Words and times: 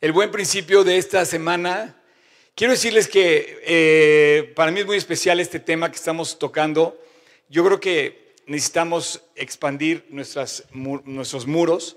el 0.00 0.12
buen 0.12 0.30
principio 0.30 0.84
de 0.84 0.96
esta 0.96 1.24
semana. 1.24 1.96
Quiero 2.54 2.72
decirles 2.72 3.08
que 3.08 3.60
eh, 3.66 4.52
para 4.54 4.70
mí 4.70 4.80
es 4.80 4.86
muy 4.86 4.96
especial 4.96 5.40
este 5.40 5.58
tema 5.58 5.90
que 5.90 5.96
estamos 5.96 6.38
tocando. 6.38 6.96
Yo 7.48 7.64
creo 7.64 7.80
que 7.80 8.34
necesitamos 8.46 9.22
expandir 9.34 10.06
nuestros 10.10 11.46
muros 11.46 11.96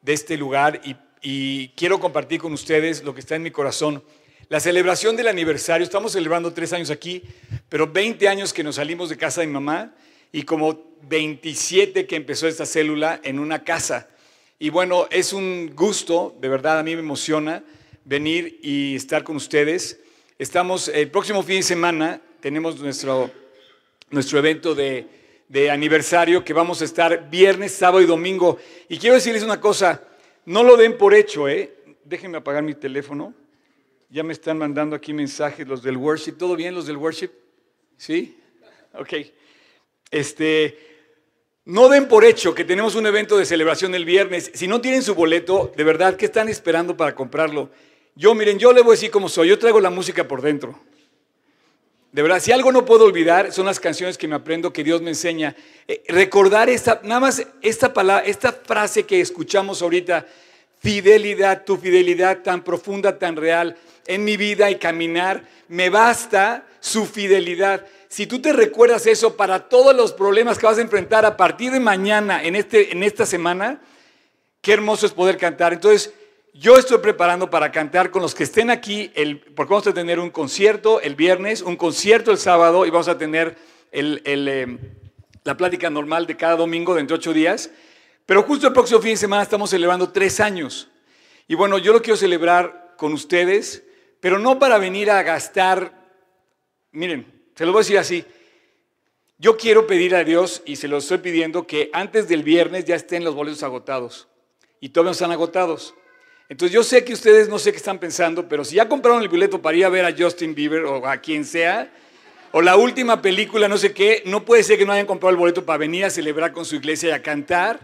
de 0.00 0.14
este 0.14 0.38
lugar 0.38 0.80
y, 0.82 0.96
y 1.20 1.68
quiero 1.70 2.00
compartir 2.00 2.40
con 2.40 2.54
ustedes 2.54 3.04
lo 3.04 3.12
que 3.12 3.20
está 3.20 3.36
en 3.36 3.42
mi 3.42 3.50
corazón. 3.50 4.02
La 4.48 4.58
celebración 4.58 5.14
del 5.14 5.28
aniversario, 5.28 5.84
estamos 5.84 6.12
celebrando 6.12 6.54
tres 6.54 6.72
años 6.72 6.90
aquí, 6.90 7.22
pero 7.68 7.86
20 7.86 8.28
años 8.28 8.54
que 8.54 8.64
nos 8.64 8.76
salimos 8.76 9.10
de 9.10 9.18
casa 9.18 9.42
de 9.42 9.46
mi 9.46 9.52
mamá 9.52 9.94
y 10.32 10.44
como 10.44 10.96
27 11.02 12.06
que 12.06 12.16
empezó 12.16 12.48
esta 12.48 12.64
célula 12.64 13.20
en 13.22 13.38
una 13.38 13.62
casa. 13.62 14.08
Y 14.62 14.70
bueno, 14.70 15.08
es 15.10 15.32
un 15.32 15.74
gusto, 15.74 16.36
de 16.40 16.48
verdad 16.48 16.78
a 16.78 16.84
mí 16.84 16.94
me 16.94 17.00
emociona 17.00 17.64
venir 18.04 18.60
y 18.62 18.94
estar 18.94 19.24
con 19.24 19.34
ustedes. 19.34 19.98
Estamos, 20.38 20.86
el 20.86 21.10
próximo 21.10 21.42
fin 21.42 21.56
de 21.56 21.62
semana 21.64 22.20
tenemos 22.38 22.78
nuestro, 22.78 23.28
nuestro 24.10 24.38
evento 24.38 24.72
de, 24.72 25.04
de 25.48 25.68
aniversario 25.68 26.44
que 26.44 26.52
vamos 26.52 26.80
a 26.80 26.84
estar 26.84 27.28
viernes, 27.28 27.72
sábado 27.72 28.00
y 28.02 28.06
domingo. 28.06 28.56
Y 28.88 28.98
quiero 28.98 29.16
decirles 29.16 29.42
una 29.42 29.58
cosa, 29.60 30.00
no 30.44 30.62
lo 30.62 30.76
den 30.76 30.96
por 30.96 31.12
hecho, 31.12 31.48
¿eh? 31.48 31.74
Déjenme 32.04 32.38
apagar 32.38 32.62
mi 32.62 32.74
teléfono. 32.74 33.34
Ya 34.10 34.22
me 34.22 34.32
están 34.32 34.58
mandando 34.58 34.94
aquí 34.94 35.12
mensajes 35.12 35.66
los 35.66 35.82
del 35.82 35.96
worship. 35.96 36.34
¿Todo 36.34 36.54
bien 36.54 36.72
los 36.72 36.86
del 36.86 36.98
worship? 36.98 37.30
¿Sí? 37.96 38.38
Ok. 38.94 39.12
Este, 40.08 40.91
no 41.64 41.88
den 41.88 42.08
por 42.08 42.24
hecho 42.24 42.54
que 42.54 42.64
tenemos 42.64 42.94
un 42.94 43.06
evento 43.06 43.36
de 43.36 43.46
celebración 43.46 43.94
el 43.94 44.04
viernes. 44.04 44.50
Si 44.54 44.66
no 44.66 44.80
tienen 44.80 45.02
su 45.02 45.14
boleto, 45.14 45.72
de 45.76 45.84
verdad, 45.84 46.16
¿qué 46.16 46.26
están 46.26 46.48
esperando 46.48 46.96
para 46.96 47.14
comprarlo? 47.14 47.70
Yo, 48.16 48.34
miren, 48.34 48.58
yo 48.58 48.72
le 48.72 48.82
voy 48.82 48.90
a 48.90 48.96
decir 48.96 49.10
cómo 49.10 49.28
soy. 49.28 49.48
Yo 49.48 49.58
traigo 49.58 49.80
la 49.80 49.90
música 49.90 50.26
por 50.26 50.42
dentro. 50.42 50.78
De 52.10 52.20
verdad, 52.20 52.40
si 52.40 52.52
algo 52.52 52.72
no 52.72 52.84
puedo 52.84 53.04
olvidar, 53.04 53.52
son 53.52 53.64
las 53.64 53.80
canciones 53.80 54.18
que 54.18 54.28
me 54.28 54.34
aprendo, 54.34 54.72
que 54.72 54.84
Dios 54.84 55.00
me 55.00 55.10
enseña. 55.10 55.56
Eh, 55.88 56.02
recordar 56.08 56.68
esta, 56.68 57.00
nada 57.04 57.20
más 57.20 57.46
esta 57.62 57.94
palabra, 57.94 58.26
esta 58.26 58.52
frase 58.52 59.04
que 59.04 59.20
escuchamos 59.20 59.80
ahorita, 59.80 60.26
fidelidad, 60.80 61.64
tu 61.64 61.78
fidelidad 61.78 62.42
tan 62.42 62.64
profunda, 62.64 63.18
tan 63.18 63.36
real 63.36 63.76
en 64.06 64.24
mi 64.24 64.36
vida 64.36 64.70
y 64.70 64.76
caminar, 64.76 65.48
me 65.68 65.88
basta 65.88 66.66
su 66.80 67.06
fidelidad 67.06 67.86
si 68.12 68.26
tú 68.26 68.42
te 68.42 68.52
recuerdas 68.52 69.06
eso 69.06 69.38
para 69.38 69.70
todos 69.70 69.96
los 69.96 70.12
problemas 70.12 70.58
que 70.58 70.66
vas 70.66 70.76
a 70.76 70.82
enfrentar 70.82 71.24
a 71.24 71.34
partir 71.34 71.72
de 71.72 71.80
mañana, 71.80 72.44
en, 72.44 72.56
este, 72.56 72.92
en 72.92 73.02
esta 73.02 73.24
semana, 73.24 73.80
qué 74.60 74.74
hermoso 74.74 75.06
es 75.06 75.12
poder 75.12 75.38
cantar. 75.38 75.72
Entonces, 75.72 76.12
yo 76.52 76.76
estoy 76.76 76.98
preparando 76.98 77.48
para 77.48 77.72
cantar 77.72 78.10
con 78.10 78.20
los 78.20 78.34
que 78.34 78.44
estén 78.44 78.68
aquí, 78.68 79.10
el, 79.14 79.38
porque 79.40 79.70
vamos 79.70 79.86
a 79.86 79.94
tener 79.94 80.20
un 80.20 80.28
concierto 80.28 81.00
el 81.00 81.14
viernes, 81.14 81.62
un 81.62 81.74
concierto 81.74 82.30
el 82.30 82.36
sábado 82.36 82.84
y 82.84 82.90
vamos 82.90 83.08
a 83.08 83.16
tener 83.16 83.56
eh, 83.92 84.78
la 85.42 85.56
plática 85.56 85.88
normal 85.88 86.26
de 86.26 86.36
cada 86.36 86.56
domingo 86.56 86.94
de 86.94 87.14
ocho 87.14 87.32
días. 87.32 87.70
Pero 88.26 88.42
justo 88.42 88.66
el 88.66 88.74
próximo 88.74 89.00
fin 89.00 89.12
de 89.12 89.16
semana 89.16 89.42
estamos 89.42 89.70
celebrando 89.70 90.10
tres 90.10 90.38
años. 90.38 90.90
Y 91.48 91.54
bueno, 91.54 91.78
yo 91.78 91.94
lo 91.94 92.02
quiero 92.02 92.18
celebrar 92.18 92.92
con 92.98 93.14
ustedes, 93.14 93.84
pero 94.20 94.38
no 94.38 94.58
para 94.58 94.76
venir 94.76 95.10
a 95.10 95.22
gastar, 95.22 95.94
miren, 96.90 97.31
se 97.54 97.66
lo 97.66 97.72
voy 97.72 97.80
a 97.80 97.82
decir 97.82 97.98
así. 97.98 98.24
Yo 99.38 99.56
quiero 99.56 99.86
pedir 99.86 100.14
a 100.14 100.24
Dios, 100.24 100.62
y 100.64 100.76
se 100.76 100.88
lo 100.88 100.98
estoy 100.98 101.18
pidiendo, 101.18 101.66
que 101.66 101.90
antes 101.92 102.28
del 102.28 102.42
viernes 102.42 102.84
ya 102.84 102.94
estén 102.94 103.24
los 103.24 103.34
boletos 103.34 103.62
agotados. 103.62 104.28
Y 104.80 104.90
todavía 104.90 105.08
no 105.08 105.12
están 105.12 105.32
agotados. 105.32 105.94
Entonces 106.48 106.74
yo 106.74 106.84
sé 106.84 107.04
que 107.04 107.14
ustedes 107.14 107.48
no 107.48 107.58
sé 107.58 107.72
qué 107.72 107.78
están 107.78 107.98
pensando, 107.98 108.48
pero 108.48 108.64
si 108.64 108.76
ya 108.76 108.88
compraron 108.88 109.22
el 109.22 109.28
boleto 109.28 109.62
para 109.62 109.76
ir 109.76 109.84
a 109.84 109.88
ver 109.88 110.04
a 110.04 110.14
Justin 110.16 110.54
Bieber 110.54 110.84
o 110.84 111.06
a 111.06 111.16
quien 111.16 111.44
sea, 111.44 111.90
o 112.52 112.60
la 112.60 112.76
última 112.76 113.22
película, 113.22 113.68
no 113.68 113.78
sé 113.78 113.94
qué, 113.94 114.22
no 114.26 114.44
puede 114.44 114.62
ser 114.62 114.76
que 114.76 114.84
no 114.84 114.92
hayan 114.92 115.06
comprado 115.06 115.30
el 115.30 115.38
boleto 115.38 115.64
para 115.64 115.78
venir 115.78 116.04
a 116.04 116.10
celebrar 116.10 116.52
con 116.52 116.66
su 116.66 116.76
iglesia 116.76 117.08
y 117.08 117.12
a 117.12 117.22
cantar 117.22 117.80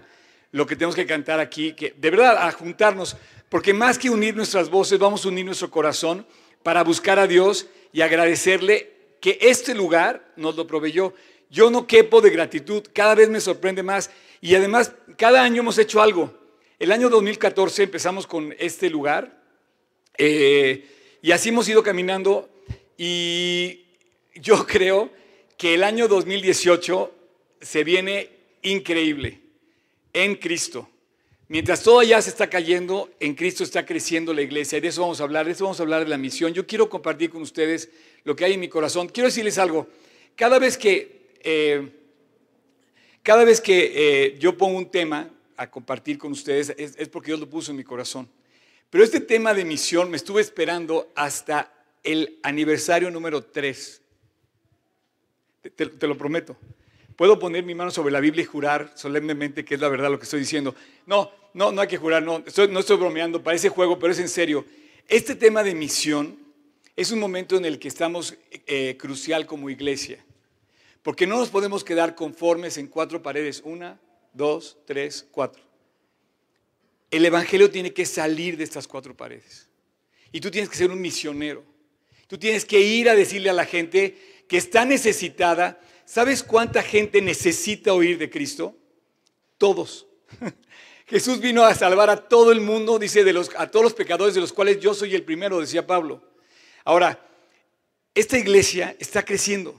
lo 0.52 0.66
que 0.66 0.76
tenemos 0.76 0.94
que 0.94 1.06
cantar 1.06 1.40
aquí, 1.40 1.72
que 1.72 1.94
de 1.96 2.10
verdad 2.10 2.36
a 2.36 2.52
juntarnos, 2.52 3.16
porque 3.48 3.72
más 3.72 3.98
que 3.98 4.10
unir 4.10 4.36
nuestras 4.36 4.68
voces, 4.68 4.98
vamos 4.98 5.24
a 5.24 5.28
unir 5.28 5.46
nuestro 5.46 5.70
corazón 5.70 6.26
para 6.62 6.84
buscar 6.84 7.18
a 7.18 7.26
Dios 7.26 7.66
y 7.92 8.02
agradecerle 8.02 8.97
que 9.20 9.38
este 9.40 9.74
lugar 9.74 10.32
nos 10.36 10.56
lo 10.56 10.66
proveyó. 10.66 11.14
Yo 11.50 11.70
no 11.70 11.86
quepo 11.86 12.20
de 12.20 12.30
gratitud, 12.30 12.84
cada 12.92 13.14
vez 13.14 13.28
me 13.28 13.40
sorprende 13.40 13.82
más 13.82 14.10
y 14.40 14.54
además 14.54 14.92
cada 15.16 15.42
año 15.42 15.62
hemos 15.62 15.78
hecho 15.78 16.02
algo. 16.02 16.32
El 16.78 16.92
año 16.92 17.08
2014 17.08 17.84
empezamos 17.84 18.26
con 18.26 18.54
este 18.58 18.90
lugar 18.90 19.42
eh, 20.16 20.86
y 21.22 21.32
así 21.32 21.48
hemos 21.48 21.68
ido 21.68 21.82
caminando 21.82 22.48
y 22.96 23.84
yo 24.34 24.66
creo 24.68 25.10
que 25.56 25.74
el 25.74 25.82
año 25.82 26.06
2018 26.06 27.12
se 27.60 27.84
viene 27.84 28.30
increíble 28.62 29.40
en 30.12 30.36
Cristo. 30.36 30.88
Mientras 31.48 31.82
todo 31.82 32.02
ya 32.02 32.20
se 32.20 32.28
está 32.28 32.50
cayendo, 32.50 33.08
en 33.20 33.34
Cristo 33.34 33.64
está 33.64 33.86
creciendo 33.86 34.34
la 34.34 34.42
iglesia. 34.42 34.76
Y 34.78 34.82
de 34.82 34.88
eso 34.88 35.00
vamos 35.00 35.20
a 35.20 35.24
hablar, 35.24 35.46
de 35.46 35.52
eso 35.52 35.64
vamos 35.64 35.80
a 35.80 35.82
hablar 35.82 36.04
de 36.04 36.10
la 36.10 36.18
misión. 36.18 36.52
Yo 36.52 36.66
quiero 36.66 36.90
compartir 36.90 37.30
con 37.30 37.40
ustedes 37.40 37.88
lo 38.24 38.36
que 38.36 38.44
hay 38.44 38.54
en 38.54 38.60
mi 38.60 38.68
corazón. 38.68 39.08
Quiero 39.08 39.28
decirles 39.28 39.58
algo. 39.58 39.88
Cada 40.36 40.58
vez 40.58 40.76
que, 40.76 41.32
eh, 41.42 41.90
cada 43.22 43.44
vez 43.44 43.60
que 43.60 43.92
eh, 43.94 44.38
yo 44.38 44.56
pongo 44.56 44.78
un 44.78 44.90
tema 44.90 45.30
a 45.56 45.70
compartir 45.70 46.18
con 46.18 46.32
ustedes, 46.32 46.74
es, 46.76 47.08
porque 47.08 47.28
Dios 47.28 47.40
lo 47.40 47.48
puso 47.48 47.70
en 47.70 47.76
mi 47.76 47.84
corazón. 47.84 48.28
Pero 48.90 49.04
este 49.04 49.20
tema 49.20 49.52
de 49.54 49.64
misión 49.64 50.10
me 50.10 50.16
estuve 50.16 50.40
esperando 50.40 51.10
hasta 51.14 51.72
el 52.02 52.38
aniversario 52.42 53.10
número 53.10 53.42
3. 53.42 54.02
te 55.74 56.06
lo 56.06 56.16
prometo. 56.16 56.56
Puedo 57.18 57.36
poner 57.36 57.64
mi 57.64 57.74
mano 57.74 57.90
sobre 57.90 58.12
la 58.12 58.20
Biblia 58.20 58.42
y 58.42 58.46
jurar 58.46 58.92
solemnemente 58.94 59.64
que 59.64 59.74
es 59.74 59.80
la 59.80 59.88
verdad 59.88 60.08
lo 60.08 60.20
que 60.20 60.22
estoy 60.22 60.38
diciendo. 60.38 60.76
No, 61.04 61.32
no, 61.52 61.72
no 61.72 61.80
hay 61.80 61.88
que 61.88 61.96
jurar, 61.96 62.22
no 62.22 62.44
no 62.70 62.78
estoy 62.78 62.96
bromeando, 62.96 63.42
parece 63.42 63.70
juego, 63.70 63.98
pero 63.98 64.12
es 64.12 64.20
en 64.20 64.28
serio. 64.28 64.64
Este 65.08 65.34
tema 65.34 65.64
de 65.64 65.74
misión 65.74 66.38
es 67.00 67.10
un 67.10 67.18
momento 67.18 67.56
en 67.56 67.64
el 67.64 67.78
que 67.78 67.88
estamos 67.88 68.36
eh, 68.66 68.96
crucial 68.98 69.46
como 69.46 69.70
iglesia, 69.70 70.24
porque 71.02 71.26
no 71.26 71.38
nos 71.38 71.48
podemos 71.48 71.84
quedar 71.84 72.14
conformes 72.14 72.76
en 72.76 72.88
cuatro 72.88 73.22
paredes, 73.22 73.62
una, 73.64 74.00
dos, 74.32 74.78
tres, 74.84 75.26
cuatro. 75.30 75.62
El 77.10 77.24
Evangelio 77.24 77.70
tiene 77.70 77.92
que 77.92 78.04
salir 78.04 78.56
de 78.56 78.64
estas 78.64 78.86
cuatro 78.86 79.16
paredes. 79.16 79.68
Y 80.32 80.40
tú 80.40 80.50
tienes 80.50 80.68
que 80.68 80.76
ser 80.76 80.90
un 80.90 81.00
misionero. 81.00 81.64
Tú 82.26 82.36
tienes 82.36 82.66
que 82.66 82.80
ir 82.80 83.08
a 83.08 83.14
decirle 83.14 83.48
a 83.48 83.54
la 83.54 83.64
gente 83.64 84.44
que 84.46 84.58
está 84.58 84.84
necesitada 84.84 85.80
¿Sabes 86.08 86.42
cuánta 86.42 86.82
gente 86.82 87.20
necesita 87.20 87.92
oír 87.92 88.16
de 88.16 88.30
Cristo? 88.30 88.74
Todos. 89.58 90.06
Jesús 91.06 91.38
vino 91.38 91.64
a 91.64 91.74
salvar 91.74 92.08
a 92.08 92.16
todo 92.16 92.50
el 92.50 92.62
mundo, 92.62 92.98
dice, 92.98 93.24
de 93.24 93.34
los, 93.34 93.50
a 93.58 93.70
todos 93.70 93.84
los 93.84 93.92
pecadores, 93.92 94.34
de 94.34 94.40
los 94.40 94.54
cuales 94.54 94.80
yo 94.80 94.94
soy 94.94 95.14
el 95.14 95.22
primero, 95.22 95.60
decía 95.60 95.86
Pablo. 95.86 96.22
Ahora, 96.88 97.20
esta 98.14 98.38
iglesia 98.38 98.96
está 98.98 99.22
creciendo. 99.22 99.78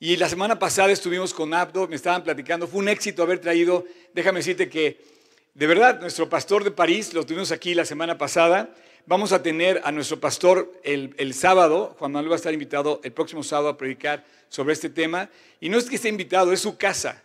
Y 0.00 0.16
la 0.16 0.28
semana 0.28 0.58
pasada 0.58 0.90
estuvimos 0.90 1.32
con 1.32 1.54
Abdo, 1.54 1.86
me 1.86 1.94
estaban 1.94 2.24
platicando, 2.24 2.66
fue 2.66 2.80
un 2.80 2.88
éxito 2.88 3.22
haber 3.22 3.38
traído, 3.38 3.84
déjame 4.12 4.40
decirte 4.40 4.68
que, 4.68 5.00
de 5.54 5.66
verdad, 5.68 6.00
nuestro 6.00 6.28
pastor 6.28 6.64
de 6.64 6.72
París, 6.72 7.14
lo 7.14 7.24
tuvimos 7.24 7.52
aquí 7.52 7.72
la 7.72 7.84
semana 7.84 8.18
pasada, 8.18 8.74
vamos 9.06 9.30
a 9.30 9.44
tener 9.44 9.80
a 9.84 9.92
nuestro 9.92 10.18
pastor 10.18 10.72
el, 10.82 11.14
el 11.18 11.34
sábado, 11.34 11.94
Juan 12.00 12.10
Manuel 12.10 12.32
va 12.32 12.34
a 12.34 12.38
estar 12.38 12.52
invitado 12.52 13.00
el 13.04 13.12
próximo 13.12 13.44
sábado 13.44 13.68
a 13.68 13.78
predicar 13.78 14.24
sobre 14.48 14.72
este 14.72 14.90
tema. 14.90 15.30
Y 15.60 15.68
no 15.68 15.78
es 15.78 15.84
que 15.84 15.94
esté 15.94 16.08
invitado, 16.08 16.52
es 16.52 16.58
su 16.58 16.76
casa. 16.76 17.22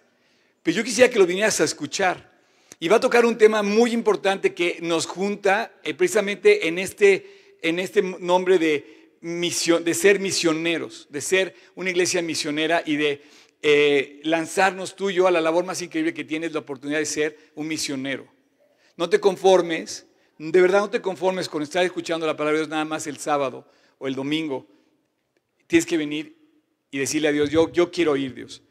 Pero 0.62 0.78
yo 0.78 0.84
quisiera 0.84 1.10
que 1.10 1.18
lo 1.18 1.26
vinieras 1.26 1.62
a 1.62 1.64
escuchar. 1.64 2.30
Y 2.80 2.90
va 2.90 2.98
a 2.98 3.00
tocar 3.00 3.26
un 3.26 3.40
tema 3.40 3.64
muy 3.64 3.92
importante 3.92 4.54
que 4.54 4.78
nos 4.84 5.08
junta 5.08 5.72
eh, 5.84 5.96
precisamente 5.96 6.68
en 6.68 6.78
este, 6.78 7.39
en 7.62 7.80
este 7.80 8.02
nombre 8.02 8.58
de, 8.60 9.00
misión, 9.22 9.84
de 9.84 9.94
ser 9.94 10.20
misioneros, 10.20 11.08
de 11.10 11.22
ser 11.22 11.56
una 11.76 11.90
iglesia 11.90 12.22
misionera 12.22 12.84
y 12.86 12.96
de 12.96 13.22
eh, 13.62 14.22
lanzarnos 14.24 14.96
tú 14.96 15.10
y 15.10 15.16
yo 15.16 15.28
a 15.28 15.32
la 15.32 15.42
labor 15.42 15.66
más 15.66 15.82
increíble 15.82 16.14
que 16.14 16.24
tienes, 16.24 16.54
la 16.54 16.60
oportunidad 16.60 17.00
de 17.00 17.06
ser 17.06 17.38
un 17.56 17.68
misionero. 17.68 18.28
No 18.96 19.10
te 19.10 19.20
conformes, 19.20 20.08
de 20.38 20.62
verdad 20.62 20.80
no 20.80 20.90
te 20.90 21.02
conformes 21.02 21.50
con 21.50 21.62
estar 21.62 21.84
escuchando 21.84 22.26
la 22.26 22.38
palabra 22.38 22.54
de 22.54 22.60
Dios 22.60 22.70
nada 22.70 22.86
más 22.86 23.08
el 23.08 23.18
sábado 23.18 23.68
o 23.98 24.08
el 24.08 24.16
domingo. 24.16 24.68
Tienes 25.68 25.86
que 25.86 25.98
venir 25.98 26.38
y 26.92 27.00
decirle 27.00 27.28
a 27.28 27.32
Dios, 27.32 27.50
yo, 27.50 27.72
yo 27.72 27.92
quiero 27.92 28.16
ir, 28.16 28.34
Dios. 28.34 28.64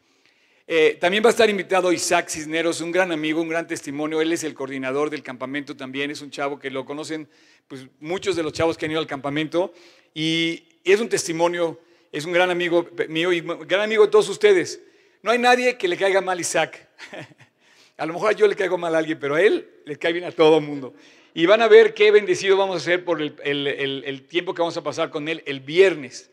Eh, 0.70 0.99
también 1.00 1.25
va 1.25 1.29
a 1.29 1.31
estar 1.31 1.49
invitado 1.49 1.91
Isaac 1.91 2.29
Cisneros, 2.29 2.82
un 2.82 2.93
gran 2.93 3.11
amigo, 3.11 3.41
un 3.41 3.49
gran 3.49 3.67
testimonio. 3.67 4.20
Él 4.20 4.31
es 4.32 4.44
el 4.44 4.53
coordinador 4.53 5.09
del 5.09 5.23
campamento 5.23 5.75
también. 5.75 6.11
Es 6.11 6.20
un 6.20 6.31
chavo 6.31 6.59
que 6.59 6.70
lo 6.70 6.85
conocen 6.85 7.26
pues, 7.67 7.87
muchos 8.00 8.37
de 8.37 8.43
los 8.43 8.53
chavos 8.53 8.76
que 8.76 8.85
han 8.85 8.91
ido 8.91 9.00
al 9.00 9.06
campamento. 9.06 9.73
Y, 10.12 10.65
es 10.85 11.00
un 11.00 11.09
testimonio, 11.09 11.81
es 12.12 12.25
un 12.25 12.32
gran 12.32 12.50
amigo 12.50 12.87
mío 13.09 13.32
y 13.32 13.41
gran 13.41 13.81
amigo 13.81 14.05
de 14.05 14.11
todos 14.11 14.29
ustedes. 14.29 14.81
No 15.23 15.31
hay 15.31 15.38
nadie 15.38 15.76
que 15.79 15.88
le 15.88 15.97
caiga 15.97 16.20
mal 16.20 16.38
Isaac. 16.38 16.87
A 17.97 18.06
lo 18.06 18.12
mejor 18.12 18.37
yo 18.37 18.47
le 18.47 18.55
caigo 18.55 18.79
mal 18.79 18.94
a 18.94 18.99
alguien, 18.99 19.19
pero 19.19 19.35
a 19.35 19.43
él 19.43 19.69
le 19.85 19.99
cae 19.99 20.12
bien 20.12 20.25
a 20.25 20.31
todo 20.31 20.59
el 20.59 20.65
mundo. 20.65 20.94
Y 21.35 21.47
van 21.47 21.62
a 21.62 21.67
ver 21.67 21.94
qué 21.94 22.12
bendecido 22.12 22.56
vamos 22.56 22.75
a 22.75 22.79
hacer 22.79 23.05
por 23.05 23.20
el, 23.20 24.26
tiempo 24.29 24.55
que 24.55 24.62
vamos 24.62 24.76
a 24.76 24.85
pasar 24.85 25.11
con 25.11 25.29
él 25.29 25.43
el 25.47 25.59
viernes. 25.59 26.31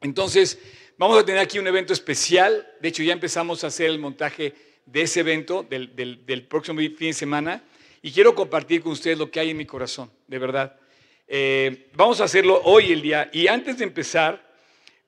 Entonces, 0.00 0.60
vamos 0.98 1.18
a 1.18 1.24
tener 1.24 1.40
aquí 1.40 1.58
un 1.58 1.66
evento 1.66 1.92
especial. 1.92 2.66
De 2.80 2.88
hecho, 2.88 3.02
ya 3.02 3.12
empezamos 3.12 3.64
a 3.64 3.68
hacer 3.68 3.90
el 3.90 3.98
montaje 3.98 4.54
de 4.84 5.02
ese 5.02 5.20
evento 5.20 5.62
del, 5.68 6.46
próximo 6.48 6.80
fin 6.80 7.08
de 7.08 7.12
semana. 7.12 7.62
Y 8.02 8.12
quiero 8.12 8.34
compartir 8.34 8.82
con 8.82 8.92
ustedes 8.92 9.18
lo 9.18 9.30
que 9.30 9.40
hay 9.40 9.50
en 9.50 9.56
mi 9.56 9.66
corazón, 9.66 10.10
de 10.26 10.38
verdad. 10.38 10.78
Eh, 11.26 11.88
vamos 11.94 12.20
a 12.20 12.24
hacerlo 12.24 12.60
hoy 12.64 12.92
el 12.92 13.02
día. 13.02 13.28
Y 13.32 13.48
antes 13.48 13.78
de 13.78 13.84
empezar, 13.84 14.54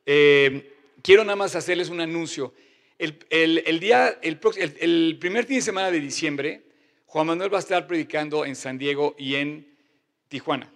eh, 0.05 0.75
quiero 1.02 1.23
nada 1.25 1.37
más 1.37 1.55
hacerles 1.55 1.88
un 1.90 2.00
anuncio. 2.00 2.55
El, 2.99 3.79
día, 3.79 4.19
el, 4.23 5.19
primer 5.19 5.44
fin 5.44 5.56
de 5.56 5.62
semana 5.62 5.90
de 5.90 6.00
diciembre, 6.00 6.62
Juan 7.06 7.29
Manuel 7.29 7.52
va 7.52 7.58
a 7.58 7.61
estar 7.61 7.87
predicando 7.87 8.44
en 8.44 8.56
San 8.56 8.76
Diego 8.76 9.14
y 9.17 9.37
en 9.37 9.69
Tijuana. 10.26 10.73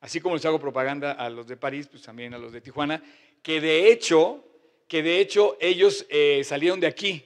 Así 0.00 0.20
como 0.20 0.34
les 0.36 0.44
hago 0.46 0.58
propaganda 0.58 1.12
a 1.12 1.28
los 1.28 1.46
de 1.46 1.58
París, 1.58 1.86
pues 1.90 2.02
también 2.02 2.32
a 2.32 2.38
los 2.38 2.52
de 2.52 2.62
Tijuana, 2.62 3.02
que 3.44 3.60
de 3.60 3.92
hecho, 3.92 4.42
que 4.88 5.02
de 5.02 5.20
hecho 5.20 5.58
ellos 5.60 6.06
eh, 6.08 6.42
salieron 6.44 6.80
de 6.80 6.86
aquí. 6.86 7.22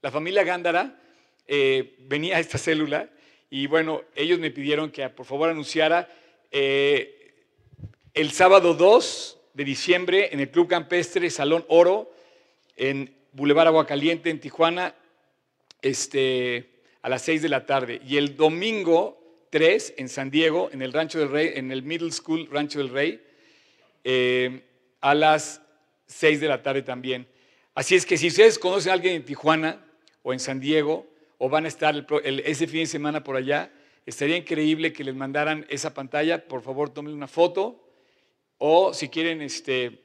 La 0.00 0.12
familia 0.12 0.44
Gándara 0.44 0.96
eh, 1.44 1.96
venía 1.98 2.36
a 2.36 2.40
esta 2.40 2.56
célula 2.56 3.10
y 3.50 3.66
bueno, 3.66 4.04
ellos 4.14 4.38
me 4.38 4.52
pidieron 4.52 4.92
que 4.92 5.06
por 5.10 5.26
favor 5.26 5.50
anunciara 5.50 6.08
eh, 6.52 7.34
el 8.14 8.30
sábado 8.30 8.74
2 8.74 9.38
de 9.54 9.64
diciembre 9.64 10.28
en 10.32 10.38
el 10.38 10.52
Club 10.52 10.68
Campestre 10.68 11.28
Salón 11.30 11.64
Oro 11.66 12.12
en 12.76 13.12
Boulevard 13.32 13.66
Aguacaliente 13.66 14.30
en 14.30 14.38
Tijuana, 14.38 14.94
este, 15.82 16.70
a 17.02 17.08
las 17.08 17.22
6 17.22 17.42
de 17.42 17.48
la 17.48 17.66
tarde. 17.66 18.00
Y 18.06 18.18
el 18.18 18.36
domingo 18.36 19.20
3 19.50 19.94
en 19.98 20.08
San 20.08 20.30
Diego, 20.30 20.70
en 20.72 20.80
el 20.80 20.92
Rancho 20.92 21.18
del 21.18 21.30
Rey, 21.30 21.50
en 21.56 21.72
el 21.72 21.82
Middle 21.82 22.12
School 22.12 22.48
Rancho 22.52 22.78
del 22.78 22.90
Rey, 22.90 23.20
a 25.00 25.14
las 25.14 25.62
6 26.06 26.40
de 26.40 26.48
la 26.48 26.62
tarde 26.62 26.82
también. 26.82 27.26
Así 27.74 27.94
es 27.94 28.04
que 28.04 28.16
si 28.16 28.28
ustedes 28.28 28.58
conocen 28.58 28.90
a 28.90 28.94
alguien 28.94 29.14
en 29.14 29.24
Tijuana 29.24 29.84
o 30.22 30.32
en 30.32 30.40
San 30.40 30.60
Diego, 30.60 31.06
o 31.38 31.48
van 31.48 31.64
a 31.64 31.68
estar 31.68 32.06
ese 32.24 32.66
fin 32.66 32.80
de 32.80 32.86
semana 32.86 33.24
por 33.24 33.34
allá, 33.34 33.72
estaría 34.04 34.36
increíble 34.36 34.92
que 34.92 35.04
les 35.04 35.14
mandaran 35.14 35.64
esa 35.70 35.94
pantalla. 35.94 36.46
Por 36.46 36.60
favor, 36.60 36.90
tomen 36.90 37.14
una 37.14 37.28
foto. 37.28 37.82
O 38.58 38.92
si 38.92 39.08
quieren, 39.08 39.40
este, 39.40 40.02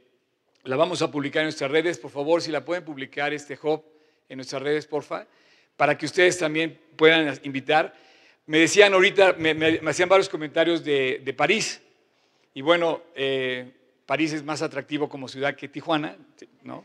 la 0.63 0.77
vamos 0.77 1.01
a 1.01 1.11
publicar 1.11 1.41
en 1.41 1.47
nuestras 1.47 1.69
redes, 1.69 1.97
por 1.97 2.09
favor, 2.09 2.41
si 2.41 2.51
la 2.51 2.63
pueden 2.63 2.85
publicar 2.85 3.33
este 3.33 3.59
hub 3.61 3.83
en 4.29 4.37
nuestras 4.37 4.61
redes, 4.61 4.87
porfa, 4.87 5.27
para 5.75 5.97
que 5.97 6.05
ustedes 6.05 6.37
también 6.37 6.79
puedan 6.95 7.37
invitar. 7.43 7.93
Me 8.45 8.59
decían 8.59 8.93
ahorita, 8.93 9.33
me, 9.33 9.81
hacían 9.85 10.07
varios 10.07 10.29
comentarios 10.29 10.85
de, 10.85 11.35
París, 11.35 11.81
y 12.53 12.61
bueno, 12.61 13.01
eh, 13.13 13.73
París 14.05 14.33
es 14.33 14.43
más 14.43 14.61
atractivo 14.61 15.09
como 15.09 15.27
ciudad 15.27 15.55
que 15.55 15.67
Tijuana, 15.67 16.17
¿no? 16.63 16.83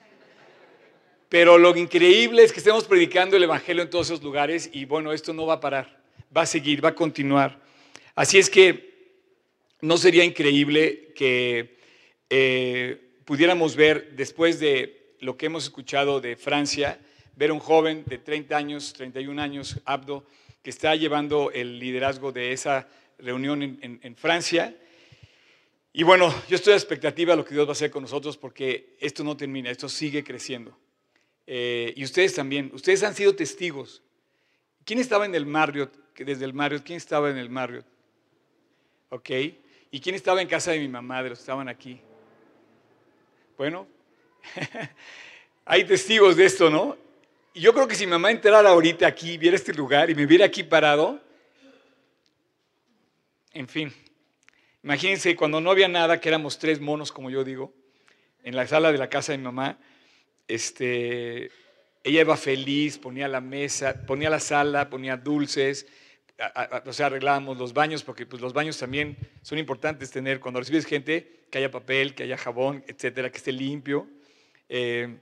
Pero 1.29 1.59
lo 1.59 1.77
increíble 1.77 2.43
es 2.43 2.53
que 2.53 2.59
estemos 2.59 2.85
predicando 2.85 3.37
el 3.37 3.43
Evangelio 3.45 3.83
en 3.83 3.91
todos 3.91 4.09
esos 4.09 4.23
lugares 4.23 4.69
y 4.73 4.85
bueno, 4.85 5.13
esto 5.13 5.33
no 5.33 5.47
va 5.47 5.55
a 5.55 5.61
parar, 5.61 6.01
va 6.37 6.43
a 6.43 6.47
seguir, 6.47 6.85
va 6.85 6.91
a 6.91 6.95
continuar. 6.95 7.61
Así 8.15 8.39
es 8.39 8.51
que 8.51 8.91
no 9.81 9.97
sería 9.97 10.25
increíble 10.25 11.13
que... 11.15 11.79
Eh, 12.29 13.07
pudiéramos 13.31 13.77
ver, 13.77 14.17
después 14.17 14.59
de 14.59 15.15
lo 15.21 15.37
que 15.37 15.47
hemos 15.47 15.63
escuchado 15.63 16.21
de 16.21 16.35
Francia, 16.35 16.99
ver 17.37 17.53
un 17.53 17.61
joven 17.61 18.03
de 18.09 18.19
30 18.19 18.57
años, 18.57 18.93
31 18.93 19.41
años, 19.41 19.81
Abdo, 19.85 20.27
que 20.65 20.71
está 20.71 20.97
llevando 20.97 21.53
el 21.53 21.79
liderazgo 21.79 22.33
de 22.33 22.51
esa 22.51 22.89
reunión 23.21 23.63
en, 23.63 24.17
Francia. 24.17 24.75
Y 25.93 26.05
bueno, 26.05 26.33
yo 26.49 26.57
estoy 26.57 26.75
a 26.75 26.77
expectativa 26.77 27.33
de 27.33 27.39
lo 27.39 27.45
que 27.45 27.55
Dios 27.55 27.67
va 27.67 27.71
a 27.71 27.73
hacer 27.73 27.91
con 27.91 28.03
nosotros 28.03 28.37
porque 28.37 28.97
esto 29.01 29.25
no 29.25 29.37
termina, 29.37 29.71
esto 29.71 29.89
sigue 29.89 30.23
creciendo. 30.23 30.77
Eh, 31.47 31.93
y 31.97 32.05
ustedes 32.05 32.35
también, 32.35 32.71
ustedes 32.73 33.03
han 33.03 33.15
sido 33.15 33.35
testigos. 33.35 34.03
¿Quién 34.85 35.01
estaba 35.01 35.27
en 35.27 35.35
el 35.35 35.47
Marriott? 35.47 35.93
Desde 36.17 36.45
el 36.45 36.53
Marriott, 36.53 36.85
¿quién 36.85 36.97
estaba 36.99 37.31
en 37.31 37.39
el 37.39 37.51
Marriott? 37.51 37.87
¿Ok? 39.09 39.31
¿Y 39.91 40.01
quién 40.01 40.15
estaba 40.15 40.41
en 40.41 40.49
casa 40.49 40.71
de 40.71 40.79
mi 40.79 40.87
mamá, 40.87 41.23
de 41.23 41.31
los 41.31 41.41
estaban 41.41 41.69
aquí? 41.69 42.01
Bueno, 43.59 43.89
hay 45.65 45.85
testigos 45.85 46.37
de 46.37 46.45
esto, 46.45 46.71
¿no? 46.71 46.97
Y 47.53 47.61
yo 47.61 47.75
creo 47.75 47.89
que 47.89 47.97
si 47.97 48.07
mi 48.07 48.13
mamá 48.13 48.31
entrara 48.31 48.71
ahorita 48.71 49.09
aquí, 49.09 49.37
viera 49.37 49.57
este 49.57 49.75
lugar 49.75 50.09
y 50.09 50.15
me 50.15 50.25
viera 50.25 50.47
aquí 50.47 50.63
parado, 50.63 51.21
en 53.53 53.67
fin, 53.67 53.93
imagínense 54.83 55.37
cuando 55.37 55.61
no 55.61 55.71
había 55.71 55.89
nada, 55.89 56.21
que 56.21 56.29
éramos 56.29 56.59
tres 56.59 56.81
monos, 56.81 57.13
como 57.13 57.31
yo 57.31 57.45
digo, 57.45 57.73
en 58.43 58.57
la 58.57 58.67
sala 58.67 58.93
de 58.93 58.99
la 58.99 59.09
casa 59.09 59.33
de 59.33 59.39
mi 59.39 59.45
mamá, 59.45 59.79
este, 60.49 61.51
ella 62.03 62.21
iba 62.23 62.37
feliz, 62.37 62.99
ponía 62.99 63.29
la 63.29 63.41
mesa, 63.41 64.07
ponía 64.07 64.31
la 64.31 64.41
sala, 64.41 64.89
ponía 64.89 65.17
dulces, 65.17 65.87
o 66.87 66.93
sea, 66.93 67.07
arreglábamos 67.07 67.59
los 67.59 67.75
baños, 67.75 68.03
porque 68.03 68.25
pues, 68.25 68.41
los 68.41 68.53
baños 68.53 68.79
también 68.79 69.17
son 69.43 69.59
importantes 69.59 70.11
tener, 70.11 70.41
cuando 70.41 70.61
recibes 70.61 70.87
gente, 70.87 71.41
que 71.51 71.59
haya 71.59 71.71
papel, 71.71 72.15
que 72.15 72.23
haya 72.23 72.39
jabón, 72.39 72.83
etcétera, 72.87 73.31
que 73.31 73.39
esté 73.39 73.53
limpio. 73.53 74.09
Eh, 74.69 75.19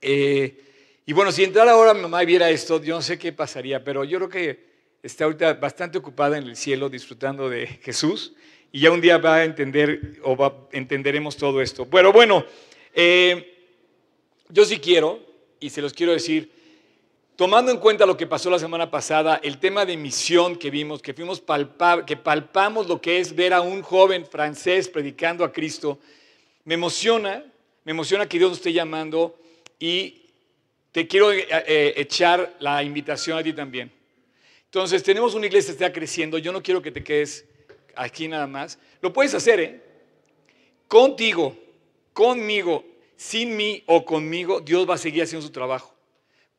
eh, 0.00 0.64
y 1.04 1.12
bueno, 1.12 1.32
si 1.32 1.44
entrara 1.44 1.72
ahora 1.72 1.92
mi 1.92 2.02
mamá 2.02 2.22
y 2.22 2.26
viera 2.26 2.48
esto, 2.48 2.82
yo 2.82 2.94
no 2.94 3.02
sé 3.02 3.18
qué 3.18 3.32
pasaría, 3.32 3.84
pero 3.84 4.04
yo 4.04 4.18
creo 4.18 4.28
que 4.28 4.70
está 5.02 5.24
ahorita 5.24 5.54
bastante 5.54 5.98
ocupada 5.98 6.38
en 6.38 6.44
el 6.44 6.56
cielo 6.56 6.88
disfrutando 6.88 7.50
de 7.50 7.66
Jesús 7.66 8.34
y 8.72 8.80
ya 8.80 8.90
un 8.90 9.00
día 9.00 9.18
va 9.18 9.36
a 9.36 9.44
entender 9.44 10.20
o 10.22 10.36
va, 10.36 10.54
entenderemos 10.72 11.36
todo 11.36 11.60
esto. 11.60 11.86
Pero 11.86 12.12
bueno, 12.12 12.44
eh, 12.94 13.68
yo 14.48 14.64
sí 14.64 14.78
quiero, 14.78 15.20
y 15.58 15.70
se 15.70 15.82
los 15.82 15.92
quiero 15.92 16.12
decir, 16.12 16.50
Tomando 17.40 17.72
en 17.72 17.78
cuenta 17.78 18.04
lo 18.04 18.18
que 18.18 18.26
pasó 18.26 18.50
la 18.50 18.58
semana 18.58 18.90
pasada, 18.90 19.40
el 19.42 19.56
tema 19.56 19.86
de 19.86 19.96
misión 19.96 20.56
que 20.56 20.70
vimos, 20.70 21.00
que 21.00 21.14
fuimos 21.14 21.42
que 22.06 22.16
palpamos 22.18 22.86
lo 22.86 23.00
que 23.00 23.18
es 23.18 23.34
ver 23.34 23.54
a 23.54 23.62
un 23.62 23.80
joven 23.80 24.26
francés 24.26 24.90
predicando 24.90 25.42
a 25.42 25.50
Cristo, 25.50 25.98
me 26.66 26.74
emociona, 26.74 27.42
me 27.86 27.92
emociona 27.92 28.28
que 28.28 28.36
Dios 28.36 28.50
nos 28.50 28.58
esté 28.58 28.74
llamando 28.74 29.40
y 29.78 30.26
te 30.92 31.08
quiero 31.08 31.32
eh, 31.32 31.46
eh, 31.50 31.94
echar 31.96 32.56
la 32.60 32.82
invitación 32.82 33.38
a 33.38 33.42
ti 33.42 33.54
también. 33.54 33.90
Entonces, 34.66 35.02
tenemos 35.02 35.34
una 35.34 35.46
iglesia 35.46 35.68
que 35.68 35.82
está 35.82 35.90
creciendo, 35.94 36.36
yo 36.36 36.52
no 36.52 36.62
quiero 36.62 36.82
que 36.82 36.90
te 36.90 37.02
quedes 37.02 37.46
aquí 37.94 38.28
nada 38.28 38.46
más. 38.46 38.78
Lo 39.00 39.12
puedes 39.12 39.34
hacer, 39.34 39.60
¿eh? 39.60 39.80
Contigo, 40.88 41.56
conmigo, 42.12 42.84
sin 43.16 43.56
mí 43.56 43.82
o 43.86 44.04
conmigo, 44.04 44.60
Dios 44.60 44.88
va 44.88 44.94
a 44.94 44.98
seguir 44.98 45.22
haciendo 45.22 45.46
su 45.46 45.52
trabajo 45.52 45.94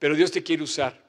pero 0.02 0.16
Dios 0.16 0.32
te 0.32 0.42
quiere 0.42 0.64
usar. 0.64 1.00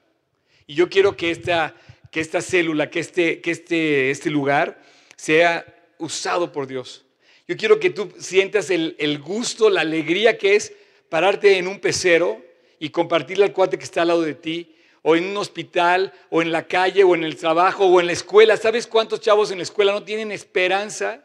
Y 0.67 0.75
yo 0.75 0.87
quiero 0.87 1.17
que 1.17 1.31
esta, 1.31 1.75
que 2.11 2.19
esta 2.19 2.41
célula, 2.41 2.91
que, 2.91 2.99
este, 2.99 3.41
que 3.41 3.49
este, 3.49 4.11
este 4.11 4.29
lugar 4.29 4.83
sea 5.15 5.65
usado 5.97 6.51
por 6.51 6.67
Dios. 6.67 7.03
Yo 7.47 7.57
quiero 7.57 7.79
que 7.79 7.89
tú 7.89 8.13
sientas 8.19 8.69
el, 8.69 8.95
el 8.99 9.17
gusto, 9.17 9.71
la 9.71 9.81
alegría 9.81 10.37
que 10.37 10.55
es 10.55 10.73
pararte 11.09 11.57
en 11.57 11.67
un 11.67 11.79
pecero 11.79 12.39
y 12.77 12.89
compartirle 12.89 13.45
al 13.45 13.51
cuate 13.51 13.79
que 13.79 13.83
está 13.83 14.03
al 14.03 14.09
lado 14.09 14.21
de 14.21 14.35
ti, 14.35 14.75
o 15.03 15.15
en 15.15 15.25
un 15.25 15.37
hospital, 15.37 16.11
o 16.29 16.41
en 16.41 16.51
la 16.51 16.65
calle, 16.65 17.03
o 17.03 17.13
en 17.13 17.23
el 17.23 17.35
trabajo, 17.35 17.85
o 17.85 17.99
en 17.99 18.07
la 18.07 18.13
escuela. 18.13 18.57
¿Sabes 18.57 18.87
cuántos 18.87 19.19
chavos 19.19 19.51
en 19.51 19.57
la 19.57 19.63
escuela 19.63 19.91
no 19.91 20.03
tienen 20.03 20.31
esperanza? 20.31 21.23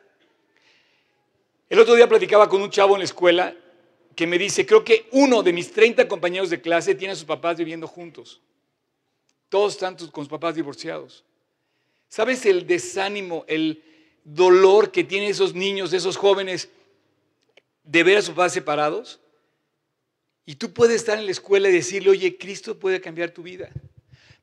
El 1.71 1.79
otro 1.79 1.95
día 1.95 2.09
platicaba 2.09 2.49
con 2.49 2.61
un 2.61 2.71
chavo 2.71 2.95
en 2.95 3.01
la 3.01 3.05
escuela 3.05 3.55
que 4.17 4.27
me 4.27 4.37
dice, 4.37 4.67
creo 4.67 4.85
que 4.85 5.09
uno 5.13 5.45
de 5.45 5.53
mis 5.53 5.71
30 5.71 6.09
compañeros 6.09 6.51
de 6.51 6.61
clase 6.61 6.97
tiene 6.97 7.13
a 7.13 7.17
sus 7.17 7.25
papás 7.25 7.57
viviendo 7.57 7.87
juntos. 7.87 8.41
Todos 9.49 9.75
están 9.75 9.95
con 9.95 10.25
sus 10.25 10.29
papás 10.29 10.57
divorciados. 10.57 11.25
¿Sabes 12.09 12.45
el 12.47 12.67
desánimo, 12.67 13.45
el 13.47 13.83
dolor 14.25 14.91
que 14.91 15.05
tienen 15.05 15.31
esos 15.31 15.55
niños, 15.55 15.93
esos 15.93 16.17
jóvenes 16.17 16.69
de 17.85 18.03
ver 18.03 18.19
a 18.19 18.23
sus 18.23 18.31
papás 18.31 18.55
separados? 18.55 19.21
Y 20.49 20.55
tú 20.55 20.73
puedes 20.73 20.97
estar 20.97 21.19
en 21.19 21.27
la 21.27 21.31
escuela 21.31 21.69
y 21.69 21.73
decirle, 21.73 22.09
oye, 22.09 22.39
Cristo 22.39 22.79
puede 22.79 23.03
cambiar 23.03 23.33
tu 23.33 23.43
vida. 23.43 23.69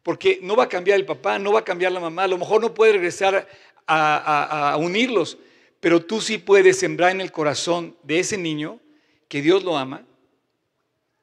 Porque 0.04 0.38
no 0.40 0.56
va 0.56 0.66
a 0.66 0.70
cambiar 0.70 1.00
el 1.00 1.06
papá, 1.08 1.40
no 1.40 1.52
va 1.52 1.62
a 1.62 1.66
cambiar 1.66 1.92
la 1.92 2.00
mamá, 2.00 2.26
a 2.26 2.28
lo 2.28 2.38
mejor 2.38 2.62
no 2.62 2.76
puede 2.76 2.92
regresar 2.92 3.48
a, 3.88 4.74
a 4.74 4.78
unirlos, 4.78 5.40
pero 5.80 6.06
tú 6.06 6.22
sí 6.22 6.38
puedes 6.38 6.78
sembrar 6.78 7.10
en 7.10 7.22
el 7.22 7.32
corazón 7.32 7.98
de 8.04 8.20
ese 8.20 8.38
niño 8.38 8.80
que 9.28 9.42
Dios 9.42 9.64
lo 9.64 9.80
ama, 9.80 10.06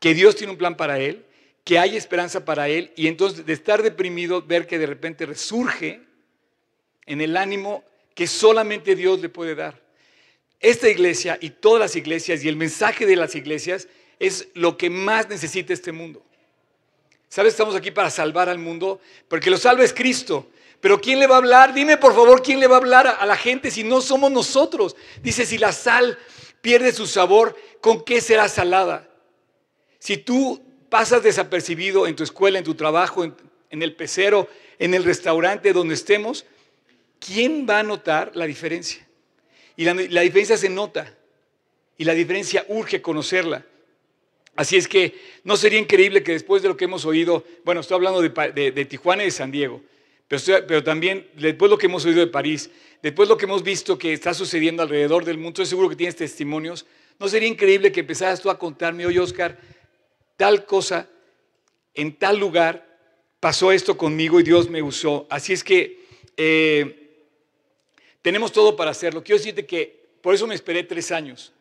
que 0.01 0.15
Dios 0.15 0.35
tiene 0.35 0.51
un 0.51 0.59
plan 0.59 0.77
para 0.77 0.99
él, 0.99 1.27
que 1.63 1.79
hay 1.79 1.97
esperanza 1.97 2.45
para 2.45 2.69
él 2.69 2.93
y 2.97 3.07
entonces 3.07 3.47
de 3.47 3.53
estar 3.53 3.85
deprimido 3.85 4.43
ver 4.43 4.67
que 4.67 4.81
de 4.81 4.87
repente 4.87 5.27
resurge 5.27 6.01
en 7.07 7.21
el 7.21 7.37
ánimo 7.37 7.85
que 8.17 8.27
solamente 8.27 8.97
Dios 8.97 9.21
le 9.21 9.29
puede 9.29 9.55
dar. 9.55 9.81
Esta 10.59 10.89
iglesia 10.89 11.39
y 11.41 11.51
todas 11.51 11.79
las 11.79 11.95
iglesias 11.95 12.43
y 12.43 12.49
el 12.49 12.57
mensaje 12.57 13.07
de 13.07 13.15
las 13.15 13.37
iglesias 13.37 13.87
es 14.23 14.49
lo 14.55 14.77
que 14.77 14.89
más 14.89 15.29
necesita 15.29 15.73
este 15.73 15.93
mundo. 15.93 16.23
¿Sabes? 17.29 17.55
Estamos 17.55 17.75
aquí 17.75 17.91
para 17.91 18.09
salvar 18.09 18.49
al 18.49 18.59
mundo, 18.59 19.01
porque 19.29 19.51
lo 19.51 19.57
salva 19.57 19.85
es 19.85 19.93
Cristo. 19.93 20.49
Pero 20.81 21.01
¿quién 21.01 21.19
le 21.19 21.27
va 21.27 21.35
a 21.35 21.39
hablar? 21.39 21.75
Dime 21.75 21.97
por 21.97 22.15
favor, 22.15 22.43
¿quién 22.43 22.61
le 22.61 22.67
va 22.67 22.77
a 22.77 22.79
hablar 22.79 23.17
a 23.19 23.27
la 23.27 23.37
gente 23.37 23.71
si 23.71 23.85
no 23.85 24.01
somos 24.01 24.31
nosotros? 24.31 24.97
Dice, 25.23 25.45
si 25.45 25.59
la 25.59 25.73
sal 25.73 26.19
pierde 26.61 26.93
su 26.93 27.07
sabor, 27.07 27.57
¿con 27.81 28.05
qué 28.05 28.21
será 28.21 28.49
salada? 28.49 29.09
Si 29.99 30.17
tú 30.17 30.63
pasas 30.89 31.23
desapercibido 31.23 32.07
en 32.07 32.15
tu 32.15 32.23
escuela, 32.23 32.59
en 32.59 32.65
tu 32.65 32.75
trabajo, 32.75 33.25
en, 33.25 33.83
el 33.83 33.97
pecero, 33.97 34.49
en 34.79 34.95
el 34.95 35.05
restaurante 35.05 35.73
donde 35.73 35.95
estemos, 35.95 36.45
¿quién 37.19 37.67
va 37.69 37.81
a 37.81 37.83
notar 37.83 38.33
la 38.35 38.47
diferencia? 38.47 39.07
Y 39.77 39.85
la, 39.85 40.21
diferencia 40.21 40.57
se 40.57 40.69
nota. 40.69 41.17
Y 41.97 42.05
la 42.05 42.13
diferencia 42.13 42.65
urge 42.69 43.01
conocerla. 43.01 43.65
Así 44.55 44.77
es 44.77 44.87
que 44.87 45.15
no 45.45 45.57
sería 45.57 45.79
increíble 45.79 46.23
que 46.23 46.33
después 46.33 46.63
de 46.63 46.69
lo 46.69 46.77
que 46.77 46.85
hemos 46.85 47.05
oído, 47.07 47.45
bueno, 47.65 47.81
estoy 47.81 47.95
hablando 47.95 48.21
de, 48.21 48.85
Tijuana 48.85 49.23
y 49.23 49.27
de 49.27 49.31
San 49.31 49.51
Diego, 49.51 49.81
pero, 50.29 50.83
también 50.83 51.27
después 51.35 51.69
de 51.69 51.75
lo 51.75 51.79
que 51.79 51.87
hemos 51.87 52.05
oído 52.05 52.21
de 52.21 52.27
París, 52.27 52.71
después 53.03 53.29
de 53.29 53.35
lo 53.35 53.39
que 53.39 53.47
hemos 53.47 53.63
visto 53.63 53.99
que 53.99 54.13
está 54.13 54.35
sucediendo 54.35 54.83
alrededor 54.83 55.25
del 55.25 55.37
mundo, 55.37 55.51
estoy 55.51 55.67
seguro 55.67 55.89
que 55.89 55.97
tienes 55.97 56.17
testimonios, 56.17 56.87
no 57.19 57.29
sería 57.29 57.49
increíble 57.49 57.93
que 57.93 58.01
empezaras 58.01 58.41
tú 58.41 58.51
a 58.51 58.59
contarme, 58.59 59.07
oye 59.07 59.21
Oscar, 59.21 59.59
tal 60.37 60.67
cosa, 60.67 61.09
en 61.95 62.15
tal 62.17 62.39
lugar, 62.39 62.87
pasó 63.41 63.73
esto 63.73 63.97
conmigo 63.97 64.39
y 64.41 64.43
Dios 64.43 64.69
me 64.69 64.83
usó. 64.83 65.27
Así 65.31 65.53
es 65.53 65.65
que 65.65 66.01
eh, 66.37 67.27
tenemos 68.23 68.53
todo 68.53 68.77
para 68.77 68.91
hacerlo. 68.91 69.23
Quiero 69.23 69.39
decirte 69.39 69.67
que 69.67 70.03
por 70.23 70.35
eso 70.35 70.47
me 70.47 70.55
esperé 70.55 70.85
tres 70.85 71.11
años 71.11 71.53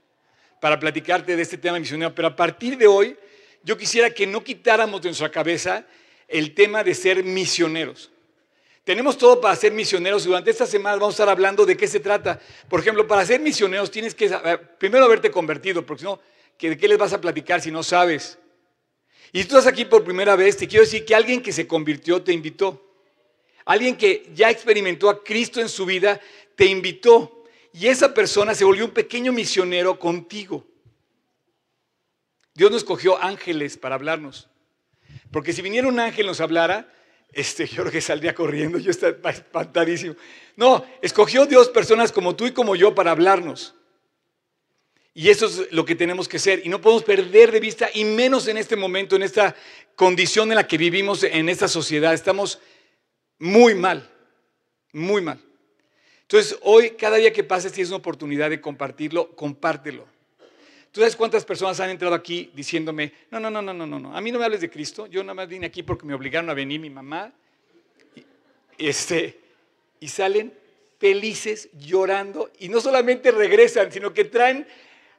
para 0.61 0.79
platicarte 0.79 1.35
de 1.35 1.41
este 1.41 1.57
tema 1.57 1.79
misionero, 1.79 2.13
pero 2.13 2.29
a 2.29 2.35
partir 2.35 2.77
de 2.77 2.85
hoy 2.85 3.17
yo 3.63 3.75
quisiera 3.75 4.11
que 4.11 4.27
no 4.27 4.43
quitáramos 4.43 5.01
de 5.01 5.09
nuestra 5.09 5.31
cabeza 5.31 5.85
el 6.27 6.53
tema 6.53 6.83
de 6.83 6.93
ser 6.93 7.23
misioneros. 7.23 8.11
Tenemos 8.83 9.17
todo 9.17 9.41
para 9.41 9.55
ser 9.55 9.71
misioneros 9.71 10.23
y 10.23 10.27
durante 10.27 10.51
esta 10.51 10.67
semana 10.67 10.97
vamos 10.97 11.13
a 11.13 11.15
estar 11.15 11.29
hablando 11.29 11.65
de 11.65 11.75
qué 11.75 11.87
se 11.87 11.99
trata. 11.99 12.39
Por 12.69 12.79
ejemplo, 12.79 13.07
para 13.07 13.25
ser 13.25 13.39
misioneros 13.39 13.89
tienes 13.89 14.13
que 14.13 14.29
primero 14.77 15.05
haberte 15.05 15.31
convertido, 15.31 15.83
porque 15.83 16.01
si 16.01 16.05
no, 16.05 16.19
¿de 16.59 16.77
qué 16.77 16.87
les 16.87 16.97
vas 16.97 17.13
a 17.13 17.19
platicar 17.19 17.59
si 17.59 17.71
no 17.71 17.81
sabes? 17.81 18.37
Y 19.33 19.41
si 19.41 19.47
tú 19.47 19.57
estás 19.57 19.73
aquí 19.73 19.85
por 19.85 20.03
primera 20.03 20.35
vez, 20.35 20.57
te 20.57 20.67
quiero 20.67 20.85
decir 20.85 21.03
que 21.05 21.15
alguien 21.15 21.41
que 21.41 21.51
se 21.51 21.65
convirtió 21.65 22.21
te 22.21 22.33
invitó. 22.33 22.87
Alguien 23.65 23.97
que 23.97 24.29
ya 24.35 24.51
experimentó 24.51 25.09
a 25.09 25.23
Cristo 25.23 25.59
en 25.59 25.69
su 25.69 25.87
vida 25.87 26.21
te 26.55 26.65
invitó. 26.65 27.40
Y 27.73 27.87
esa 27.87 28.13
persona 28.13 28.53
se 28.53 28.65
volvió 28.65 28.85
un 28.85 28.91
pequeño 28.91 29.31
misionero 29.31 29.97
contigo. 29.97 30.65
Dios 32.53 32.69
nos 32.69 32.81
escogió 32.81 33.21
ángeles 33.21 33.77
para 33.77 33.95
hablarnos. 33.95 34.49
Porque 35.31 35.53
si 35.53 35.61
viniera 35.61 35.87
un 35.87 35.99
ángel 35.99 36.27
nos 36.27 36.41
hablara, 36.41 36.91
este, 37.31 37.65
yo 37.67 37.83
creo 37.83 37.91
que 37.91 38.01
saldría 38.01 38.35
corriendo, 38.35 38.77
yo 38.77 38.91
estaría 38.91 39.17
espantadísimo. 39.29 40.15
No, 40.55 40.85
escogió 41.01 41.45
Dios 41.45 41.69
personas 41.69 42.11
como 42.11 42.35
tú 42.35 42.45
y 42.45 42.51
como 42.51 42.75
yo 42.75 42.93
para 42.93 43.11
hablarnos. 43.11 43.75
Y 45.13 45.29
eso 45.29 45.45
es 45.45 45.71
lo 45.71 45.83
que 45.83 45.95
tenemos 45.95 46.27
que 46.27 46.39
ser. 46.39 46.65
Y 46.65 46.69
no 46.69 46.79
podemos 46.79 47.03
perder 47.03 47.51
de 47.51 47.59
vista, 47.59 47.89
y 47.93 48.05
menos 48.05 48.47
en 48.47 48.57
este 48.57 48.75
momento, 48.75 49.15
en 49.15 49.23
esta 49.23 49.55
condición 49.95 50.49
en 50.51 50.55
la 50.55 50.67
que 50.67 50.77
vivimos 50.77 51.23
en 51.23 51.49
esta 51.49 51.67
sociedad. 51.67 52.13
Estamos 52.13 52.59
muy 53.37 53.75
mal, 53.75 54.09
muy 54.93 55.21
mal. 55.21 55.39
Entonces, 56.31 56.57
hoy, 56.61 56.91
cada 56.91 57.17
día 57.17 57.33
que 57.33 57.43
pases, 57.43 57.73
tienes 57.73 57.89
una 57.89 57.97
oportunidad 57.97 58.49
de 58.49 58.61
compartirlo, 58.61 59.31
compártelo. 59.35 60.05
¿Tú 60.93 61.01
sabes 61.01 61.13
cuántas 61.17 61.43
personas 61.43 61.77
han 61.81 61.89
entrado 61.89 62.15
aquí 62.15 62.49
diciéndome, 62.55 63.11
no, 63.29 63.37
no, 63.41 63.51
no, 63.51 63.61
no, 63.61 63.73
no, 63.73 63.85
no, 63.85 64.15
a 64.15 64.21
mí 64.21 64.31
no 64.31 64.39
me 64.39 64.45
hables 64.45 64.61
de 64.61 64.69
Cristo, 64.69 65.07
yo 65.07 65.23
nada 65.23 65.33
más 65.33 65.49
vine 65.49 65.65
aquí 65.65 65.83
porque 65.83 66.05
me 66.05 66.13
obligaron 66.13 66.49
a 66.49 66.53
venir 66.53 66.79
mi 66.79 66.89
mamá, 66.89 67.33
y, 68.15 68.23
este, 68.87 69.39
y 69.99 70.07
salen 70.07 70.53
felices, 70.99 71.67
llorando, 71.77 72.49
y 72.59 72.69
no 72.69 72.79
solamente 72.79 73.31
regresan, 73.31 73.91
sino 73.91 74.13
que 74.13 74.23
traen 74.23 74.65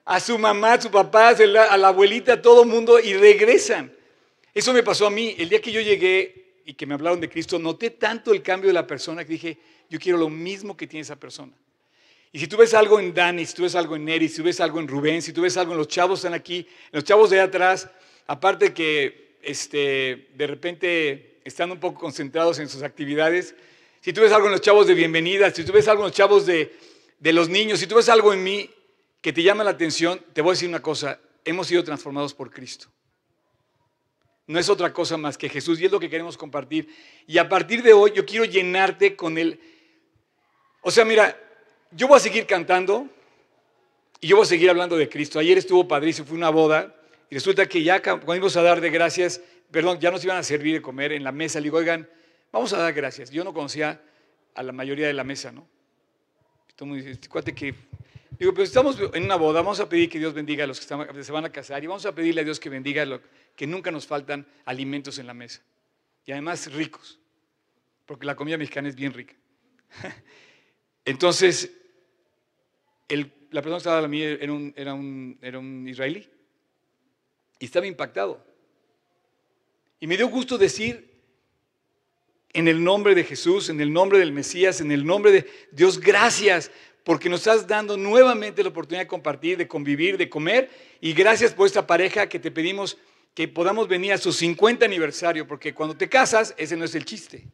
a 0.06 0.18
su 0.18 0.38
mamá, 0.38 0.72
a 0.72 0.80
su 0.80 0.90
papá, 0.90 1.28
a 1.28 1.76
la 1.76 1.88
abuelita, 1.88 2.32
a 2.32 2.40
todo 2.40 2.64
mundo, 2.64 2.98
y 2.98 3.12
regresan. 3.12 3.92
Eso 4.54 4.72
me 4.72 4.82
pasó 4.82 5.08
a 5.08 5.10
mí, 5.10 5.34
el 5.36 5.50
día 5.50 5.60
que 5.60 5.72
yo 5.72 5.82
llegué 5.82 6.54
y 6.64 6.72
que 6.72 6.86
me 6.86 6.94
hablaron 6.94 7.20
de 7.20 7.28
Cristo, 7.28 7.58
noté 7.58 7.90
tanto 7.90 8.32
el 8.32 8.40
cambio 8.40 8.68
de 8.68 8.74
la 8.74 8.86
persona 8.86 9.26
que 9.26 9.32
dije, 9.34 9.58
yo 9.92 9.98
quiero 9.98 10.16
lo 10.16 10.30
mismo 10.30 10.74
que 10.74 10.86
tiene 10.86 11.02
esa 11.02 11.16
persona. 11.16 11.52
Y 12.32 12.38
si 12.38 12.46
tú 12.46 12.56
ves 12.56 12.72
algo 12.72 12.98
en 12.98 13.12
Dani, 13.12 13.44
si 13.44 13.54
tú 13.54 13.62
ves 13.64 13.74
algo 13.74 13.94
en 13.94 14.06
Neri, 14.06 14.26
si 14.26 14.36
tú 14.36 14.44
ves 14.44 14.58
algo 14.58 14.80
en 14.80 14.88
Rubén, 14.88 15.20
si 15.20 15.34
tú 15.34 15.42
ves 15.42 15.58
algo 15.58 15.72
en 15.72 15.78
los 15.78 15.86
chavos 15.86 16.18
que 16.18 16.26
están 16.26 16.32
aquí, 16.32 16.66
los 16.92 17.04
chavos 17.04 17.28
de 17.28 17.40
atrás, 17.40 17.90
aparte 18.26 18.72
que 18.72 19.36
este, 19.42 20.30
de 20.34 20.46
repente 20.46 21.40
están 21.44 21.70
un 21.70 21.78
poco 21.78 22.00
concentrados 22.00 22.58
en 22.58 22.70
sus 22.70 22.82
actividades, 22.82 23.54
si 24.00 24.14
tú 24.14 24.22
ves 24.22 24.32
algo 24.32 24.46
en 24.46 24.52
los 24.52 24.62
chavos 24.62 24.86
de 24.86 24.94
bienvenida, 24.94 25.50
si 25.50 25.62
tú 25.62 25.72
ves 25.72 25.86
algo 25.88 26.04
en 26.04 26.06
los 26.06 26.16
chavos 26.16 26.46
de, 26.46 26.74
de 27.20 27.32
los 27.34 27.50
niños, 27.50 27.78
si 27.78 27.86
tú 27.86 27.96
ves 27.96 28.08
algo 28.08 28.32
en 28.32 28.42
mí 28.42 28.70
que 29.20 29.34
te 29.34 29.42
llama 29.42 29.62
la 29.62 29.72
atención, 29.72 30.24
te 30.32 30.40
voy 30.40 30.52
a 30.52 30.54
decir 30.54 30.70
una 30.70 30.80
cosa, 30.80 31.20
hemos 31.44 31.66
sido 31.66 31.84
transformados 31.84 32.32
por 32.32 32.50
Cristo. 32.50 32.88
No 34.46 34.58
es 34.58 34.70
otra 34.70 34.90
cosa 34.90 35.18
más 35.18 35.36
que 35.36 35.50
Jesús 35.50 35.78
y 35.80 35.84
es 35.84 35.92
lo 35.92 36.00
que 36.00 36.08
queremos 36.08 36.38
compartir. 36.38 36.88
Y 37.26 37.36
a 37.36 37.48
partir 37.48 37.82
de 37.82 37.92
hoy 37.92 38.12
yo 38.14 38.24
quiero 38.24 38.46
llenarte 38.46 39.16
con 39.16 39.36
el 39.36 39.60
o 40.82 40.90
sea, 40.90 41.04
mira, 41.04 41.36
yo 41.92 42.08
voy 42.08 42.16
a 42.16 42.20
seguir 42.20 42.46
cantando 42.46 43.08
y 44.20 44.28
yo 44.28 44.36
voy 44.36 44.44
a 44.44 44.48
seguir 44.48 44.68
hablando 44.68 44.96
de 44.96 45.08
Cristo. 45.08 45.38
Ayer 45.38 45.56
estuvo 45.56 45.86
padrísimo, 45.86 46.26
fue 46.26 46.36
una 46.36 46.50
boda 46.50 46.94
y 47.30 47.34
resulta 47.34 47.66
que 47.66 47.82
ya 47.82 48.02
cuando 48.02 48.34
íbamos 48.34 48.56
a 48.56 48.62
dar 48.62 48.80
de 48.80 48.90
gracias, 48.90 49.40
perdón, 49.70 50.00
ya 50.00 50.10
nos 50.10 50.24
iban 50.24 50.36
a 50.36 50.42
servir 50.42 50.74
de 50.74 50.82
comer 50.82 51.12
en 51.12 51.24
la 51.24 51.32
mesa. 51.32 51.60
Le 51.60 51.64
digo, 51.64 51.78
oigan, 51.78 52.08
vamos 52.50 52.72
a 52.72 52.78
dar 52.78 52.92
gracias. 52.92 53.30
Yo 53.30 53.44
no 53.44 53.54
conocía 53.54 54.02
a 54.54 54.62
la 54.62 54.72
mayoría 54.72 55.06
de 55.06 55.12
la 55.12 55.24
mesa, 55.24 55.52
¿no? 55.52 55.66
Este 56.96 57.28
cuate 57.28 57.54
que... 57.54 57.74
Digo, 58.38 58.52
pero 58.52 58.64
estamos 58.64 58.98
en 59.14 59.24
una 59.24 59.36
boda, 59.36 59.60
vamos 59.60 59.78
a 59.78 59.88
pedir 59.88 60.10
que 60.10 60.18
Dios 60.18 60.34
bendiga 60.34 60.64
a 60.64 60.66
los 60.66 60.80
que 60.80 61.22
se 61.22 61.32
van 61.32 61.44
a 61.44 61.52
casar 61.52 61.84
y 61.84 61.86
vamos 61.86 62.04
a 62.06 62.12
pedirle 62.12 62.40
a 62.40 62.44
Dios 62.44 62.58
que 62.58 62.68
bendiga 62.68 63.04
lo, 63.04 63.20
que 63.54 63.68
nunca 63.68 63.92
nos 63.92 64.06
faltan 64.06 64.46
alimentos 64.64 65.18
en 65.18 65.28
la 65.28 65.34
mesa. 65.34 65.62
Y 66.26 66.32
además 66.32 66.72
ricos, 66.72 67.20
porque 68.04 68.26
la 68.26 68.34
comida 68.34 68.58
mexicana 68.58 68.88
es 68.88 68.96
bien 68.96 69.12
rica. 69.12 69.34
Entonces, 71.04 71.70
la 73.08 73.60
persona 73.60 73.76
que 73.76 73.78
estaba 73.78 73.98
a 73.98 74.08
mí 74.08 74.22
era 74.22 74.52
un, 74.52 74.72
era, 74.76 74.94
un, 74.94 75.38
era 75.42 75.58
un 75.58 75.86
israelí 75.88 76.28
y 77.58 77.64
estaba 77.64 77.86
impactado. 77.86 78.44
Y 80.00 80.06
me 80.06 80.16
dio 80.16 80.28
gusto 80.28 80.58
decir, 80.58 81.12
en 82.52 82.68
el 82.68 82.82
nombre 82.82 83.14
de 83.14 83.24
Jesús, 83.24 83.68
en 83.68 83.80
el 83.80 83.92
nombre 83.92 84.18
del 84.18 84.32
Mesías, 84.32 84.80
en 84.80 84.90
el 84.90 85.04
nombre 85.04 85.32
de 85.32 85.50
Dios, 85.70 86.00
gracias 86.00 86.70
porque 87.04 87.28
nos 87.28 87.40
estás 87.40 87.66
dando 87.66 87.96
nuevamente 87.96 88.62
la 88.62 88.68
oportunidad 88.68 89.02
de 89.02 89.08
compartir, 89.08 89.58
de 89.58 89.68
convivir, 89.68 90.16
de 90.16 90.28
comer. 90.28 90.70
Y 91.00 91.12
gracias 91.12 91.52
por 91.52 91.66
esta 91.66 91.86
pareja 91.86 92.28
que 92.28 92.38
te 92.38 92.50
pedimos 92.50 92.98
que 93.34 93.48
podamos 93.48 93.88
venir 93.88 94.12
a 94.12 94.18
su 94.18 94.32
50 94.32 94.84
aniversario, 94.84 95.46
porque 95.46 95.72
cuando 95.72 95.96
te 95.96 96.08
casas, 96.08 96.54
ese 96.58 96.76
no 96.76 96.84
es 96.84 96.94
el 96.94 97.04
chiste. 97.04 97.46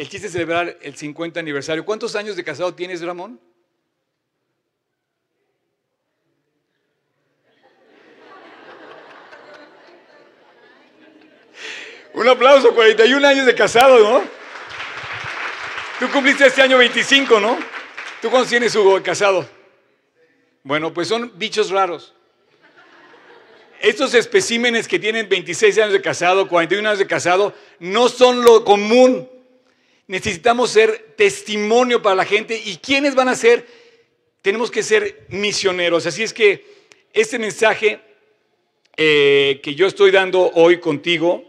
El 0.00 0.08
chiste 0.08 0.28
es 0.28 0.32
celebrar 0.32 0.78
el 0.80 0.96
50 0.96 1.40
aniversario. 1.40 1.84
¿Cuántos 1.84 2.16
años 2.16 2.34
de 2.34 2.42
casado 2.42 2.74
tienes, 2.74 3.02
Ramón? 3.02 3.38
Un 12.14 12.26
aplauso, 12.26 12.74
41 12.74 13.28
años 13.28 13.44
de 13.44 13.54
casado, 13.54 13.98
¿no? 13.98 14.24
Tú 15.98 16.10
cumpliste 16.10 16.46
este 16.46 16.62
año 16.62 16.78
25, 16.78 17.38
¿no? 17.38 17.58
¿Tú 18.22 18.30
cuántos 18.30 18.48
tienes, 18.48 18.74
Hugo, 18.74 19.02
casado? 19.02 19.46
Bueno, 20.62 20.94
pues 20.94 21.08
son 21.08 21.30
bichos 21.36 21.68
raros. 21.68 22.14
Estos 23.80 24.14
especímenes 24.14 24.88
que 24.88 24.98
tienen 24.98 25.28
26 25.28 25.76
años 25.76 25.92
de 25.92 26.00
casado, 26.00 26.48
41 26.48 26.88
años 26.88 26.98
de 26.98 27.06
casado, 27.06 27.52
no 27.80 28.08
son 28.08 28.40
lo 28.40 28.64
común 28.64 29.39
necesitamos 30.10 30.70
ser 30.70 31.14
testimonio 31.16 32.02
para 32.02 32.16
la 32.16 32.24
gente. 32.24 32.60
¿Y 32.64 32.78
quiénes 32.78 33.14
van 33.14 33.28
a 33.28 33.36
ser? 33.36 33.64
Tenemos 34.42 34.68
que 34.68 34.82
ser 34.82 35.24
misioneros. 35.28 36.04
Así 36.04 36.24
es 36.24 36.32
que 36.32 36.64
este 37.12 37.38
mensaje 37.38 38.00
eh, 38.96 39.60
que 39.62 39.76
yo 39.76 39.86
estoy 39.86 40.10
dando 40.10 40.50
hoy 40.54 40.80
contigo, 40.80 41.44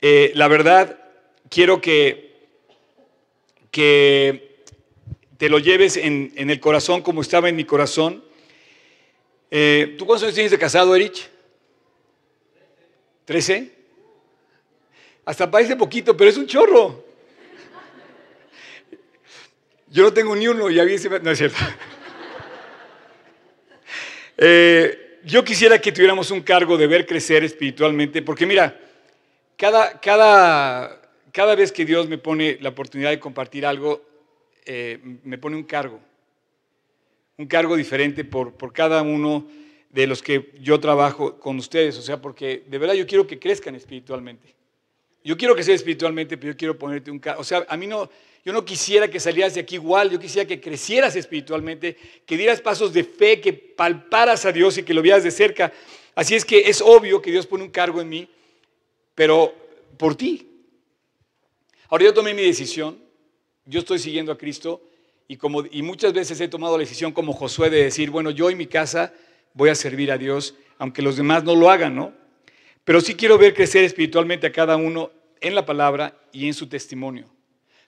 eh, 0.00 0.32
la 0.34 0.48
verdad, 0.48 0.98
quiero 1.50 1.82
que, 1.82 2.36
que 3.70 4.62
te 5.36 5.50
lo 5.50 5.58
lleves 5.58 5.98
en, 5.98 6.32
el 6.36 6.58
corazón 6.58 7.02
como 7.02 7.20
estaba 7.20 7.50
en 7.50 7.56
mi 7.56 7.66
corazón. 7.66 8.24
Eh, 9.50 9.94
¿Tú 9.98 10.06
cuántos 10.06 10.22
años 10.22 10.36
tienes 10.36 10.52
de 10.52 10.58
casado, 10.58 10.96
Erich? 10.96 11.28
¿Trece? 13.26 13.72
Hasta 15.26 15.50
parece 15.50 15.76
poquito, 15.76 16.16
pero 16.16 16.30
es 16.30 16.38
un 16.38 16.46
chorro. 16.46 17.09
Yo 19.90 20.04
no 20.04 20.12
tengo 20.12 20.36
ni 20.36 20.46
uno 20.46 20.70
y 20.70 20.78
a 20.78 20.84
mí 20.84 20.94
No 21.22 21.30
es 21.30 21.38
cierto. 21.38 21.58
Eh, 24.42 25.18
yo 25.22 25.44
quisiera 25.44 25.78
que 25.78 25.92
tuviéramos 25.92 26.30
un 26.30 26.40
cargo 26.40 26.78
de 26.78 26.86
ver 26.86 27.04
crecer 27.04 27.44
espiritualmente, 27.44 28.22
porque 28.22 28.46
mira, 28.46 28.80
cada, 29.54 30.00
cada, 30.00 30.98
cada 31.30 31.54
vez 31.54 31.70
que 31.70 31.84
Dios 31.84 32.08
me 32.08 32.16
pone 32.16 32.56
la 32.62 32.70
oportunidad 32.70 33.10
de 33.10 33.20
compartir 33.20 33.66
algo, 33.66 34.02
eh, 34.64 34.98
me 35.24 35.36
pone 35.36 35.56
un 35.56 35.64
cargo. 35.64 36.00
Un 37.36 37.48
cargo 37.48 37.76
diferente 37.76 38.24
por, 38.24 38.54
por 38.54 38.72
cada 38.72 39.02
uno 39.02 39.46
de 39.90 40.06
los 40.06 40.22
que 40.22 40.52
yo 40.58 40.80
trabajo 40.80 41.38
con 41.38 41.58
ustedes. 41.58 41.98
O 41.98 42.02
sea, 42.02 42.22
porque 42.22 42.64
de 42.66 42.78
verdad 42.78 42.94
yo 42.94 43.06
quiero 43.06 43.26
que 43.26 43.38
crezcan 43.38 43.74
espiritualmente. 43.74 44.54
Yo 45.22 45.36
quiero 45.36 45.54
que 45.54 45.64
sea 45.64 45.74
espiritualmente, 45.74 46.38
pero 46.38 46.54
yo 46.54 46.56
quiero 46.56 46.78
ponerte 46.78 47.10
un 47.10 47.18
cargo. 47.18 47.42
O 47.42 47.44
sea, 47.44 47.66
a 47.68 47.76
mí 47.76 47.86
no, 47.86 48.08
yo 48.44 48.52
no 48.52 48.64
quisiera 48.64 49.08
que 49.08 49.20
salieras 49.20 49.54
de 49.54 49.60
aquí 49.60 49.74
igual, 49.74 50.10
yo 50.10 50.18
quisiera 50.18 50.48
que 50.48 50.60
crecieras 50.60 51.14
espiritualmente, 51.14 51.96
que 52.24 52.36
dieras 52.36 52.60
pasos 52.60 52.92
de 52.92 53.04
fe, 53.04 53.40
que 53.40 53.52
palparas 53.52 54.46
a 54.46 54.52
Dios 54.52 54.78
y 54.78 54.82
que 54.82 54.94
lo 54.94 55.02
vieras 55.02 55.22
de 55.22 55.30
cerca. 55.30 55.72
Así 56.14 56.34
es 56.34 56.44
que 56.44 56.60
es 56.60 56.80
obvio 56.80 57.20
que 57.20 57.30
Dios 57.30 57.46
pone 57.46 57.64
un 57.64 57.70
cargo 57.70 58.00
en 58.00 58.08
mí, 58.08 58.28
pero 59.14 59.54
por 59.98 60.14
ti. 60.14 60.46
Ahora 61.88 62.04
yo 62.04 62.14
tomé 62.14 62.32
mi 62.32 62.42
decisión, 62.42 62.98
yo 63.66 63.80
estoy 63.80 63.98
siguiendo 63.98 64.32
a 64.32 64.38
Cristo 64.38 64.82
y, 65.28 65.36
como, 65.36 65.64
y 65.70 65.82
muchas 65.82 66.12
veces 66.12 66.40
he 66.40 66.48
tomado 66.48 66.76
la 66.78 66.82
decisión 66.82 67.12
como 67.12 67.34
Josué 67.34 67.68
de 67.68 67.84
decir, 67.84 68.10
bueno, 68.10 68.30
yo 68.30 68.50
y 68.50 68.54
mi 68.54 68.66
casa 68.66 69.12
voy 69.52 69.68
a 69.68 69.74
servir 69.74 70.10
a 70.12 70.18
Dios, 70.18 70.54
aunque 70.78 71.02
los 71.02 71.16
demás 71.16 71.44
no 71.44 71.54
lo 71.54 71.70
hagan, 71.70 71.94
¿no? 71.94 72.14
Pero 72.84 73.00
sí 73.00 73.14
quiero 73.14 73.36
ver 73.36 73.52
crecer 73.52 73.84
espiritualmente 73.84 74.46
a 74.46 74.52
cada 74.52 74.76
uno 74.76 75.10
en 75.40 75.54
la 75.54 75.66
palabra 75.66 76.18
y 76.32 76.46
en 76.46 76.54
su 76.54 76.68
testimonio. 76.68 77.28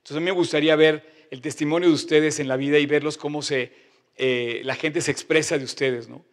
Entonces 0.02 0.16
a 0.16 0.20
mí 0.20 0.24
me 0.24 0.32
gustaría 0.32 0.74
ver 0.74 1.28
el 1.30 1.40
testimonio 1.40 1.88
de 1.88 1.94
ustedes 1.94 2.40
en 2.40 2.48
la 2.48 2.56
vida 2.56 2.76
y 2.80 2.86
verlos 2.86 3.16
cómo 3.16 3.40
se, 3.40 3.72
eh, 4.16 4.60
la 4.64 4.74
gente 4.74 5.00
se 5.00 5.12
expresa 5.12 5.58
de 5.58 5.64
ustedes, 5.64 6.08
¿no? 6.08 6.24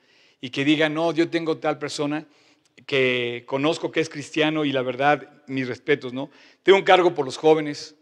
Y 0.42 0.50
que 0.50 0.66
digan, 0.66 0.96
no, 0.96 1.14
yo 1.14 1.30
tengo 1.30 1.60
tal 1.60 1.78
persona 1.78 2.26
que 2.88 3.44
conozco 3.46 3.92
que 3.92 4.00
es 4.00 4.10
cristiano 4.10 4.66
y 4.66 4.72
la 4.72 4.82
verdad, 4.82 5.44
mis 5.46 5.68
respetos, 5.68 6.14
¿no? 6.14 6.32
Tengo 6.64 6.80
un 6.80 6.84
cargo 6.84 7.14
por 7.14 7.26
los 7.26 7.38
jóvenes, 7.38 7.94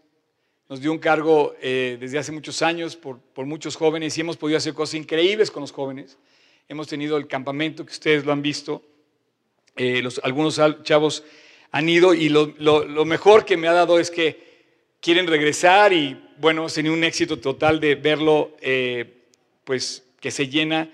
nos 0.69 0.79
dio 0.79 0.89
un 0.89 0.99
cargo 0.99 1.53
eh, 1.61 1.97
desde 1.99 2.17
hace 2.17 2.31
muchos 2.31 2.61
años 2.61 2.95
por, 2.95 3.19
por, 3.19 3.45
muchos 3.45 3.75
jóvenes 3.75 4.17
y 4.17 4.21
hemos 4.21 4.37
podido 4.37 4.57
hacer 4.57 4.73
cosas 4.73 4.93
increíbles 4.93 5.51
con 5.51 5.59
los 5.59 5.73
jóvenes. 5.73 6.17
Hemos 6.69 6.87
tenido 6.87 7.17
el 7.17 7.27
campamento 7.27 7.85
que 7.85 7.91
ustedes 7.91 8.23
lo 8.23 8.31
han 8.31 8.41
visto, 8.41 8.83
eh, 9.75 10.01
los, 10.01 10.21
algunos 10.23 10.61
chavos 10.83 11.25
han 11.71 11.89
ido 11.89 12.13
y 12.13 12.29
lo, 12.29 12.53
lo, 12.57 12.85
lo 12.85 13.03
mejor 13.03 13.43
que 13.43 13.57
me 13.57 13.67
ha 13.67 13.73
dado 13.73 13.99
es 13.99 14.09
que 14.09 14.46
quieren 15.01 15.27
regresar 15.27 15.93
y 15.93 16.21
bueno, 16.37 16.67
tenido 16.67 16.93
un 16.93 17.03
éxito 17.03 17.39
total 17.39 17.79
de 17.79 17.95
verlo, 17.95 18.55
eh, 18.61 19.25
pues 19.63 20.03
que 20.19 20.31
se 20.31 20.47
llena 20.47 20.91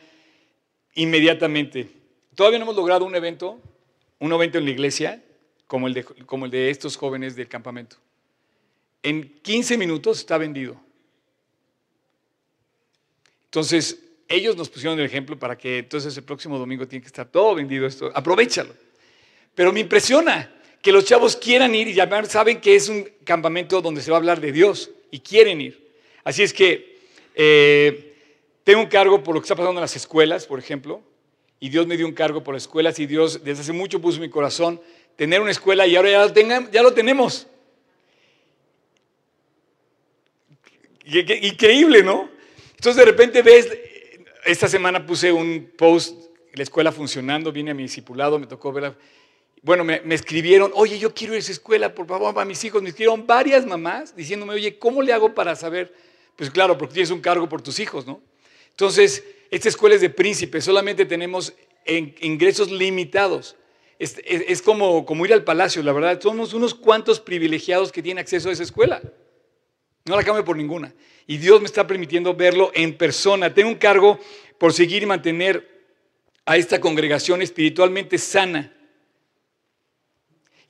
inmediatamente. 0.96 1.90
Todavía 2.36 2.60
no 2.60 2.66
hemos 2.66 2.76
logrado 2.76 3.06
un 3.06 3.16
evento, 3.16 3.60
un 4.20 4.32
evento 4.32 4.58
en 4.58 4.66
la 4.66 4.72
iglesia 4.72 5.24
como 5.68 5.88
el 5.88 5.94
de, 5.94 6.04
como 6.04 6.46
el 6.46 6.52
de 6.52 6.70
estos 6.70 6.96
jóvenes 6.96 7.36
del 7.36 7.48
campamento. 7.48 7.98
En 9.02 9.40
15 9.42 9.78
minutos 9.78 10.20
está 10.20 10.38
vendido. 10.38 10.80
Entonces, 13.46 14.00
ellos 14.28 14.56
nos 14.56 14.70
pusieron 14.70 14.98
el 15.00 15.06
ejemplo 15.06 15.38
para 15.38 15.58
que 15.58 15.80
entonces 15.80 16.16
el 16.18 16.24
próximo 16.24 16.58
domingo 16.58 16.88
tiene 16.88 17.02
que 17.02 17.08
estar 17.08 17.28
todo 17.28 17.54
vendido 17.54 17.86
esto. 17.86 18.12
Aprovechalo. 18.16 18.74
Pero 19.54 19.72
me 19.72 19.82
impresiona 19.82 20.52
que 20.84 20.92
los 20.92 21.06
chavos 21.06 21.38
quieran 21.38 21.74
ir 21.74 21.88
y 21.88 21.94
ya 21.94 22.26
saben 22.26 22.60
que 22.60 22.76
es 22.76 22.90
un 22.90 23.10
campamento 23.24 23.82
donde 23.82 24.02
se 24.02 24.12
va 24.12 24.18
a 24.18 24.20
hablar 24.20 24.42
de 24.42 24.52
Dios 24.52 24.92
y 25.12 25.20
quieren 25.22 25.62
ir. 25.62 25.82
Así 26.26 26.44
es 26.44 26.52
que 26.52 27.00
eh, 27.36 28.14
tengo 28.66 28.82
un 28.82 28.88
cargo 28.88 29.24
por 29.24 29.34
lo 29.34 29.40
que 29.40 29.46
está 29.46 29.56
pasando 29.56 29.80
en 29.80 29.82
las 29.82 29.96
escuelas, 29.96 30.46
por 30.46 30.60
ejemplo, 30.60 31.02
y 31.62 31.70
Dios 31.70 31.88
me 31.88 31.96
dio 31.96 32.06
un 32.06 32.12
cargo 32.12 32.44
por 32.44 32.54
las 32.54 32.64
escuelas 32.64 33.00
y 33.00 33.06
Dios 33.06 33.46
desde 33.46 33.62
hace 33.62 33.72
mucho 33.72 34.02
puso 34.02 34.18
en 34.18 34.24
mi 34.24 34.30
corazón 34.30 34.82
tener 35.16 35.40
una 35.40 35.52
escuela 35.52 35.88
y 35.88 35.96
ahora 35.96 36.12
ya 36.12 36.26
lo, 36.26 36.70
ya 36.70 36.84
lo 36.84 36.94
tenemos. 36.94 37.48
Increíble, 41.06 42.04
¿no? 42.04 42.30
Entonces 42.72 42.98
de 42.98 43.06
repente 43.06 43.42
ves, 43.42 43.70
esta 44.44 44.68
semana 44.68 45.06
puse 45.06 45.32
un 45.32 45.72
post, 45.78 46.14
la 46.56 46.64
escuela 46.64 46.92
funcionando, 46.92 47.54
vine 47.54 47.72
a 47.72 47.74
mi 47.74 47.84
discipulado, 47.84 48.38
me 48.38 48.48
tocó 48.48 48.74
verla 48.74 48.98
bueno, 49.64 49.86
me, 49.86 50.02
escribieron, 50.14 50.72
oye, 50.76 51.00
yo 51.00 51.14
quiero 51.14 51.34
ir 51.34 51.38
a 51.38 51.40
esa 51.40 51.54
escuela, 51.54 51.96
por 51.96 52.06
favor, 52.06 52.34
para 52.34 52.46
mis 52.46 52.62
hijos. 52.66 52.82
Me 52.82 52.90
escribieron 52.90 53.26
varias 53.26 53.66
mamás 53.66 54.14
diciéndome, 54.14 54.54
oye, 54.54 54.78
¿cómo 54.78 55.02
le 55.02 55.14
hago 55.14 55.34
para 55.34 55.56
saber? 55.56 55.94
Pues 56.36 56.50
claro, 56.50 56.78
porque 56.78 56.96
tienes 56.96 57.12
un 57.12 57.22
cargo 57.22 57.48
por 57.48 57.62
tus 57.62 57.80
hijos, 57.80 58.06
¿no? 58.06 58.22
Entonces, 58.72 59.24
esta 59.50 59.70
escuela 59.70 59.96
es 59.96 60.02
de 60.02 60.10
príncipes, 60.10 60.66
solamente 60.66 61.06
tenemos 61.06 61.54
ingresos 61.86 62.72
limitados. 62.72 63.56
Es, 63.98 64.62
como, 64.62 65.06
como, 65.06 65.26
ir 65.26 65.32
al 65.32 65.46
palacio, 65.46 65.82
la 65.82 65.94
verdad. 65.94 66.20
Somos 66.20 66.54
unos 66.54 66.76
cuantos 66.76 67.22
privilegiados 67.22 67.90
que 67.94 68.04
tienen 68.04 68.22
acceso 68.22 68.50
a 68.50 68.52
esa 68.52 68.64
escuela. 68.64 69.02
No 70.04 70.18
la 70.18 70.26
cambio 70.26 70.44
por 70.44 70.58
ninguna. 70.58 70.94
Y 71.26 71.38
Dios 71.38 71.62
me 71.62 71.68
está 71.68 71.88
permitiendo 71.88 72.34
verlo 72.34 72.70
en 72.74 72.98
persona. 72.98 73.54
Tengo 73.54 73.70
un 73.70 73.76
cargo 73.76 74.20
por 74.58 74.74
seguir 74.74 75.04
y 75.04 75.06
mantener 75.06 75.86
a 76.46 76.58
esta 76.58 76.82
congregación 76.82 77.42
espiritualmente 77.42 78.18
sana 78.18 78.74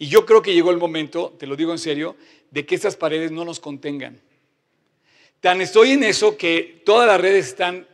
y 0.04 0.08
yo 0.08 0.26
creo 0.26 0.42
que 0.42 0.54
llegó 0.54 0.70
el 0.70 0.80
momento, 0.80 1.34
te 1.40 1.48
lo 1.48 1.56
digo 1.56 1.72
en 1.72 1.80
serio, 1.80 2.18
de 2.52 2.66
que 2.66 2.76
estas 2.76 2.98
paredes 2.98 3.32
no 3.32 3.46
nos 3.46 3.62
contengan. 3.62 4.20
Tan 5.40 5.62
estoy 5.62 5.92
en 5.92 6.04
eso 6.04 6.36
que 6.36 6.82
todas 6.86 7.08
las 7.08 7.22
redes 7.22 7.48
están 7.48 7.88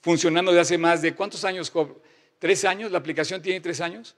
funcionando 0.00 0.50
de 0.50 0.58
hace 0.58 0.76
más 0.76 1.02
de, 1.02 1.14
¿cuántos 1.14 1.44
años, 1.44 1.72
¿Tres 2.40 2.64
años? 2.64 2.90
¿La 2.90 2.98
aplicación 2.98 3.40
tiene 3.40 3.60
tres 3.60 3.80
años? 3.80 4.16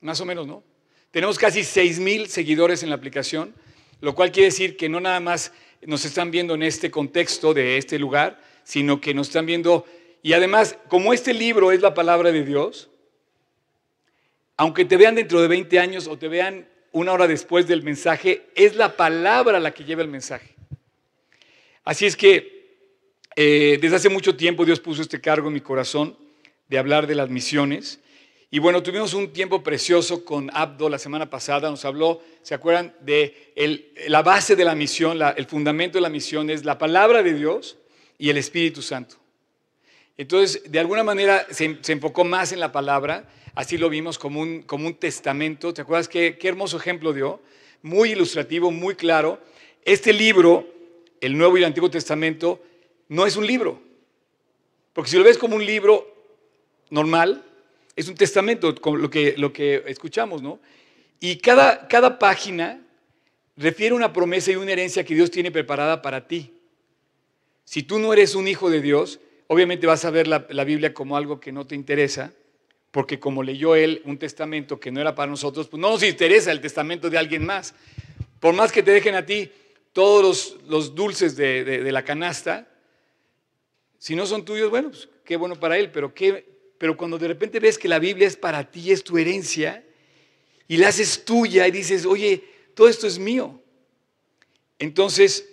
Más 0.00 0.20
o 0.20 0.24
menos, 0.24 0.46
¿no? 0.46 0.62
Tenemos 1.10 1.36
casi 1.36 1.64
seis 1.64 1.98
mil 1.98 2.28
seguidores 2.28 2.84
en 2.84 2.90
la 2.90 2.94
aplicación, 2.94 3.52
lo 4.00 4.14
cual 4.14 4.30
quiere 4.30 4.50
decir 4.50 4.76
que 4.76 4.88
no 4.88 5.00
nada 5.00 5.18
más 5.18 5.52
nos 5.82 6.04
están 6.04 6.30
viendo 6.30 6.54
en 6.54 6.62
este 6.62 6.92
contexto 6.92 7.52
de 7.52 7.78
este 7.78 7.98
lugar, 7.98 8.40
sino 8.62 9.00
que 9.00 9.12
nos 9.12 9.26
están 9.26 9.44
viendo, 9.44 9.86
y 10.22 10.34
además, 10.34 10.78
como 10.88 11.12
este 11.12 11.34
libro 11.34 11.72
es 11.72 11.80
la 11.80 11.94
palabra 11.94 12.30
de 12.30 12.44
Dios, 12.44 12.89
aunque 14.60 14.84
te 14.84 14.98
vean 14.98 15.14
dentro 15.14 15.40
de 15.40 15.48
20 15.48 15.78
años 15.78 16.06
o 16.06 16.18
te 16.18 16.28
vean 16.28 16.68
una 16.92 17.12
hora 17.12 17.26
después 17.26 17.66
del 17.66 17.82
mensaje, 17.82 18.42
es 18.54 18.76
la 18.76 18.94
palabra 18.94 19.58
la 19.58 19.70
que 19.70 19.84
lleva 19.84 20.02
el 20.02 20.08
mensaje. 20.08 20.54
Así 21.82 22.04
es 22.04 22.14
que 22.14 22.76
eh, 23.36 23.78
desde 23.80 23.96
hace 23.96 24.10
mucho 24.10 24.36
tiempo 24.36 24.66
Dios 24.66 24.78
puso 24.78 25.00
este 25.00 25.18
cargo 25.18 25.48
en 25.48 25.54
mi 25.54 25.62
corazón 25.62 26.14
de 26.68 26.76
hablar 26.76 27.06
de 27.06 27.14
las 27.14 27.30
misiones. 27.30 28.00
Y 28.50 28.58
bueno, 28.58 28.82
tuvimos 28.82 29.14
un 29.14 29.32
tiempo 29.32 29.62
precioso 29.62 30.26
con 30.26 30.50
Abdo 30.52 30.90
la 30.90 30.98
semana 30.98 31.30
pasada, 31.30 31.70
nos 31.70 31.86
habló, 31.86 32.20
¿se 32.42 32.52
acuerdan? 32.52 32.94
De 33.00 33.94
la 34.08 34.20
base 34.20 34.56
de 34.56 34.66
la 34.66 34.74
misión, 34.74 35.20
el 35.38 35.46
fundamento 35.46 35.96
de 35.96 36.02
la 36.02 36.10
misión 36.10 36.50
es 36.50 36.66
la 36.66 36.76
palabra 36.76 37.22
de 37.22 37.32
Dios 37.32 37.78
y 38.18 38.28
el 38.28 38.36
Espíritu 38.36 38.82
Santo. 38.82 39.16
Entonces, 40.18 40.70
de 40.70 40.78
alguna 40.78 41.02
manera 41.02 41.46
se, 41.48 41.78
se 41.80 41.92
enfocó 41.92 42.24
más 42.24 42.52
en 42.52 42.60
la 42.60 42.72
palabra 42.72 43.26
Así 43.54 43.78
lo 43.78 43.88
vimos 43.88 44.18
como 44.18 44.40
un, 44.40 44.62
como 44.62 44.86
un 44.86 44.94
testamento. 44.94 45.74
¿Te 45.74 45.82
acuerdas 45.82 46.08
qué, 46.08 46.38
qué 46.38 46.48
hermoso 46.48 46.76
ejemplo 46.76 47.12
dio? 47.12 47.40
Muy 47.82 48.12
ilustrativo, 48.12 48.70
muy 48.70 48.94
claro. 48.94 49.40
Este 49.84 50.12
libro, 50.12 50.66
el 51.20 51.36
Nuevo 51.36 51.56
y 51.56 51.60
el 51.60 51.66
Antiguo 51.66 51.90
Testamento, 51.90 52.62
no 53.08 53.26
es 53.26 53.36
un 53.36 53.46
libro. 53.46 53.80
Porque 54.92 55.10
si 55.10 55.16
lo 55.16 55.24
ves 55.24 55.38
como 55.38 55.56
un 55.56 55.64
libro 55.64 56.06
normal, 56.90 57.44
es 57.96 58.08
un 58.08 58.14
testamento, 58.14 58.74
como 58.80 58.96
lo 58.96 59.10
que, 59.10 59.34
lo 59.36 59.52
que 59.52 59.82
escuchamos, 59.86 60.42
¿no? 60.42 60.60
Y 61.18 61.36
cada, 61.36 61.86
cada 61.88 62.18
página 62.18 62.80
refiere 63.56 63.94
una 63.94 64.12
promesa 64.12 64.50
y 64.50 64.56
una 64.56 64.72
herencia 64.72 65.04
que 65.04 65.14
Dios 65.14 65.30
tiene 65.30 65.50
preparada 65.50 66.00
para 66.02 66.26
ti. 66.26 66.54
Si 67.64 67.82
tú 67.82 67.98
no 67.98 68.12
eres 68.12 68.34
un 68.34 68.48
hijo 68.48 68.70
de 68.70 68.80
Dios, 68.80 69.20
obviamente 69.48 69.86
vas 69.86 70.04
a 70.04 70.10
ver 70.10 70.26
la, 70.26 70.46
la 70.48 70.64
Biblia 70.64 70.94
como 70.94 71.16
algo 71.16 71.40
que 71.40 71.52
no 71.52 71.66
te 71.66 71.74
interesa, 71.74 72.32
porque 72.90 73.20
como 73.20 73.42
leyó 73.42 73.76
él 73.76 74.02
un 74.04 74.18
testamento 74.18 74.80
que 74.80 74.90
no 74.90 75.00
era 75.00 75.14
para 75.14 75.30
nosotros, 75.30 75.68
pues 75.68 75.80
no 75.80 75.90
nos 75.90 76.02
interesa 76.02 76.50
el 76.50 76.60
testamento 76.60 77.08
de 77.08 77.18
alguien 77.18 77.44
más. 77.44 77.74
Por 78.40 78.54
más 78.54 78.72
que 78.72 78.82
te 78.82 78.90
dejen 78.90 79.14
a 79.14 79.24
ti 79.24 79.50
todos 79.92 80.56
los, 80.66 80.94
dulces 80.94 81.36
de, 81.36 81.88
la 81.90 82.04
canasta, 82.04 82.68
si 83.98 84.14
no 84.14 84.26
son 84.26 84.44
tuyos, 84.44 84.70
bueno, 84.70 84.90
pues 84.90 85.08
qué 85.24 85.36
bueno 85.36 85.56
para 85.56 85.78
él, 85.78 85.90
pero, 85.92 86.14
qué, 86.14 86.44
pero 86.78 86.96
cuando 86.96 87.18
de 87.18 87.28
repente 87.28 87.60
ves 87.60 87.78
que 87.78 87.88
la 87.88 87.98
Biblia 87.98 88.26
es 88.26 88.36
para 88.36 88.70
ti, 88.70 88.90
es 88.90 89.04
tu 89.04 89.18
herencia, 89.18 89.84
y 90.66 90.76
la 90.76 90.88
haces 90.88 91.24
tuya 91.24 91.66
y 91.66 91.70
dices, 91.70 92.06
oye, 92.06 92.42
todo 92.74 92.88
esto 92.88 93.06
es 93.06 93.18
mío. 93.18 93.60
Entonces, 94.78 95.48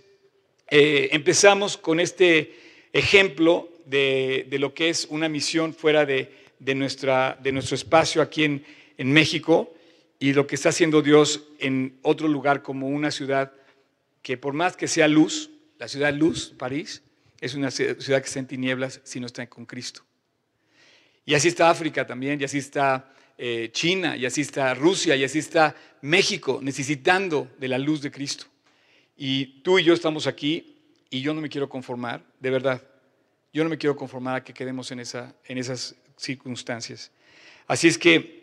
eh, 0.69 1.09
empezamos 1.11 1.75
con 1.75 1.99
este 1.99 2.55
ejemplo 2.93 3.69
de 3.85 4.45
lo 4.59 4.73
que 4.73 4.89
es 4.89 5.07
una 5.09 5.29
misión 5.29 5.73
fuera 5.73 6.05
de, 6.05 6.46
de, 6.59 6.75
nuestra, 6.75 7.37
de 7.41 7.51
nuestro 7.51 7.75
espacio 7.75 8.21
aquí 8.21 8.43
en, 8.43 8.65
en 8.97 9.11
México 9.11 9.73
y 10.19 10.33
lo 10.33 10.47
que 10.47 10.55
está 10.55 10.69
haciendo 10.69 11.01
Dios 11.01 11.43
en 11.59 11.99
otro 12.01 12.27
lugar 12.27 12.63
como 12.63 12.87
una 12.87 13.11
ciudad 13.11 13.51
que 14.21 14.37
por 14.37 14.53
más 14.53 14.75
que 14.75 14.87
sea 14.87 15.07
luz, 15.07 15.51
la 15.77 15.87
ciudad 15.87 16.13
luz, 16.13 16.53
París, 16.57 17.03
es 17.39 17.53
una 17.53 17.71
ciudad 17.71 18.21
que 18.21 18.27
está 18.27 18.39
en 18.39 18.47
tinieblas 18.47 18.99
si 19.03 19.19
no 19.19 19.27
está 19.27 19.47
con 19.47 19.65
Cristo. 19.65 20.01
Y 21.25 21.35
así 21.35 21.49
está 21.49 21.69
África 21.69 22.07
también, 22.07 22.39
y 22.41 22.43
así 22.43 22.57
está 22.57 23.13
eh, 23.37 23.69
China, 23.71 24.17
y 24.17 24.25
así 24.25 24.41
está 24.41 24.73
Rusia, 24.73 25.15
y 25.15 25.23
así 25.23 25.39
está 25.39 25.75
México, 26.01 26.59
necesitando 26.61 27.49
de 27.59 27.67
la 27.67 27.77
luz 27.77 28.01
de 28.01 28.11
Cristo. 28.11 28.45
Y 29.15 29.61
tú 29.61 29.77
y 29.77 29.83
yo 29.83 29.93
estamos 29.93 30.25
aquí, 30.25 30.77
y 31.09 31.21
yo 31.21 31.33
no 31.33 31.41
me 31.41 31.49
quiero 31.49 31.69
conformar, 31.69 32.23
de 32.39 32.49
verdad. 32.49 32.83
Yo 33.53 33.63
no 33.63 33.69
me 33.69 33.77
quiero 33.77 33.95
conformar 33.95 34.35
a 34.35 34.43
que 34.43 34.53
quedemos 34.53 34.91
en, 34.91 34.99
esa, 34.99 35.35
en 35.45 35.57
esas 35.57 35.95
circunstancias. 36.17 37.11
Así 37.67 37.87
es 37.87 37.97
que 37.97 38.37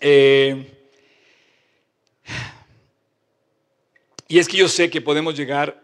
eh, 0.00 0.78
y 4.26 4.38
es 4.38 4.48
que 4.48 4.56
yo 4.56 4.68
sé 4.68 4.90
que 4.90 5.00
podemos 5.00 5.36
llegar 5.36 5.80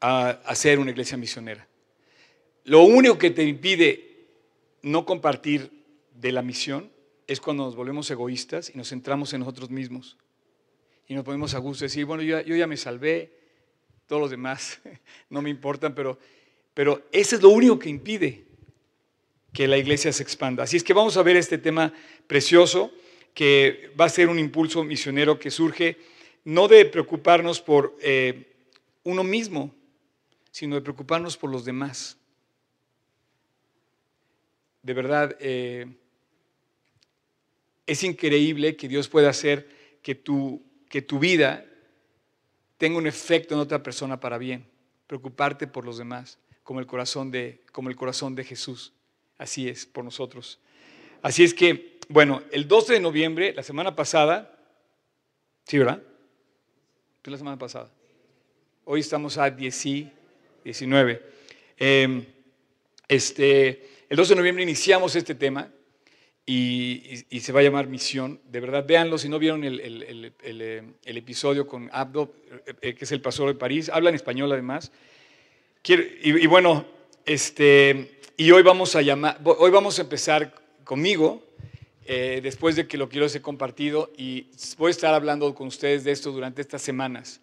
a, 0.00 0.30
a 0.30 0.54
ser 0.54 0.78
una 0.78 0.90
iglesia 0.90 1.16
misionera. 1.16 1.66
Lo 2.64 2.82
único 2.82 3.16
que 3.18 3.30
te 3.30 3.44
impide 3.44 4.26
no 4.82 5.06
compartir 5.06 5.70
de 6.14 6.32
la 6.32 6.42
misión 6.42 6.90
es 7.26 7.40
cuando 7.40 7.64
nos 7.64 7.76
volvemos 7.76 8.10
egoístas 8.10 8.70
y 8.74 8.76
nos 8.76 8.88
centramos 8.88 9.32
en 9.32 9.40
nosotros 9.40 9.70
mismos. 9.70 10.18
Y 11.06 11.14
nos 11.14 11.24
ponemos 11.24 11.54
a 11.54 11.58
gusto 11.58 11.84
decir, 11.84 12.04
bueno, 12.04 12.22
yo, 12.22 12.40
yo 12.40 12.56
ya 12.56 12.66
me 12.66 12.76
salvé, 12.76 13.32
todos 14.06 14.20
los 14.20 14.30
demás 14.30 14.80
no 15.30 15.40
me 15.40 15.50
importan, 15.50 15.94
pero, 15.94 16.18
pero 16.74 17.06
eso 17.12 17.36
es 17.36 17.42
lo 17.42 17.50
único 17.50 17.78
que 17.78 17.88
impide 17.88 18.43
que 19.54 19.68
la 19.68 19.78
iglesia 19.78 20.12
se 20.12 20.22
expanda. 20.22 20.64
Así 20.64 20.76
es 20.76 20.82
que 20.82 20.92
vamos 20.92 21.16
a 21.16 21.22
ver 21.22 21.36
este 21.36 21.58
tema 21.58 21.94
precioso 22.26 22.92
que 23.32 23.92
va 23.98 24.06
a 24.06 24.10
ser 24.10 24.28
un 24.28 24.38
impulso 24.38 24.82
misionero 24.82 25.38
que 25.38 25.50
surge 25.50 25.96
no 26.44 26.66
de 26.66 26.84
preocuparnos 26.84 27.60
por 27.60 27.96
eh, 28.02 28.52
uno 29.04 29.22
mismo, 29.22 29.72
sino 30.50 30.74
de 30.74 30.82
preocuparnos 30.82 31.36
por 31.36 31.50
los 31.50 31.64
demás. 31.64 32.18
De 34.82 34.92
verdad, 34.92 35.36
eh, 35.38 35.86
es 37.86 38.02
increíble 38.02 38.76
que 38.76 38.88
Dios 38.88 39.08
pueda 39.08 39.30
hacer 39.30 39.68
que 40.02 40.16
tu, 40.16 40.62
que 40.88 41.00
tu 41.00 41.20
vida 41.20 41.64
tenga 42.76 42.98
un 42.98 43.06
efecto 43.06 43.54
en 43.54 43.60
otra 43.60 43.82
persona 43.84 44.18
para 44.18 44.36
bien. 44.36 44.66
Preocuparte 45.06 45.68
por 45.68 45.84
los 45.84 45.96
demás, 45.96 46.38
como 46.64 46.80
el 46.80 46.86
corazón 46.86 47.30
de, 47.30 47.62
como 47.70 47.88
el 47.88 47.94
corazón 47.94 48.34
de 48.34 48.42
Jesús. 48.42 48.93
Así 49.38 49.68
es, 49.68 49.86
por 49.86 50.04
nosotros. 50.04 50.60
Así 51.22 51.42
es 51.42 51.54
que, 51.54 51.98
bueno, 52.08 52.42
el 52.52 52.68
12 52.68 52.94
de 52.94 53.00
noviembre, 53.00 53.52
la 53.52 53.62
semana 53.62 53.96
pasada, 53.96 54.56
¿sí, 55.64 55.78
verdad? 55.78 56.02
La 57.24 57.38
semana 57.38 57.58
pasada. 57.58 57.90
Hoy 58.84 59.00
estamos 59.00 59.38
a 59.38 59.50
19. 59.50 61.22
Em, 61.78 62.24
este, 63.08 63.88
el 64.08 64.16
12 64.16 64.30
de 64.30 64.36
noviembre 64.36 64.62
iniciamos 64.62 65.16
este 65.16 65.34
tema 65.34 65.70
y, 66.46 67.24
se 67.40 67.52
va 67.52 67.60
a 67.60 67.62
llamar 67.62 67.88
Misión. 67.88 68.40
De 68.44 68.60
verdad, 68.60 68.84
véanlo 68.86 69.16
si 69.18 69.28
no 69.28 69.38
vieron 69.38 69.64
el, 69.64 70.32
episodio 71.04 71.66
con 71.66 71.88
Abdo, 71.92 72.34
eh, 72.82 72.94
que 72.94 73.04
es 73.04 73.12
el 73.12 73.22
pastor 73.22 73.48
de 73.48 73.54
París. 73.54 73.90
Habla 73.92 74.10
en 74.10 74.16
español 74.16 74.52
además. 74.52 74.92
y 75.82 76.46
bueno, 76.46 76.93
este, 77.26 78.18
y 78.36 78.50
hoy 78.50 78.62
vamos 78.62 78.96
a 78.96 79.02
llamar, 79.02 79.40
hoy 79.44 79.70
vamos 79.70 79.98
a 79.98 80.02
empezar 80.02 80.54
conmigo, 80.84 81.42
eh, 82.06 82.40
después 82.42 82.76
de 82.76 82.86
que 82.86 82.98
lo 82.98 83.08
quiero 83.08 83.26
hacer 83.26 83.40
compartido, 83.40 84.12
y 84.16 84.48
voy 84.76 84.88
a 84.88 84.90
estar 84.90 85.14
hablando 85.14 85.54
con 85.54 85.68
ustedes 85.68 86.04
de 86.04 86.12
esto 86.12 86.32
durante 86.32 86.60
estas 86.60 86.82
semanas. 86.82 87.40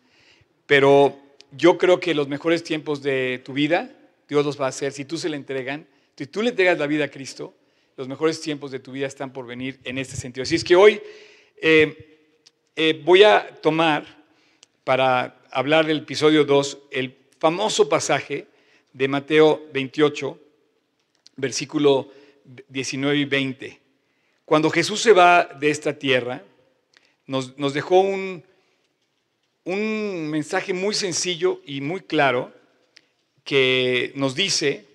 Pero 0.65 1.17
yo 1.52 1.78
creo 1.78 2.00
que 2.00 2.13
los 2.13 2.28
mejores 2.28 2.63
tiempos 2.63 3.02
de 3.02 3.41
tu 3.44 3.54
vida, 3.54 3.89
Dios 4.30 4.46
los 4.46 4.60
va 4.60 4.67
a 4.67 4.70
hacer 4.70 4.91
si 4.91 5.06
tú 5.06 5.17
se 5.17 5.30
le 5.30 5.38
entregan, 5.38 5.88
si 6.15 6.28
tú 6.28 6.41
le 6.41 6.50
entregas 6.50 6.78
la 6.78 6.88
vida 6.88 7.06
a 7.06 7.10
Cristo, 7.10 7.54
los 7.98 8.08
mejores 8.08 8.39
tiempos 8.39 8.72
de 8.72 8.80
tu 8.80 8.91
vida 8.91 9.08
están 9.08 9.34
por 9.34 9.46
venir 9.46 9.80
en 9.84 9.98
este 9.98 10.15
sentido. 10.15 10.44
Así 10.44 10.56
es 10.56 10.63
que 10.63 10.76
hoy 10.76 11.02
eh, 11.58 12.30
eh, 12.76 13.02
voy 13.04 13.24
a 13.24 13.48
tomar 13.62 14.24
para 14.84 15.41
hablar 15.52 15.86
del 15.86 16.00
episodio 16.00 16.46
2 16.46 16.78
el 16.91 17.17
famoso 17.39 17.89
pasaje 17.89 18.48
de 18.94 19.08
Mateo 19.08 19.68
28, 19.74 20.40
versículo 21.38 22.10
19 22.70 23.18
y 23.18 23.26
20. 23.26 23.80
Cuando 24.46 24.70
Jesús 24.70 25.02
se 25.02 25.14
va 25.14 25.46
de 25.46 25.70
esta 25.70 25.98
tierra, 25.98 26.44
nos, 27.28 27.74
dejó 27.74 28.02
un, 28.02 28.44
un 29.64 30.28
mensaje 30.30 30.74
muy 30.74 30.94
sencillo 30.94 31.62
y 31.66 31.82
muy 31.82 32.02
claro 32.02 32.54
que 33.44 34.12
nos 34.16 34.36
dice 34.36 34.86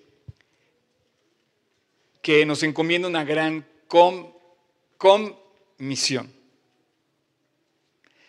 que 2.21 2.45
nos 2.45 2.61
encomienda 2.63 3.07
una 3.07 3.23
gran 3.23 3.65
comisión. 4.97 6.31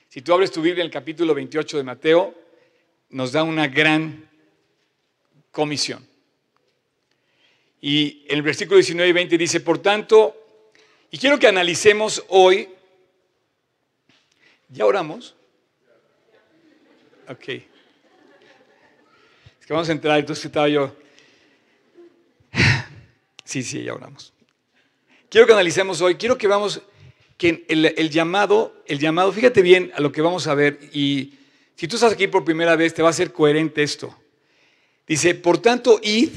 Si 0.09 0.23
tú 0.23 0.33
abres 0.33 0.51
tu 0.51 0.63
Biblia 0.63 0.83
en 0.83 0.87
el 0.87 0.93
capítulo 0.93 1.35
28 1.35 1.77
de 1.77 1.83
Mateo, 1.83 2.35
nos 3.11 3.33
da 3.33 3.43
una 3.43 3.67
gran 3.67 4.28
comisión. 5.51 6.07
Y 7.81 8.25
el 8.29 8.43
versículo 8.43 8.77
19 8.77 9.09
y 9.09 9.13
20 9.13 9.39
dice, 9.39 9.61
por 9.61 9.79
tanto, 9.79 10.35
y 11.11 11.19
quiero 11.19 11.39
que 11.39 11.47
analicemos 11.47 12.25
hoy, 12.29 12.69
¿ya 14.69 14.85
oramos? 14.85 15.35
Ok. 17.29 17.49
Es 17.49 17.65
que 19.67 19.73
vamos 19.73 19.89
a 19.89 19.93
entrar, 19.93 20.19
entonces 20.19 20.45
estaba 20.45 20.69
yo. 20.69 20.95
Sí, 23.45 23.63
sí, 23.63 23.83
ya 23.83 23.95
oramos. 23.95 24.35
Quiero 25.31 25.47
que 25.47 25.55
analicemos 25.55 26.03
hoy, 26.03 26.17
quiero 26.17 26.37
que 26.37 26.47
vamos, 26.47 26.83
que 27.39 27.65
el, 27.69 27.87
el, 27.87 28.11
llamado, 28.11 28.83
el 28.87 28.99
llamado, 28.99 29.33
fíjate 29.33 29.63
bien 29.63 29.91
a 29.95 30.01
lo 30.01 30.13
que 30.13 30.21
vamos 30.21 30.47
a 30.47 30.55
ver, 30.55 30.79
y 30.93 31.39
si 31.75 31.87
tú 31.87 31.97
estás 31.97 32.13
aquí 32.13 32.27
por 32.27 32.45
primera 32.45 32.77
vez, 32.77 32.93
te 32.93 33.03
va 33.03 33.09
a 33.09 33.13
ser 33.15 33.33
coherente 33.33 33.83
esto. 33.83 34.15
Dice, 35.09 35.35
por 35.35 35.57
tanto, 35.57 35.99
id 36.03 36.29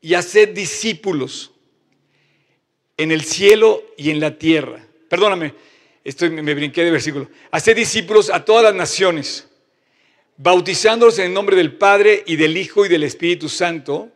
y 0.00 0.14
haced 0.14 0.48
discípulos 0.48 1.52
en 2.96 3.12
el 3.12 3.22
cielo 3.22 3.82
y 3.98 4.10
en 4.10 4.18
la 4.18 4.38
tierra. 4.38 4.84
Perdóname, 5.10 5.54
estoy, 6.02 6.30
me 6.30 6.54
brinqué 6.54 6.82
de 6.82 6.90
versículo. 6.90 7.28
Haced 7.50 7.76
discípulos 7.76 8.30
a 8.30 8.46
todas 8.46 8.64
las 8.64 8.74
naciones, 8.74 9.46
bautizándolos 10.38 11.18
en 11.18 11.26
el 11.26 11.34
nombre 11.34 11.54
del 11.54 11.76
Padre 11.76 12.24
y 12.26 12.36
del 12.36 12.56
Hijo 12.56 12.86
y 12.86 12.88
del 12.88 13.02
Espíritu 13.02 13.50
Santo, 13.50 14.10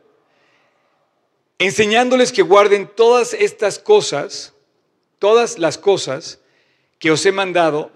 enseñándoles 1.59 2.33
que 2.33 2.43
guarden 2.43 2.91
todas 2.97 3.35
estas 3.35 3.79
cosas, 3.79 4.55
todas 5.19 5.59
las 5.59 5.77
cosas 5.77 6.41
que 6.99 7.11
os 7.11 7.27
he 7.27 7.33
mandado, 7.33 7.93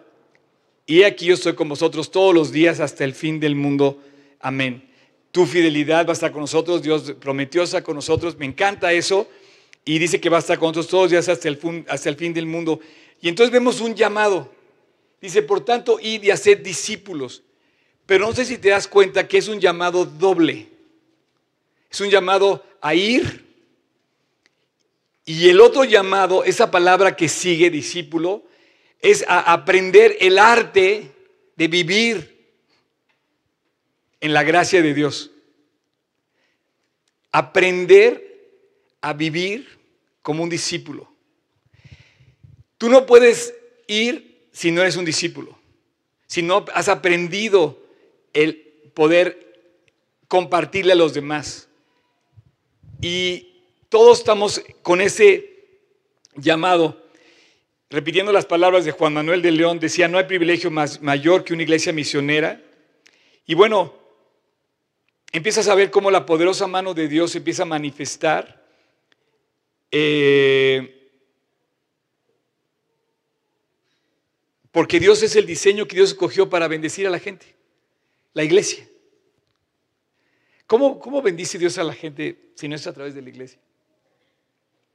y 0.84 1.04
aquí 1.04 1.26
yo 1.26 1.34
estoy 1.34 1.54
con 1.54 1.70
vosotros 1.70 2.10
todos 2.10 2.34
los 2.34 2.52
días 2.52 2.80
hasta 2.80 3.04
el 3.04 3.14
fin 3.14 3.40
del 3.40 3.54
mundo. 3.54 4.02
Amén 4.40 4.89
tu 5.32 5.46
fidelidad 5.46 6.06
va 6.06 6.10
a 6.10 6.14
estar 6.14 6.32
con 6.32 6.40
nosotros, 6.40 6.82
Dios 6.82 7.14
prometió 7.20 7.62
estar 7.62 7.82
con 7.82 7.94
nosotros, 7.94 8.36
me 8.38 8.46
encanta 8.46 8.92
eso, 8.92 9.28
y 9.84 9.98
dice 9.98 10.20
que 10.20 10.28
va 10.28 10.38
a 10.38 10.40
estar 10.40 10.58
con 10.58 10.68
nosotros 10.68 10.88
todos 10.88 11.04
los 11.04 11.10
días 11.12 11.28
hasta 11.28 11.48
el, 11.48 12.16
fin 12.16 12.34
del 12.34 12.46
mundo. 12.46 12.80
Y 13.20 13.28
entonces 13.28 13.52
vemos 13.52 13.80
un 13.80 13.94
llamado, 13.94 14.52
dice, 15.20 15.42
por 15.42 15.64
tanto, 15.64 15.98
id 16.00 16.22
y 16.22 16.30
haced 16.30 16.58
discípulos, 16.58 17.42
pero 18.06 18.26
no 18.26 18.34
sé 18.34 18.44
si 18.44 18.58
te 18.58 18.70
das 18.70 18.88
cuenta 18.88 19.28
que 19.28 19.38
es 19.38 19.48
un 19.48 19.60
llamado 19.60 20.04
doble, 20.04 20.68
es 21.90 22.00
un 22.00 22.10
llamado 22.10 22.64
a 22.80 22.94
ir, 22.94 23.48
y 25.24 25.48
el 25.48 25.60
otro 25.60 25.84
llamado, 25.84 26.42
esa 26.42 26.72
palabra 26.72 27.14
que 27.14 27.28
sigue, 27.28 27.70
discípulo, 27.70 28.42
es 29.00 29.24
a 29.28 29.52
aprender 29.52 30.16
el 30.20 30.38
arte 30.38 31.12
de 31.56 31.68
vivir 31.68 32.39
en 34.20 34.32
la 34.32 34.42
gracia 34.42 34.82
de 34.82 34.94
Dios. 34.94 35.30
Aprender 37.32 38.30
a 39.00 39.12
vivir 39.12 39.78
como 40.22 40.42
un 40.42 40.50
discípulo. 40.50 41.10
Tú 42.78 42.88
no 42.88 43.06
puedes 43.06 43.54
ir 43.86 44.48
si 44.52 44.70
no 44.70 44.80
eres 44.80 44.96
un 44.96 45.04
discípulo, 45.04 45.58
si 46.26 46.42
no 46.42 46.64
has 46.74 46.88
aprendido 46.88 47.82
el 48.32 48.56
poder 48.94 49.50
compartirle 50.28 50.92
a 50.92 50.96
los 50.96 51.14
demás. 51.14 51.68
Y 53.00 53.62
todos 53.88 54.18
estamos 54.18 54.62
con 54.82 55.00
ese 55.00 55.50
llamado. 56.34 57.06
Repitiendo 57.88 58.32
las 58.32 58.46
palabras 58.46 58.84
de 58.84 58.92
Juan 58.92 59.14
Manuel 59.14 59.42
de 59.42 59.50
León, 59.50 59.80
decía, 59.80 60.06
no 60.06 60.18
hay 60.18 60.24
privilegio 60.24 60.70
más 60.70 61.02
mayor 61.02 61.42
que 61.42 61.52
una 61.52 61.64
iglesia 61.64 61.92
misionera. 61.92 62.62
Y 63.46 63.54
bueno, 63.54 63.99
empiezas 65.32 65.68
a 65.68 65.74
ver 65.74 65.90
cómo 65.90 66.10
la 66.10 66.26
poderosa 66.26 66.66
mano 66.66 66.94
de 66.94 67.08
Dios 67.08 67.34
empieza 67.36 67.62
a 67.62 67.66
manifestar. 67.66 68.64
Eh, 69.90 71.10
porque 74.70 75.00
Dios 75.00 75.22
es 75.22 75.34
el 75.36 75.46
diseño 75.46 75.86
que 75.86 75.96
Dios 75.96 76.10
escogió 76.10 76.48
para 76.48 76.68
bendecir 76.68 77.06
a 77.06 77.10
la 77.10 77.18
gente, 77.18 77.54
la 78.34 78.44
iglesia. 78.44 78.86
¿Cómo, 80.66 81.00
¿Cómo 81.00 81.20
bendice 81.20 81.58
Dios 81.58 81.78
a 81.78 81.84
la 81.84 81.92
gente 81.92 82.52
si 82.54 82.68
no 82.68 82.76
es 82.76 82.86
a 82.86 82.92
través 82.92 83.14
de 83.14 83.22
la 83.22 83.28
iglesia? 83.28 83.58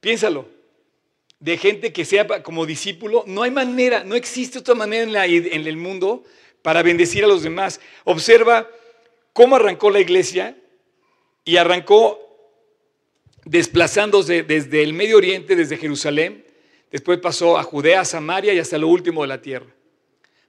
Piénsalo. 0.00 0.48
de 1.38 1.58
gente 1.58 1.92
que 1.92 2.06
sea 2.06 2.26
como 2.42 2.64
discípulo, 2.64 3.22
no 3.26 3.42
hay 3.42 3.50
manera, 3.50 4.04
no 4.04 4.14
existe 4.14 4.60
otra 4.60 4.74
manera 4.74 5.26
en, 5.26 5.66
el 5.66 5.76
mundo 5.76 6.24
para 6.62 6.82
bendecir 6.82 7.24
a 7.24 7.26
los 7.26 7.42
demás. 7.42 7.78
Observa 8.04 8.70
cómo 9.36 9.56
arrancó 9.56 9.90
la 9.90 10.00
iglesia 10.00 10.56
y 11.44 11.58
arrancó 11.58 12.18
desplazándose 13.44 14.42
desde 14.42 14.82
el 14.82 14.94
Medio 14.94 15.18
Oriente, 15.18 15.54
desde 15.54 15.76
Jerusalén, 15.76 16.46
después 16.90 17.18
pasó 17.18 17.58
a 17.58 17.62
Judea, 17.62 18.02
Samaria 18.06 18.54
y 18.54 18.58
hasta 18.58 18.78
lo 18.78 18.88
último 18.88 19.20
de 19.20 19.28
la 19.28 19.42
tierra. 19.42 19.66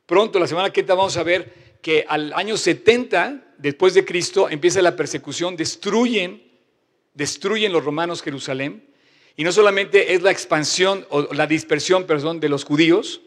Pronto, 0.06 0.40
la 0.40 0.48
semana 0.48 0.72
que 0.72 0.84
vamos 0.84 1.18
a 1.18 1.24
ver 1.24 1.78
que 1.82 2.06
al 2.08 2.32
año 2.32 2.56
70 2.56 3.56
después 3.58 3.94
de 3.94 4.06
Cristo 4.06 4.50
empieza 4.50 4.82
la 4.82 4.96
persecución, 4.96 5.58
destruyen, 5.58 6.42
destruyen 7.14 7.74
los 7.74 7.84
romanos 7.84 8.22
Jerusalén, 8.22 8.88
y 9.36 9.44
no 9.44 9.52
solamente 9.52 10.14
es 10.14 10.22
la 10.22 10.32
expansión 10.32 11.06
o 11.10 11.34
la 11.34 11.46
dispersión, 11.46 12.06
perdón, 12.06 12.40
de 12.40 12.48
los 12.48 12.64
judíos 12.64 13.20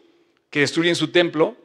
que 0.49 0.61
destruyen 0.61 0.95
su 0.95 1.09
templo, 1.09 1.55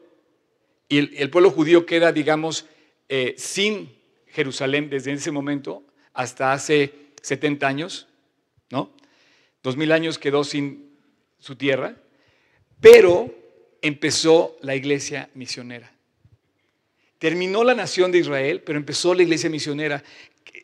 y 0.87 1.19
el, 1.19 1.31
pueblo 1.31 1.51
judío 1.51 1.87
queda, 1.87 2.13
digamos, 2.13 2.67
eh, 3.09 3.35
sin 3.39 3.95
Jerusalén 4.29 4.91
desde 4.91 5.13
ese 5.13 5.31
momento 5.31 5.83
hasta 6.13 6.53
hace 6.53 6.93
70 7.23 7.67
años, 7.67 8.09
¿no? 8.71 8.91
Dos 9.63 9.77
mil 9.77 9.93
años 9.93 10.19
quedó 10.19 10.45
sin 10.45 10.91
su 11.39 11.57
tierra, 11.57 11.97
pero 12.81 13.35
empezó 13.83 14.57
la 14.63 14.75
iglesia 14.75 15.31
misionera. 15.35 15.93
Terminó 17.19 17.65
la 17.65 17.75
nación 17.75 18.13
de 18.13 18.19
Israel, 18.19 18.63
pero 18.65 18.79
empezó 18.79 19.15
la 19.15 19.23
iglesia 19.23 19.49
misionera. 19.49 20.03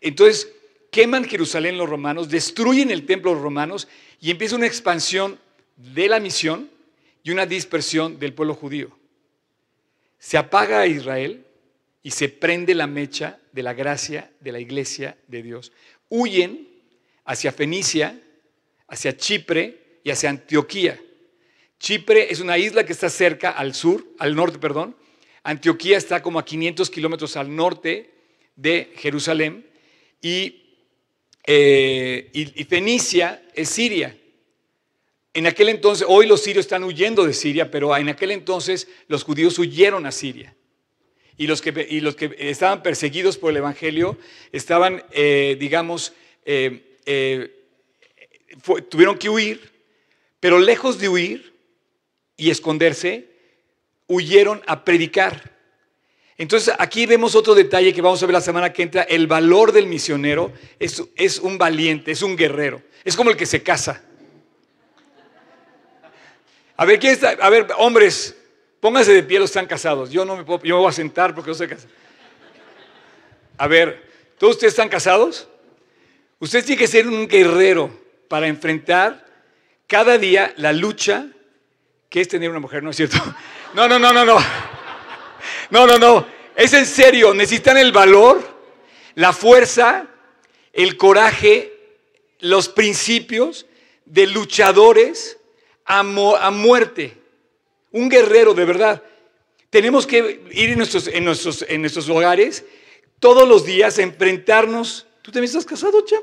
Entonces, 0.03 0.53
queman 0.91 1.25
Jerusalén 1.25 1.79
los 1.79 1.89
romanos, 1.89 2.29
destruyen 2.29 2.91
el 2.91 3.07
templo 3.07 3.33
los 3.33 3.43
romanos 3.43 3.89
y 4.21 4.31
empieza 4.31 4.57
una 4.57 4.67
expansión 4.67 5.39
de 5.77 6.09
la 6.09 6.21
misión 6.21 6.71
y 7.23 7.31
una 7.31 7.47
dispersión 7.47 8.19
del 8.19 8.35
pueblo 8.35 8.55
judío. 8.55 8.97
Se 10.19 10.37
apaga 10.37 10.87
Israel 10.87 11.45
y 12.03 12.11
se 12.11 12.29
prende 12.29 12.75
la 12.75 12.87
mecha 12.87 13.39
de 13.53 13.63
la 13.63 13.75
gracia 13.75 14.31
de 14.41 14.53
la 14.53 14.61
iglesia 14.61 15.17
de 15.29 15.43
Dios. 15.43 15.73
Huyen 16.09 16.69
hacia 17.25 17.53
Fenicia, 17.53 18.21
hacia 18.89 19.17
Chipre 19.17 20.01
y 20.05 20.11
hacia 20.11 20.31
Antioquía. 20.31 21.01
Chipre 21.79 22.33
es 22.33 22.41
una 22.41 22.59
isla 22.59 22.85
que 22.85 22.93
está 22.93 23.09
cerca 23.09 23.51
al 23.51 23.75
sur, 23.75 24.05
al 24.19 24.35
norte, 24.35 24.59
perdón, 24.59 24.97
Antioquía 25.45 25.99
está 25.99 26.23
como 26.23 26.39
a 26.39 26.45
500 26.45 26.89
kilómetros 26.91 27.37
al 27.37 27.55
norte 27.55 28.11
de 28.55 28.93
Jerusalén 28.97 29.67
eh, 30.23 32.31
y, 32.33 32.65
Fenicia 32.65 33.43
es 33.55 33.69
Siria. 33.69 34.17
En 35.35 35.47
aquel 35.47 35.71
entonces, 35.71 36.07
hoy 36.09 36.27
los 36.27 36.43
sirios 36.43 36.67
están 36.67 36.85
huyendo 36.85 37.25
de 37.25 37.33
Siria, 37.33 37.71
pero 37.71 37.97
en 37.97 38.09
aquel 38.09 38.31
entonces 38.31 38.87
los 39.09 39.25
judíos 39.25 39.59
huyeron 39.59 40.07
a 40.07 40.13
Siria. 40.13 40.55
Y 41.37 41.47
los 41.47 41.63
que, 41.63 41.73
los 42.01 42.17
que 42.17 42.35
estaban 42.39 42.83
perseguidos 42.83 43.39
por 43.39 43.51
el 43.51 43.59
Evangelio 43.59 44.19
estaban, 44.53 45.05
eh, 45.13 45.57
digamos, 45.59 46.13
eh, 46.45 47.51
tuvieron 48.89 49.19
que 49.19 49.29
huir, 49.29 49.73
pero 50.41 50.59
lejos 50.59 50.99
de 50.99 51.09
huir 51.09 51.55
y 52.37 52.51
esconderse, 52.51 53.29
huyeron 54.07 54.63
a 54.67 54.85
predicar. 54.85 55.53
Entonces 56.37 56.75
aquí 56.79 57.07
vemos 57.07 57.35
otro 57.35 57.55
detalle 57.55 57.93
que 57.95 58.03
vamos 58.03 58.23
a 58.23 58.27
ver 58.27 58.35
la 58.35 58.41
semana 58.41 58.73
que 58.73 58.83
entra. 58.83 59.03
El 59.03 59.27
valor 59.27 59.73
del 59.73 59.87
misionero 59.87 60.53
es, 60.79 61.03
es 61.15 61.39
un 61.39 61.59
valiente, 61.59 62.11
es 62.11 62.23
un 62.23 62.37
guerrero. 62.37 62.83
Es 63.05 63.17
como 63.17 63.31
el 63.31 63.37
que 63.37 63.47
se 63.47 63.63
casa. 63.63 64.03
A 66.77 66.85
ver, 66.85 66.99
¿quién 66.99 67.13
está? 67.13 67.31
A 67.41 67.49
ver, 67.51 67.69
hombres, 67.77 68.35
pónganse 68.83 69.15
de 69.15 69.23
pie 69.23 69.39
los 69.39 69.49
están 69.49 69.67
casados. 69.67 70.11
Yo 70.11 70.25
no 70.25 70.37
me 70.37 70.43
puedo, 70.43 70.61
yo 70.65 70.75
me 70.75 70.81
voy 70.81 70.91
a 70.91 70.93
sentar 70.93 71.33
porque 71.37 71.51
no 71.51 71.53
estoy 71.53 71.69
casado. 71.69 71.89
A 73.57 73.69
ver, 73.69 74.11
¿todos 74.37 74.55
ustedes 74.57 74.73
están 74.73 74.89
casados? 74.89 75.47
Usted 76.41 76.65
tiene 76.65 76.81
que 76.81 76.89
ser 76.89 77.07
un 77.07 77.29
guerrero 77.29 77.97
para 78.27 78.49
enfrentar 78.49 79.25
cada 79.87 80.19
día 80.19 80.53
la 80.57 80.73
lucha 80.73 81.29
que 82.09 82.23
es 82.23 82.27
tener 82.27 82.51
una 82.51 82.59
mujer, 82.59 82.83
¿no 82.83 82.91
es 82.91 82.97
cierto? 82.97 83.19
No, 83.75 83.89
no, 83.89 83.99
no, 83.99 84.13
no, 84.13 84.27
no. 84.27 84.37
No, 85.71 85.87
no, 85.87 85.97
no. 85.97 86.27
Es 86.55 86.75
en 86.75 86.85
serio. 86.85 87.33
Necesitan 87.33 87.79
el 87.79 87.91
valor, 87.91 88.43
la 89.15 89.33
fuerza, 89.33 90.09
el 90.75 90.99
coraje, 90.99 91.73
los 92.41 92.69
principios 92.69 93.65
de 94.05 94.27
luchadores 94.27 95.39
a, 95.87 96.03
muerte. 96.03 97.22
Un 97.93 98.09
guerrero, 98.09 98.55
de 98.55 98.65
verdad. 98.65 99.03
Tenemos 99.71 100.07
que 100.07 100.43
ir 100.51 100.71
en 100.71 100.79
nuestros, 100.79 101.07
en, 101.07 101.25
nuestros, 101.25 101.65
en 101.69 101.81
nuestros 101.81 102.09
hogares 102.09 102.65
todos 103.19 103.49
los 103.49 103.65
días 103.65 103.99
a 103.99 104.03
enfrentarnos. 104.03 105.07
¿Tú 105.23 105.31
también 105.31 105.49
estás 105.49 105.65
casado, 105.65 106.05
Chap? 106.05 106.23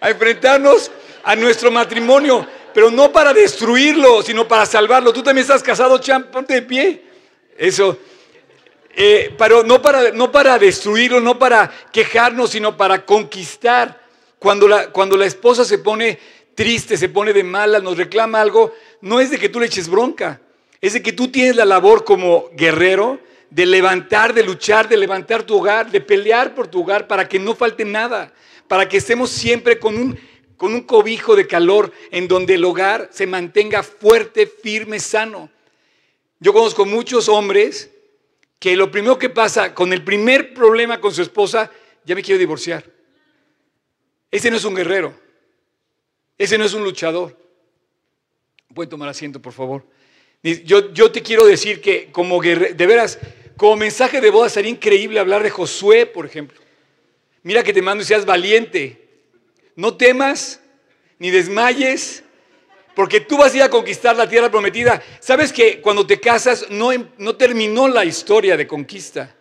A 0.00 0.10
enfrentarnos 0.10 0.90
a 1.22 1.36
nuestro 1.36 1.70
matrimonio 1.70 2.46
pero 2.76 2.90
no 2.90 3.10
para 3.10 3.32
destruirlo, 3.32 4.20
sino 4.20 4.46
para 4.46 4.66
salvarlo. 4.66 5.10
Tú 5.10 5.22
también 5.22 5.44
estás 5.44 5.62
casado, 5.62 5.96
champ, 5.96 6.26
ponte 6.26 6.52
de 6.52 6.60
pie. 6.60 7.02
Eso. 7.56 7.96
Eh, 8.94 9.34
pero 9.38 9.62
no 9.62 9.80
para, 9.80 10.10
no 10.10 10.30
para 10.30 10.58
destruirlo, 10.58 11.18
no 11.18 11.38
para 11.38 11.72
quejarnos, 11.90 12.50
sino 12.50 12.76
para 12.76 13.06
conquistar. 13.06 13.98
Cuando 14.38 14.68
la, 14.68 14.88
cuando 14.88 15.16
la 15.16 15.24
esposa 15.24 15.64
se 15.64 15.78
pone 15.78 16.18
triste, 16.56 16.96
se 16.96 17.08
pone 17.08 17.32
de 17.32 17.44
mala, 17.44 17.78
nos 17.78 17.96
reclama 17.96 18.40
algo, 18.40 18.74
no 19.00 19.20
es 19.20 19.30
de 19.30 19.38
que 19.38 19.48
tú 19.48 19.60
le 19.60 19.66
eches 19.66 19.88
bronca, 19.88 20.40
es 20.80 20.94
de 20.94 21.02
que 21.02 21.12
tú 21.12 21.28
tienes 21.28 21.54
la 21.54 21.64
labor 21.64 22.04
como 22.04 22.50
guerrero 22.54 23.20
de 23.50 23.66
levantar, 23.66 24.34
de 24.34 24.42
luchar, 24.42 24.88
de 24.88 24.96
levantar 24.96 25.44
tu 25.44 25.56
hogar, 25.56 25.92
de 25.92 26.00
pelear 26.00 26.54
por 26.56 26.66
tu 26.66 26.80
hogar 26.80 27.06
para 27.06 27.28
que 27.28 27.38
no 27.38 27.54
falte 27.54 27.84
nada, 27.84 28.32
para 28.66 28.88
que 28.88 28.96
estemos 28.96 29.30
siempre 29.30 29.78
con 29.78 29.96
un 29.96 30.18
con 30.56 30.74
un 30.74 30.82
cobijo 30.82 31.36
de 31.36 31.46
calor 31.46 31.92
en 32.10 32.28
donde 32.28 32.54
el 32.54 32.64
hogar 32.64 33.10
se 33.12 33.26
mantenga 33.26 33.82
fuerte, 33.82 34.46
firme, 34.46 34.98
sano. 35.00 35.50
Yo 36.40 36.52
conozco 36.52 36.84
muchos 36.84 37.28
hombres 37.28 37.90
que 38.58 38.76
lo 38.76 38.90
primero 38.90 39.18
que 39.18 39.28
pasa 39.28 39.74
con 39.74 39.92
el 39.92 40.02
primer 40.02 40.54
problema 40.54 41.00
con 41.00 41.12
su 41.12 41.22
esposa, 41.22 41.70
ya 42.04 42.14
me 42.14 42.22
quiero 42.22 42.38
divorciar. 42.38 42.84
Ese 44.30 44.50
no 44.50 44.56
es 44.56 44.64
un 44.64 44.74
guerrero. 44.74 45.14
Ese 46.38 46.58
no 46.58 46.64
es 46.64 46.74
un 46.74 46.84
luchador. 46.84 47.36
Pueden 48.74 48.90
tomar 48.90 49.08
asiento, 49.08 49.40
por 49.40 49.52
favor. 49.52 49.86
Yo, 50.42 50.92
yo 50.92 51.10
te 51.10 51.22
quiero 51.22 51.46
decir 51.46 51.80
que 51.80 52.12
como 52.12 52.38
guerrero, 52.40 52.74
de 52.74 52.86
veras, 52.86 53.18
como 53.56 53.76
mensaje 53.76 54.20
de 54.20 54.30
boda 54.30 54.48
sería 54.48 54.70
increíble 54.70 55.18
hablar 55.18 55.42
de 55.42 55.50
Josué, 55.50 56.06
por 56.06 56.26
ejemplo. 56.26 56.60
Mira 57.42 57.62
que 57.62 57.72
te 57.72 57.82
mando 57.82 58.02
y 58.02 58.06
seas 58.06 58.26
valiente. 58.26 59.08
No 59.74 59.96
temas 59.96 60.60
ni 61.18 61.30
desmayes, 61.30 62.22
porque 62.94 63.20
tú 63.20 63.38
vas 63.38 63.54
a 63.54 63.56
ir 63.56 63.62
a 63.62 63.70
conquistar 63.70 64.16
la 64.16 64.28
tierra 64.28 64.50
prometida. 64.50 65.02
Sabes 65.20 65.52
que 65.52 65.80
cuando 65.80 66.06
te 66.06 66.20
casas 66.20 66.66
no, 66.70 66.92
em, 66.92 67.08
no 67.18 67.36
terminó 67.36 67.88
la 67.88 68.04
historia 68.04 68.56
de 68.56 68.66
conquista 68.66 69.34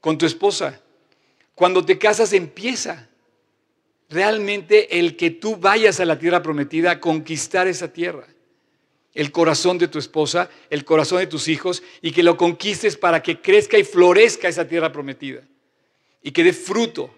con 0.00 0.16
tu 0.16 0.26
esposa. 0.26 0.80
Cuando 1.54 1.84
te 1.84 1.98
casas 1.98 2.32
empieza 2.32 3.07
realmente 4.08 4.98
el 4.98 5.16
que 5.16 5.30
tú 5.30 5.56
vayas 5.56 6.00
a 6.00 6.04
la 6.04 6.18
tierra 6.18 6.42
prometida 6.42 6.92
a 6.92 7.00
conquistar 7.00 7.68
esa 7.68 7.92
tierra. 7.92 8.26
El 9.14 9.32
corazón 9.32 9.78
de 9.78 9.88
tu 9.88 9.98
esposa, 9.98 10.48
el 10.70 10.84
corazón 10.84 11.18
de 11.18 11.26
tus 11.26 11.48
hijos 11.48 11.82
y 12.02 12.12
que 12.12 12.22
lo 12.22 12.36
conquistes 12.36 12.96
para 12.96 13.22
que 13.22 13.40
crezca 13.40 13.78
y 13.78 13.84
florezca 13.84 14.48
esa 14.48 14.66
tierra 14.66 14.92
prometida 14.92 15.42
y 16.22 16.30
que 16.30 16.44
dé 16.44 16.52
fruto 16.52 17.10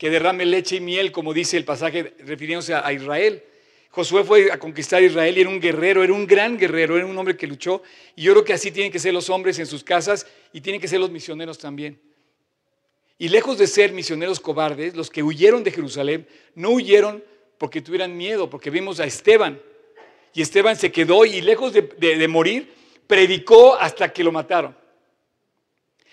que 0.00 0.08
derrame 0.08 0.46
leche 0.46 0.76
y 0.76 0.80
miel, 0.80 1.12
como 1.12 1.34
dice 1.34 1.58
el 1.58 1.66
pasaje 1.66 2.14
refiriéndose 2.20 2.74
a, 2.74 2.90
Israel. 2.90 3.42
Josué 3.90 4.24
fue 4.24 4.50
a 4.50 4.58
conquistar 4.58 5.02
Israel 5.02 5.36
y 5.36 5.42
era 5.42 5.50
un 5.50 5.60
guerrero, 5.60 6.02
era 6.02 6.14
un 6.14 6.26
gran 6.26 6.56
guerrero, 6.56 6.96
era 6.96 7.04
un 7.04 7.18
hombre 7.18 7.36
que 7.36 7.46
luchó. 7.46 7.82
Y 8.16 8.22
yo 8.22 8.32
creo 8.32 8.44
que 8.44 8.54
así 8.54 8.70
tienen 8.70 8.90
que 8.90 8.98
ser 8.98 9.12
los 9.12 9.28
hombres 9.28 9.58
en 9.58 9.66
sus 9.66 9.84
casas 9.84 10.26
y 10.54 10.62
tienen 10.62 10.80
que 10.80 10.88
ser 10.88 11.00
los 11.00 11.10
misioneros 11.10 11.58
también. 11.58 12.00
Y 13.20 13.28
lejos 13.28 13.58
de 13.58 13.66
ser 13.66 13.92
misioneros 13.92 14.40
cobardes, 14.40 14.96
los 14.96 15.10
que 15.10 15.22
huyeron 15.22 15.62
de 15.62 15.70
Jerusalén 15.70 16.26
no 16.54 16.70
huyeron 16.70 17.22
porque 17.58 17.82
tuvieran 17.82 18.16
miedo, 18.16 18.48
porque 18.48 18.70
vimos 18.70 18.98
a 18.98 19.04
Esteban. 19.04 19.60
Y 20.32 20.40
Esteban 20.40 20.74
se 20.74 20.90
quedó 20.90 21.26
y 21.26 21.42
lejos 21.42 21.74
de, 21.74 21.82
de 21.82 22.28
morir, 22.28 22.72
predicó 23.06 23.74
hasta 23.74 24.10
que 24.10 24.24
lo 24.24 24.32
mataron. 24.32 24.74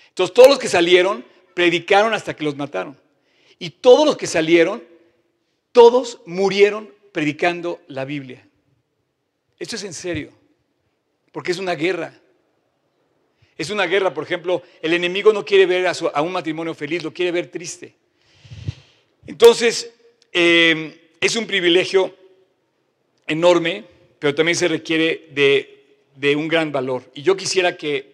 Entonces 0.09 0.33
todos 0.33 0.49
los 0.49 0.59
que 0.59 0.67
salieron, 0.67 1.23
predicaron 1.53 2.13
hasta 2.13 2.35
que 2.35 2.43
los 2.43 2.57
mataron. 2.57 2.99
Y 3.57 3.69
todos 3.69 4.05
los 4.05 4.17
que 4.17 4.27
salieron, 4.27 4.83
todos 5.71 6.19
murieron 6.25 6.93
predicando 7.13 7.79
la 7.87 8.03
Biblia. 8.03 8.45
Esto 9.57 9.77
es 9.77 9.85
en 9.85 9.93
serio, 9.93 10.33
porque 11.31 11.53
es 11.53 11.57
una 11.57 11.75
guerra. 11.75 12.19
Es 13.57 13.71
una 13.71 13.87
guerra, 13.87 14.13
por 14.13 14.23
ejemplo, 14.23 14.61
el 14.81 14.93
enemigo 14.93 15.33
no 15.33 15.43
quiere 15.43 15.65
ver 15.65 15.87
a, 15.87 16.21
un 16.21 16.31
matrimonio 16.31 16.75
feliz, 16.75 17.03
lo 17.03 17.11
quiere 17.11 17.31
ver 17.31 17.47
triste. 17.47 17.95
Entonces, 19.25 19.91
eh, 20.31 21.11
es 21.19 21.35
un 21.35 21.47
privilegio 21.47 22.15
enorme, 23.25 23.83
pero 24.19 24.35
también 24.35 24.55
se 24.55 24.67
requiere 24.67 25.29
de, 25.31 26.35
un 26.35 26.47
gran 26.47 26.71
valor. 26.71 27.03
Y 27.15 27.23
yo 27.23 27.35
quisiera 27.35 27.75
que 27.75 28.13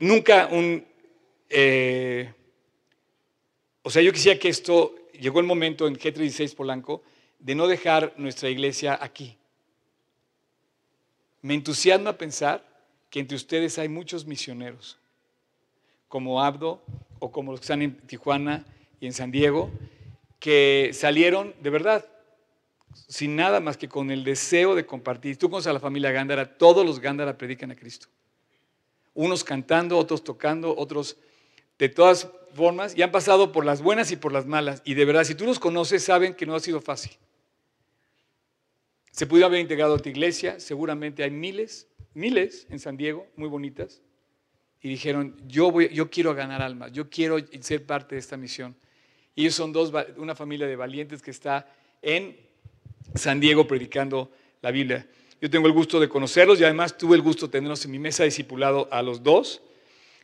nunca 0.00 0.48
un... 0.50 0.84
Eh, 1.48 2.32
o 3.82 3.90
sea, 3.90 4.02
yo 4.02 4.12
quisiera 4.12 4.40
que 4.40 4.48
esto, 4.48 4.96
llegó 5.12 5.38
el 5.38 5.46
momento 5.46 5.86
en 5.86 5.96
G36 5.96 6.56
Polanco, 6.56 7.04
de 7.38 7.54
no 7.54 7.68
dejar 7.68 8.12
nuestra 8.16 8.50
iglesia 8.50 8.98
aquí. 9.00 9.36
Me 11.42 11.54
entusiasma 11.54 12.18
pensar 12.18 12.75
entre 13.20 13.36
ustedes 13.36 13.78
hay 13.78 13.88
muchos 13.88 14.26
misioneros, 14.26 14.98
como 16.08 16.42
Abdo 16.42 16.82
o 17.18 17.30
como 17.32 17.52
los 17.52 17.60
que 17.60 17.64
están 17.64 17.82
en 17.82 17.96
Tijuana 17.96 18.64
y 19.00 19.06
en 19.06 19.12
San 19.12 19.30
Diego, 19.30 19.70
que 20.38 20.90
salieron 20.92 21.54
de 21.60 21.70
verdad, 21.70 22.06
sin 23.08 23.36
nada 23.36 23.60
más 23.60 23.76
que 23.76 23.88
con 23.88 24.10
el 24.10 24.24
deseo 24.24 24.74
de 24.74 24.86
compartir. 24.86 25.38
Tú 25.38 25.50
conoces 25.50 25.68
a 25.68 25.72
la 25.72 25.80
familia 25.80 26.10
Gándara, 26.10 26.56
todos 26.56 26.84
los 26.84 27.00
Gándara 27.00 27.36
predican 27.36 27.70
a 27.70 27.76
Cristo. 27.76 28.08
Unos 29.14 29.44
cantando, 29.44 29.96
otros 29.98 30.22
tocando, 30.22 30.76
otros 30.76 31.16
de 31.78 31.88
todas 31.88 32.28
formas, 32.54 32.96
y 32.96 33.02
han 33.02 33.12
pasado 33.12 33.52
por 33.52 33.64
las 33.64 33.82
buenas 33.82 34.10
y 34.12 34.16
por 34.16 34.32
las 34.32 34.46
malas. 34.46 34.82
Y 34.84 34.94
de 34.94 35.04
verdad, 35.04 35.24
si 35.24 35.34
tú 35.34 35.44
los 35.44 35.58
conoces, 35.58 36.02
saben 36.04 36.34
que 36.34 36.46
no 36.46 36.54
ha 36.54 36.60
sido 36.60 36.80
fácil. 36.80 37.12
Se 39.10 39.26
pudo 39.26 39.46
haber 39.46 39.60
integrado 39.60 39.94
a 39.94 39.98
tu 39.98 40.08
iglesia, 40.08 40.60
seguramente 40.60 41.22
hay 41.22 41.30
miles, 41.30 41.86
miles 42.16 42.66
en 42.70 42.80
San 42.80 42.96
Diego, 42.96 43.26
muy 43.36 43.48
bonitas, 43.48 44.02
y 44.80 44.88
dijeron, 44.88 45.36
yo, 45.46 45.70
voy, 45.70 45.88
yo 45.92 46.10
quiero 46.10 46.34
ganar 46.34 46.62
almas, 46.62 46.92
yo 46.92 47.08
quiero 47.08 47.38
ser 47.60 47.86
parte 47.86 48.14
de 48.14 48.20
esta 48.20 48.36
misión. 48.36 48.74
Y 49.34 49.42
ellos 49.42 49.54
son 49.54 49.72
dos, 49.72 49.92
una 50.16 50.34
familia 50.34 50.66
de 50.66 50.76
valientes 50.76 51.22
que 51.22 51.30
está 51.30 51.72
en 52.02 52.36
San 53.14 53.38
Diego 53.38 53.66
predicando 53.66 54.32
la 54.62 54.70
Biblia. 54.70 55.06
Yo 55.40 55.50
tengo 55.50 55.66
el 55.66 55.72
gusto 55.72 56.00
de 56.00 56.08
conocerlos 56.08 56.58
y 56.60 56.64
además 56.64 56.96
tuve 56.96 57.16
el 57.16 57.22
gusto 57.22 57.46
de 57.46 57.52
tenerlos 57.52 57.84
en 57.84 57.90
mi 57.90 57.98
mesa 57.98 58.24
discipulado 58.24 58.88
a 58.90 59.02
los 59.02 59.22
dos 59.22 59.60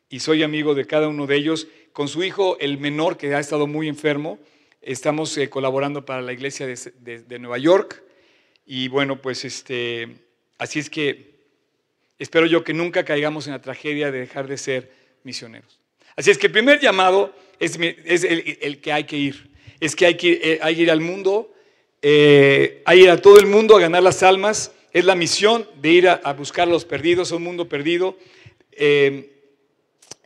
y 0.09 0.21
soy 0.21 0.43
amigo 0.43 0.75
de 0.75 0.87
cada 0.87 1.09
uno 1.09 1.27
de 1.27 1.37
ellos. 1.37 1.67
Con 1.93 2.09
su 2.09 2.23
hijo, 2.23 2.57
el 2.59 2.79
menor, 2.79 3.19
que 3.19 3.35
ha 3.35 3.41
estado 3.41 3.67
muy 3.67 3.89
enfermo, 3.89 4.39
estamos 4.81 5.37
eh, 5.37 5.51
colaborando 5.51 6.05
para 6.05 6.23
la 6.23 6.33
iglesia 6.33 6.67
de, 6.67 7.39
Nueva 7.39 7.59
York 7.59 8.03
y 8.65 8.89
bueno, 8.89 9.21
pues 9.21 9.45
este, 9.45 10.17
así 10.59 10.79
es 10.79 10.89
que 10.89 11.32
espero 12.23 12.47
yo 12.47 12.63
que 12.63 12.73
nunca 12.73 13.05
caigamos 13.05 13.47
en 13.47 13.53
la 13.53 13.61
tragedia 13.61 14.11
de 14.11 14.21
dejar 14.21 14.47
de 14.47 14.57
ser 14.57 14.93
misioneros. 15.25 15.81
Así 16.17 16.31
es 16.31 16.39
que 16.39 16.47
el 16.47 16.53
primer 16.53 16.81
llamado 16.81 17.35
es, 17.59 17.77
el, 17.77 18.81
que 18.81 18.93
hay 18.93 19.05
que 19.05 19.17
ir. 19.17 19.51
Es 19.81 19.97
que 19.97 20.07
hay 20.07 20.17
que, 20.17 20.41
eh, 20.43 20.59
hay 20.63 20.77
que 20.77 20.83
ir 20.83 20.91
al 20.91 21.01
mundo 21.01 21.53
eh, 22.01 22.83
a 22.85 22.95
ir 22.95 23.11
a 23.11 23.17
todo 23.17 23.39
el 23.39 23.47
mundo 23.47 23.77
a 23.77 23.81
ganar 23.81 24.03
las 24.03 24.23
almas. 24.23 24.73
Es 24.93 25.05
la 25.05 25.15
misión 25.15 25.67
de 25.81 25.89
ir 25.91 26.09
a, 26.09 26.33
buscar 26.35 26.69
a 26.69 26.71
los 26.71 26.85
perdidos, 26.85 27.33
a 27.33 27.37
un 27.37 27.45
mundo 27.45 27.69
perdido, 27.69 28.17
eh, 28.73 29.31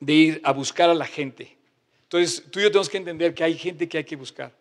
de 0.00 0.12
ir 0.12 0.40
a 0.44 0.52
buscar 0.52 0.90
a 0.90 0.94
la 0.94 1.06
gente. 1.06 1.56
Entonces, 2.02 2.42
tú 2.50 2.60
y 2.60 2.64
yo 2.64 2.70
tenemos 2.70 2.88
que 2.88 2.98
entender 2.98 3.34
que 3.34 3.44
hay 3.44 3.56
gente 3.56 3.88
que 3.88 3.98
hay 3.98 4.04
que 4.04 4.16
buscar. 4.16 4.52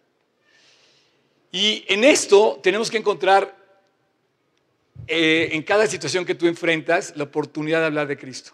Y 1.51 1.83
en 1.87 2.03
esto 2.03 2.59
tenemos 2.61 2.91
que 2.91 2.97
encontrar, 2.97 3.64
eh, 5.07 5.49
en 5.51 5.63
cada 5.63 5.87
situación 5.87 6.25
que 6.25 6.35
tú 6.35 6.47
enfrentas, 6.47 7.13
la 7.15 7.25
oportunidad 7.25 7.79
de 7.79 7.85
hablar 7.85 8.07
de 8.07 8.17
Cristo. 8.17 8.53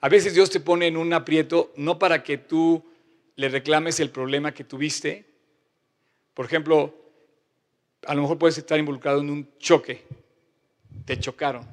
A 0.00 0.08
veces 0.08 0.34
Dios 0.34 0.50
te 0.50 0.60
pone 0.60 0.86
en 0.86 0.96
un 0.96 1.12
aprieto, 1.12 1.72
no 1.76 1.98
para 1.98 2.22
que 2.22 2.38
tú 2.38 2.84
le 3.36 3.48
reclames 3.48 3.98
el 4.00 4.10
problema 4.10 4.52
que 4.52 4.64
tuviste. 4.64 5.24
Por 6.34 6.46
ejemplo, 6.46 6.94
a 8.06 8.14
lo 8.14 8.22
mejor 8.22 8.38
puedes 8.38 8.58
estar 8.58 8.78
involucrado 8.78 9.20
en 9.20 9.30
un 9.30 9.58
choque, 9.58 10.04
te 11.04 11.18
chocaron. 11.18 11.66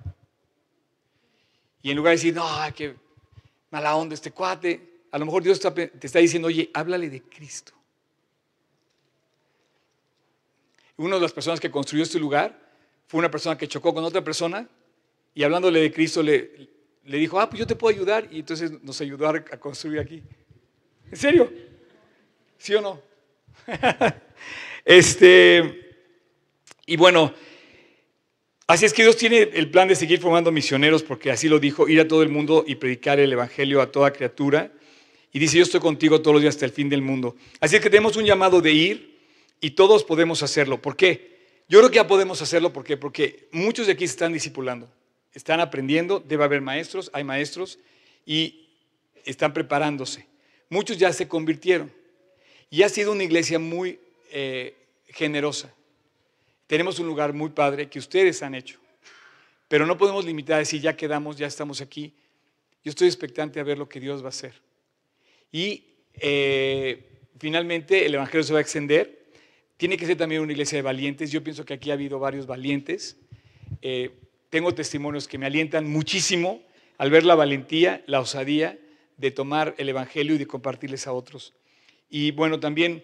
Y 1.81 1.91
en 1.91 1.97
lugar 1.97 2.11
de 2.11 2.15
decir, 2.15 2.33
no, 2.33 2.47
qué 2.75 2.95
mala 3.69 3.95
onda 3.95 4.15
este 4.15 4.31
cuate, 4.31 5.03
a 5.11 5.19
lo 5.19 5.25
mejor 5.25 5.43
Dios 5.43 5.59
te 5.59 5.91
está 6.01 6.19
diciendo, 6.19 6.47
oye, 6.47 6.71
háblale 6.73 7.09
de 7.09 7.21
Cristo. 7.21 7.73
Una 10.97 11.15
de 11.15 11.21
las 11.21 11.33
personas 11.33 11.59
que 11.59 11.69
construyó 11.69 12.03
este 12.03 12.19
lugar 12.19 12.64
fue 13.07 13.19
una 13.19 13.31
persona 13.31 13.57
que 13.57 13.67
chocó 13.67 13.93
con 13.93 14.03
otra 14.03 14.23
persona 14.23 14.67
y 15.33 15.43
hablándole 15.43 15.81
de 15.81 15.91
Cristo 15.91 16.23
le, 16.23 16.69
le 17.05 17.17
dijo, 17.17 17.39
ah, 17.39 17.49
pues 17.49 17.59
yo 17.59 17.67
te 17.67 17.75
puedo 17.75 17.95
ayudar. 17.95 18.27
Y 18.31 18.39
entonces 18.39 18.71
nos 18.81 18.99
ayudó 19.01 19.27
a 19.27 19.41
construir 19.59 19.99
aquí. 19.99 20.23
¿En 21.11 21.17
serio? 21.17 21.51
¿Sí 22.57 22.73
o 22.73 22.81
no? 22.81 23.01
este, 24.85 25.95
y 26.85 26.97
bueno, 26.97 27.33
así 28.67 28.85
es 28.85 28.93
que 28.93 29.03
Dios 29.03 29.17
tiene 29.17 29.49
el 29.53 29.69
plan 29.69 29.87
de 29.87 29.95
seguir 29.95 30.19
formando 30.19 30.51
misioneros 30.51 31.03
porque 31.03 31.31
así 31.31 31.47
lo 31.47 31.59
dijo, 31.59 31.87
ir 31.87 31.99
a 31.99 32.07
todo 32.07 32.23
el 32.23 32.29
mundo 32.29 32.63
y 32.65 32.75
predicar 32.75 33.19
el 33.19 33.31
Evangelio 33.31 33.81
a 33.81 33.91
toda 33.91 34.11
criatura. 34.11 34.71
Y 35.31 35.39
dice, 35.39 35.57
yo 35.57 35.63
estoy 35.63 35.81
contigo 35.81 36.21
todos 36.21 36.35
los 36.35 36.41
días 36.41 36.55
hasta 36.55 36.65
el 36.65 36.71
fin 36.71 36.89
del 36.89 37.01
mundo. 37.01 37.35
Así 37.59 37.75
es 37.75 37.81
que 37.81 37.89
tenemos 37.89 38.15
un 38.15 38.23
llamado 38.23 38.61
de 38.61 38.71
ir 38.71 39.19
y 39.59 39.71
todos 39.71 40.03
podemos 40.05 40.41
hacerlo. 40.41 40.81
¿Por 40.81 40.95
qué? 40.95 41.34
Yo 41.67 41.80
creo 41.80 41.89
que 41.89 41.95
ya 41.95 42.08
podemos 42.08 42.41
hacerlo 42.41 42.71
¿por 42.71 42.84
qué? 42.84 42.95
porque 42.97 43.47
muchos 43.51 43.88
de 43.88 43.93
aquí 43.93 44.08
se 44.08 44.13
están 44.13 44.34
discipulando, 44.34 44.91
están 45.34 45.60
aprendiendo, 45.60 46.19
debe 46.19 46.43
haber 46.43 46.62
maestros, 46.62 47.10
hay 47.13 47.23
maestros 47.23 47.80
y 48.25 48.69
están 49.25 49.54
preparándose. 49.54 50.28
Muchos 50.69 50.97
ya 50.97 51.12
se 51.12 51.28
convirtieron 51.28 51.91
y 52.69 52.84
ha 52.84 52.89
sido 52.89 53.12
una 53.12 53.23
iglesia 53.23 53.60
muy 53.60 53.99
eh, 54.32 54.75
generosa. 55.08 55.73
Tenemos 56.67 56.99
un 56.99 57.08
lugar 57.08 57.34
muy 57.34 57.49
padre 57.49 57.89
que 57.89 57.99
ustedes 57.99 58.41
han 58.43 58.56
hecho, 58.56 58.80
pero 59.67 59.86
no 59.86 59.97
podemos 59.97 60.25
limitar 60.25 60.56
a 60.56 60.60
decir, 60.60 60.82
ya 60.82 60.95
quedamos, 60.95 61.38
ya 61.38 61.47
estamos 61.47 61.82
aquí. 61.82 62.13
Yo 62.84 62.89
estoy 62.89 63.08
expectante 63.08 63.60
a 63.60 63.63
ver 63.63 63.78
lo 63.78 63.89
que 63.89 63.99
Dios 63.99 64.21
va 64.21 64.28
a 64.28 64.30
hacer. 64.30 64.54
Y 65.51 65.84
eh, 66.15 67.04
finalmente 67.39 68.06
el 68.06 68.15
Evangelio 68.15 68.43
se 68.43 68.54
va 68.54 68.60
a 68.60 68.62
extender. 68.62 69.24
Tiene 69.77 69.97
que 69.97 70.05
ser 70.05 70.17
también 70.17 70.41
una 70.41 70.53
iglesia 70.53 70.77
de 70.77 70.81
valientes. 70.81 71.31
Yo 71.31 71.43
pienso 71.43 71.65
que 71.65 71.73
aquí 71.73 71.91
ha 71.91 71.95
habido 71.95 72.17
varios 72.17 72.47
valientes. 72.47 73.17
Eh, 73.81 74.11
tengo 74.49 74.73
testimonios 74.73 75.27
que 75.27 75.38
me 75.38 75.45
alientan 75.45 75.89
muchísimo 75.89 76.61
al 76.97 77.09
ver 77.09 77.25
la 77.25 77.35
valentía, 77.35 78.01
la 78.07 78.21
osadía 78.21 78.79
de 79.17 79.31
tomar 79.31 79.75
el 79.77 79.89
Evangelio 79.89 80.35
y 80.35 80.38
de 80.38 80.47
compartirles 80.47 81.07
a 81.07 81.13
otros. 81.13 81.53
Y 82.09 82.31
bueno, 82.31 82.59
también 82.59 83.03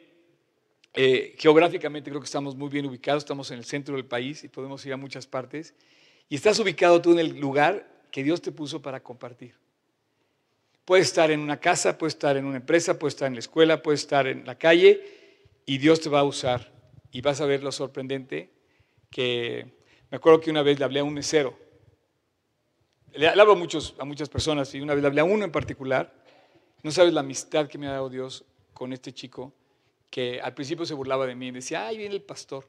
eh, 0.94 1.36
geográficamente 1.38 2.10
creo 2.10 2.22
que 2.22 2.26
estamos 2.26 2.56
muy 2.56 2.70
bien 2.70 2.86
ubicados, 2.86 3.24
estamos 3.24 3.52
en 3.52 3.58
el 3.58 3.66
centro 3.66 3.96
del 3.96 4.06
país 4.06 4.46
y 4.46 4.48
podemos 4.48 4.86
ir 4.86 4.94
a 4.94 4.98
muchas 4.98 5.28
partes. 5.28 5.74
Y 6.30 6.36
estás 6.36 6.58
ubicado 6.60 7.02
tú 7.02 7.12
en 7.12 7.20
el 7.20 7.38
lugar 7.38 7.86
que 8.12 8.24
Dios 8.24 8.42
te 8.42 8.54
puso 8.54 8.82
para 8.82 9.04
compartir. 9.04 9.56
Puedes 10.86 11.08
estar 11.08 11.32
en 11.32 11.42
una 11.42 11.60
casa, 11.60 11.98
puedes 11.98 12.14
estar 12.14 12.38
en 12.38 12.46
una 12.46 12.58
empresa, 12.58 12.98
puedes 12.98 13.16
estar 13.16 13.28
en 13.28 13.34
la 13.34 13.40
escuela, 13.40 13.82
puedes 13.82 14.02
estar 14.02 14.26
en 14.28 14.46
la 14.46 14.58
calle 14.58 15.21
y 15.66 15.78
Dios 15.78 16.02
te 16.02 16.10
va 16.10 16.20
a 16.20 16.24
usar. 16.24 16.72
Y 17.12 17.22
vas 17.22 17.42
a 17.42 17.46
ver 17.46 17.64
lo 17.64 17.72
sorprendente 17.72 18.52
que 19.10 19.74
me 20.10 20.18
acuerdo 20.18 20.40
que 20.40 20.50
una 20.50 20.64
vez 20.64 20.80
le 20.80 20.86
hablé 20.86 21.02
a 21.02 21.04
un 21.04 21.14
mesero. 21.14 21.58
Le, 23.14 23.28
hablo 23.28 23.54
a, 23.54 23.56
muchos, 23.56 23.96
a 24.00 24.06
muchas 24.06 24.30
personas 24.30 24.74
y 24.74 24.80
una 24.80 24.94
vez 24.94 25.02
le 25.02 25.08
hablé 25.08 25.22
a 25.22 25.26
uno 25.26 25.44
en 25.44 25.52
particular. 25.52 26.14
No 26.84 26.92
sabes 26.92 27.14
la 27.14 27.20
amistad 27.20 27.68
que 27.68 27.78
me 27.78 27.88
ha 27.88 27.92
dado 27.92 28.10
Dios 28.10 28.46
con 28.74 28.94
este 28.94 29.14
chico 29.14 29.54
que 30.10 30.42
al 30.42 30.54
principio 30.54 30.86
se 30.86 30.94
burlaba 30.94 31.26
de 31.26 31.36
mí 31.36 31.48
y 31.48 31.52
decía, 31.52 31.88
ay, 31.88 31.98
viene 31.98 32.16
el 32.16 32.22
pastor, 32.22 32.68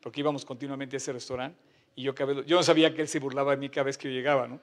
porque 0.00 0.20
íbamos 0.20 0.44
continuamente 0.44 0.96
a 0.96 0.98
ese 0.98 1.12
restaurante 1.12 1.58
y 1.96 2.02
yo, 2.02 2.14
yo 2.44 2.56
no 2.56 2.62
sabía 2.62 2.94
que 2.94 3.02
él 3.02 3.08
se 3.08 3.18
burlaba 3.18 3.52
de 3.52 3.56
mí 3.56 3.68
cada 3.70 3.84
vez 3.84 3.98
que 3.98 4.08
yo 4.08 4.14
llegaba, 4.14 4.46
¿no? 4.46 4.60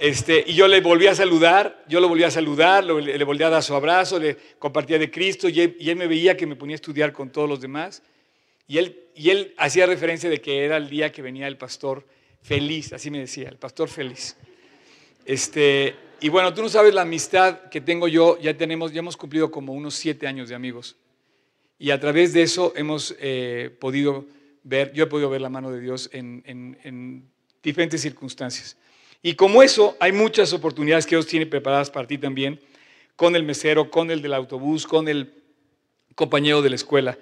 Este, 0.00 0.44
y 0.46 0.54
yo 0.54 0.66
le 0.66 0.80
volví 0.80 1.06
a 1.06 1.14
saludar, 1.14 1.84
yo 1.88 2.00
lo 2.00 2.08
volví 2.08 2.24
a 2.24 2.30
saludar, 2.30 2.84
le, 2.84 3.18
le, 3.18 3.24
volví 3.24 3.42
a 3.44 3.50
dar 3.50 3.62
su 3.62 3.74
abrazo, 3.74 4.18
le 4.18 4.36
compartía 4.58 4.98
de 4.98 5.10
Cristo 5.10 5.48
y 5.48 5.60
él, 5.60 5.96
me 5.96 6.06
veía 6.06 6.36
que 6.36 6.46
me 6.46 6.56
ponía 6.56 6.74
a 6.74 6.76
estudiar 6.76 7.12
con 7.12 7.30
todos 7.30 7.48
los 7.48 7.60
demás. 7.60 8.02
Y 8.66 8.78
él, 8.78 9.54
hacía 9.56 9.86
referencia 9.86 10.28
de 10.28 10.40
que 10.40 10.64
era 10.64 10.76
el 10.76 10.88
día 10.88 11.12
que 11.12 11.22
venía 11.22 11.46
el 11.46 11.56
pastor 11.56 12.06
feliz, 12.42 12.92
así 12.92 13.10
me 13.10 13.20
decía, 13.20 13.48
el 13.48 13.56
pastor 13.56 13.88
feliz. 13.88 14.36
Este, 15.24 15.94
y 16.20 16.28
bueno, 16.28 16.52
tú 16.52 16.62
no 16.62 16.68
sabes 16.68 16.94
la 16.94 17.02
amistad 17.02 17.68
que 17.70 17.80
tengo 17.80 18.08
yo, 18.08 18.38
ya 18.40 18.56
tenemos, 18.56 18.92
ya 18.92 18.98
hemos 18.98 19.16
cumplido 19.16 19.50
como 19.50 19.72
unos 19.72 19.94
siete 19.94 20.26
años 20.26 20.48
de 20.48 20.54
amigos. 20.54 20.96
Y 21.78 21.90
a 21.90 22.00
través 22.00 22.32
de 22.32 22.42
eso 22.42 22.72
hemos 22.76 23.14
eh, 23.20 23.70
podido 23.80 24.26
ver, 24.62 24.92
yo 24.92 25.04
he 25.04 25.06
podido 25.06 25.28
ver 25.30 25.40
la 25.40 25.50
mano 25.50 25.70
de 25.70 25.80
Dios 25.80 26.10
en, 26.12 27.30
diferentes 27.62 28.00
circunstancias. 28.00 28.76
Y 29.26 29.36
como 29.36 29.62
eso, 29.62 29.96
hay 30.00 30.12
muchas 30.12 30.52
oportunidades 30.52 31.06
que 31.06 31.14
Dios 31.16 31.26
tiene 31.26 31.46
preparadas 31.46 31.90
para 31.90 32.06
ti 32.06 32.18
también, 32.18 32.60
con 33.16 33.34
el 33.34 33.42
mesero, 33.42 33.90
con 33.90 34.10
el 34.10 34.20
del 34.20 34.34
autobús, 34.34 34.86
con 34.86 35.08
el 35.08 35.32
compañero 36.14 36.60
de 36.60 36.68
la 36.68 36.76
escuela. 36.76 37.16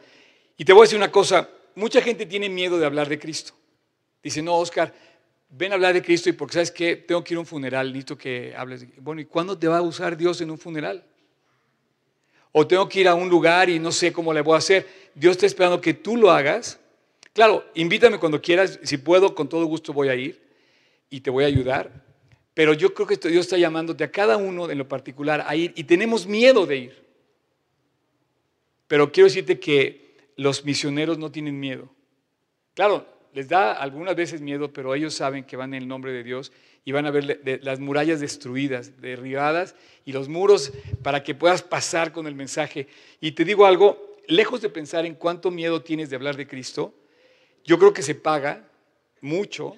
Y 0.56 0.64
te 0.64 0.72
voy 0.72 0.80
a 0.80 0.82
decir 0.86 0.98
una 0.98 1.12
cosa, 1.12 1.48
mucha 1.76 2.02
gente 2.02 2.26
tiene 2.26 2.48
miedo 2.48 2.76
de 2.76 2.86
hablar 2.86 3.08
de 3.08 3.20
Cristo. 3.20 3.52
Dice, 4.20 4.42
no, 4.42 4.56
Oscar, 4.56 4.92
ven 5.48 5.70
a 5.70 5.76
hablar 5.76 5.94
de 5.94 6.02
Cristo 6.02 6.28
y 6.28 6.32
porque 6.32 6.54
sabes 6.54 6.72
que 6.72 6.96
tengo 6.96 7.22
que 7.22 7.34
ir 7.34 7.36
a 7.36 7.40
un 7.40 7.46
funeral, 7.46 7.86
necesito 7.92 8.18
que 8.18 8.52
hables. 8.56 8.84
Bueno, 8.96 9.20
¿y 9.20 9.26
cuándo 9.26 9.56
te 9.56 9.68
va 9.68 9.78
a 9.78 9.82
usar 9.82 10.16
Dios 10.16 10.40
en 10.40 10.50
un 10.50 10.58
funeral? 10.58 11.04
O 12.50 12.66
tengo 12.66 12.88
que 12.88 12.98
ir 12.98 13.06
a 13.06 13.14
un 13.14 13.28
lugar 13.28 13.70
y 13.70 13.78
no 13.78 13.92
sé 13.92 14.12
cómo 14.12 14.34
le 14.34 14.40
voy 14.40 14.56
a 14.56 14.58
hacer. 14.58 14.88
Dios 15.14 15.36
está 15.36 15.46
esperando 15.46 15.80
que 15.80 15.94
tú 15.94 16.16
lo 16.16 16.32
hagas. 16.32 16.80
Claro, 17.32 17.64
invítame 17.74 18.18
cuando 18.18 18.42
quieras. 18.42 18.80
Si 18.82 18.96
puedo, 18.96 19.36
con 19.36 19.48
todo 19.48 19.64
gusto 19.66 19.92
voy 19.92 20.08
a 20.08 20.16
ir 20.16 20.41
y 21.12 21.20
te 21.20 21.30
voy 21.30 21.44
a 21.44 21.46
ayudar. 21.46 21.92
Pero 22.54 22.72
yo 22.72 22.92
creo 22.94 23.06
que 23.06 23.16
Dios 23.16 23.44
está 23.46 23.58
llamándote 23.58 24.02
a 24.02 24.10
cada 24.10 24.38
uno 24.38 24.70
en 24.70 24.78
lo 24.78 24.88
particular 24.88 25.44
a 25.46 25.54
ir 25.54 25.72
y 25.76 25.84
tenemos 25.84 26.26
miedo 26.26 26.66
de 26.66 26.76
ir. 26.76 27.04
Pero 28.88 29.12
quiero 29.12 29.28
decirte 29.28 29.60
que 29.60 30.16
los 30.36 30.64
misioneros 30.64 31.18
no 31.18 31.30
tienen 31.30 31.60
miedo. 31.60 31.88
Claro, 32.74 33.06
les 33.34 33.48
da 33.48 33.72
algunas 33.72 34.16
veces 34.16 34.40
miedo, 34.40 34.72
pero 34.72 34.94
ellos 34.94 35.14
saben 35.14 35.44
que 35.44 35.56
van 35.56 35.74
en 35.74 35.82
el 35.82 35.88
nombre 35.88 36.12
de 36.12 36.22
Dios 36.22 36.50
y 36.84 36.92
van 36.92 37.04
a 37.04 37.10
ver 37.10 37.60
las 37.62 37.78
murallas 37.78 38.20
destruidas, 38.20 39.00
derribadas 39.00 39.76
y 40.06 40.12
los 40.12 40.30
muros 40.30 40.72
para 41.02 41.22
que 41.22 41.34
puedas 41.34 41.62
pasar 41.62 42.12
con 42.12 42.26
el 42.26 42.34
mensaje. 42.34 42.88
Y 43.20 43.32
te 43.32 43.44
digo 43.44 43.66
algo, 43.66 44.16
lejos 44.28 44.62
de 44.62 44.70
pensar 44.70 45.04
en 45.04 45.14
cuánto 45.14 45.50
miedo 45.50 45.82
tienes 45.82 46.08
de 46.08 46.16
hablar 46.16 46.36
de 46.36 46.46
Cristo, 46.46 46.94
yo 47.64 47.78
creo 47.78 47.92
que 47.92 48.02
se 48.02 48.14
paga 48.14 48.66
mucho 49.20 49.76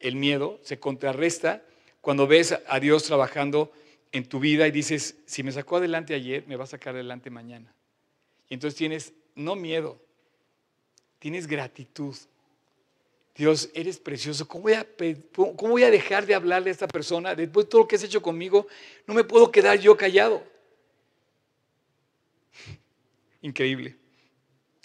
el 0.00 0.16
miedo, 0.16 0.60
se 0.62 0.78
contrarresta 0.78 1.62
cuando 2.00 2.26
ves 2.26 2.56
a 2.66 2.80
Dios 2.80 3.04
trabajando 3.04 3.72
en 4.12 4.28
tu 4.28 4.38
vida 4.38 4.66
y 4.66 4.70
dices, 4.70 5.16
si 5.26 5.42
me 5.42 5.52
sacó 5.52 5.76
adelante 5.76 6.14
ayer, 6.14 6.44
me 6.46 6.56
va 6.56 6.64
a 6.64 6.68
sacar 6.68 6.94
adelante 6.94 7.30
mañana. 7.30 7.74
Y 8.48 8.54
entonces 8.54 8.76
tienes 8.76 9.12
no 9.34 9.56
miedo, 9.56 10.00
tienes 11.18 11.46
gratitud. 11.46 12.14
Dios, 13.34 13.70
eres 13.74 13.98
precioso. 13.98 14.48
¿Cómo 14.48 14.62
voy, 14.62 14.72
a, 14.72 14.86
¿Cómo 15.34 15.72
voy 15.72 15.82
a 15.82 15.90
dejar 15.90 16.24
de 16.24 16.34
hablarle 16.34 16.70
a 16.70 16.72
esta 16.72 16.88
persona 16.88 17.34
después 17.34 17.66
de 17.66 17.70
todo 17.70 17.82
lo 17.82 17.88
que 17.88 17.96
has 17.96 18.02
hecho 18.02 18.22
conmigo? 18.22 18.66
No 19.06 19.12
me 19.12 19.24
puedo 19.24 19.50
quedar 19.50 19.78
yo 19.78 19.96
callado. 19.96 20.42
Increíble. 23.42 23.96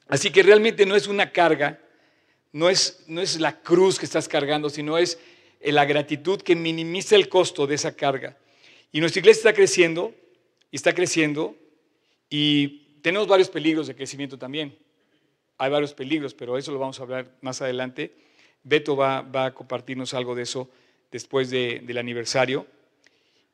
Así 0.07 0.29
que 0.29 0.43
realmente 0.43 0.85
no 0.85 0.97
es 0.97 1.07
una 1.07 1.31
carga, 1.31 1.79
no 2.53 2.69
es, 2.69 3.03
no 3.07 3.21
es 3.21 3.39
la 3.39 3.61
cruz 3.61 3.97
que 3.99 4.05
estás 4.05 4.27
cargando, 4.27 4.69
sino 4.69 4.97
es 4.97 5.19
la 5.61 5.85
gratitud 5.85 6.41
que 6.41 6.55
minimiza 6.55 7.15
el 7.15 7.29
costo 7.29 7.67
de 7.67 7.75
esa 7.75 7.95
carga. 7.95 8.37
Y 8.91 8.99
nuestra 8.99 9.19
iglesia 9.19 9.39
está 9.39 9.53
creciendo, 9.53 10.13
y 10.69 10.75
está 10.75 10.93
creciendo, 10.93 11.55
y 12.29 12.99
tenemos 13.01 13.27
varios 13.27 13.49
peligros 13.49 13.87
de 13.87 13.95
crecimiento 13.95 14.37
también. 14.37 14.77
Hay 15.57 15.69
varios 15.69 15.93
peligros, 15.93 16.33
pero 16.33 16.57
eso 16.57 16.71
lo 16.71 16.79
vamos 16.79 16.99
a 16.99 17.03
hablar 17.03 17.31
más 17.41 17.61
adelante. 17.61 18.13
Beto 18.63 18.95
va, 18.95 19.25
a 19.33 19.53
compartirnos 19.53 20.13
algo 20.13 20.35
de 20.35 20.43
eso 20.43 20.69
después 21.11 21.49
del 21.49 21.97
aniversario. 21.97 22.65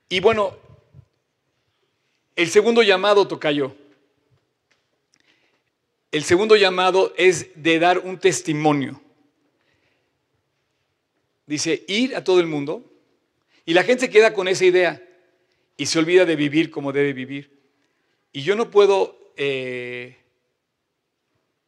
Y 0.10 0.20
bueno, 0.20 0.56
el 2.36 2.50
segundo 2.50 2.84
llamado, 2.84 3.28
Tocayo. 3.28 3.76
El 6.12 6.24
segundo 6.24 6.56
llamado 6.56 7.14
es 7.18 7.50
de 7.56 7.80
dar 7.80 8.00
un 8.00 8.18
testimonio. 8.18 9.02
Dice, 11.46 11.84
ir 11.88 12.16
a 12.16 12.24
todo 12.24 12.40
el 12.40 12.48
mundo. 12.48 12.84
Y 13.66 13.74
la 13.74 13.84
gente 13.84 14.06
se 14.06 14.10
queda 14.10 14.34
con 14.34 14.48
esa 14.48 14.66
idea 14.66 15.04
y 15.76 15.86
se 15.86 16.00
olvida 16.00 16.26
de 16.26 16.36
vivir 16.36 16.72
como 16.72 16.94
debe 16.94 17.14
vivir. 17.14 17.60
Y 18.32 18.42
yo 18.42 18.56
no 18.56 18.72
puedo 18.72 19.34
eh, 19.36 20.18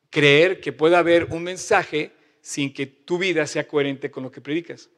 creer 0.09 0.61
que 0.61 0.71
pueda 0.71 0.99
haber 0.99 1.25
un 1.25 1.43
mensaje 1.43 2.11
sin 2.41 2.73
que 2.73 2.85
tu 2.85 3.17
vida 3.17 3.45
sea 3.45 3.67
coherente 3.67 4.09
con 4.09 4.23
lo 4.23 4.31
que 4.31 4.41
predicas. 4.41 4.89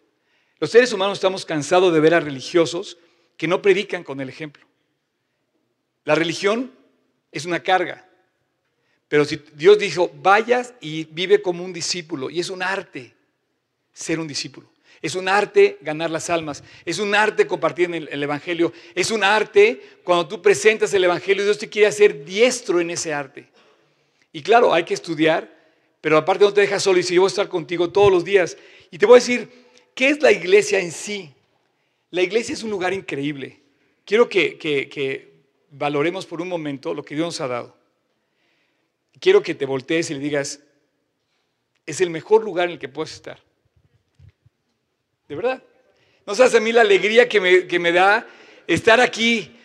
Los 0.59 0.69
seres 0.69 0.93
humanos 0.93 1.17
estamos 1.17 1.45
cansados 1.45 1.91
de 1.91 1.99
ver 1.99 2.13
a 2.13 2.19
religiosos 2.19 2.97
que 3.35 3.47
no 3.47 3.61
predican 3.61 4.03
con 4.03 4.21
el 4.21 4.29
ejemplo. 4.29 4.65
La 6.03 6.15
religión 6.15 6.71
es 7.31 7.45
una 7.45 7.61
carga, 7.61 8.07
pero 9.11 9.25
si 9.25 9.41
Dios 9.55 9.77
dijo, 9.77 10.09
vayas 10.23 10.73
y 10.79 11.03
vive 11.03 11.41
como 11.41 11.65
un 11.65 11.73
discípulo, 11.73 12.29
y 12.29 12.39
es 12.39 12.49
un 12.49 12.63
arte 12.63 13.13
ser 13.91 14.21
un 14.21 14.25
discípulo. 14.25 14.71
Es 15.01 15.15
un 15.15 15.27
arte 15.27 15.77
ganar 15.81 16.09
las 16.09 16.29
almas. 16.29 16.63
Es 16.85 16.97
un 16.97 17.13
arte 17.13 17.45
compartir 17.45 17.93
el, 17.93 18.23
Evangelio. 18.23 18.71
Es 18.95 19.11
un 19.11 19.25
arte 19.25 19.81
cuando 20.05 20.29
tú 20.29 20.41
presentas 20.41 20.93
el 20.93 21.03
Evangelio, 21.03 21.43
Dios 21.43 21.57
te 21.57 21.67
quiere 21.67 21.89
hacer 21.89 22.23
diestro 22.23 22.79
en 22.79 22.89
ese 22.89 23.13
arte. 23.13 23.49
Y 24.31 24.41
claro, 24.41 24.73
hay 24.73 24.85
que 24.85 24.93
estudiar, 24.93 25.53
pero 25.99 26.15
aparte 26.15 26.45
no 26.45 26.53
te 26.53 26.61
dejas 26.61 26.81
solo 26.81 26.97
y 26.97 27.03
si 27.03 27.15
yo 27.15 27.19
voy 27.19 27.27
a 27.27 27.35
estar 27.35 27.49
contigo 27.49 27.89
todos 27.89 28.13
los 28.13 28.23
días. 28.23 28.55
Y 28.91 28.97
te 28.97 29.05
voy 29.05 29.17
a 29.17 29.19
decir, 29.19 29.51
¿qué 29.93 30.07
es 30.07 30.21
la 30.21 30.31
iglesia 30.31 30.79
en 30.79 30.93
sí? 30.93 31.33
La 32.11 32.21
iglesia 32.21 32.53
es 32.53 32.63
un 32.63 32.69
lugar 32.69 32.93
increíble. 32.93 33.59
Quiero 34.05 34.29
que, 34.29 34.57
que 34.57 35.33
valoremos 35.69 36.25
por 36.25 36.41
un 36.41 36.47
momento 36.47 36.93
lo 36.93 37.03
que 37.03 37.15
Dios 37.15 37.25
nos 37.25 37.41
ha 37.41 37.49
dado. 37.49 37.80
Quiero 39.21 39.43
que 39.43 39.53
te 39.53 39.67
voltees 39.67 40.09
y 40.09 40.15
le 40.15 40.19
digas, 40.19 40.59
es 41.85 42.01
el 42.01 42.09
mejor 42.09 42.43
lugar 42.43 42.65
en 42.65 42.71
el 42.71 42.79
que 42.79 42.89
puedes 42.89 43.13
estar. 43.13 43.37
De 45.29 45.35
verdad. 45.35 45.61
No 46.25 46.33
sabes 46.33 46.55
a 46.55 46.59
mí 46.59 46.71
la 46.71 46.81
alegría 46.81 47.29
que 47.29 47.39
me, 47.39 47.91
da 47.91 48.25
estar 48.65 48.99
aquí. 48.99 49.55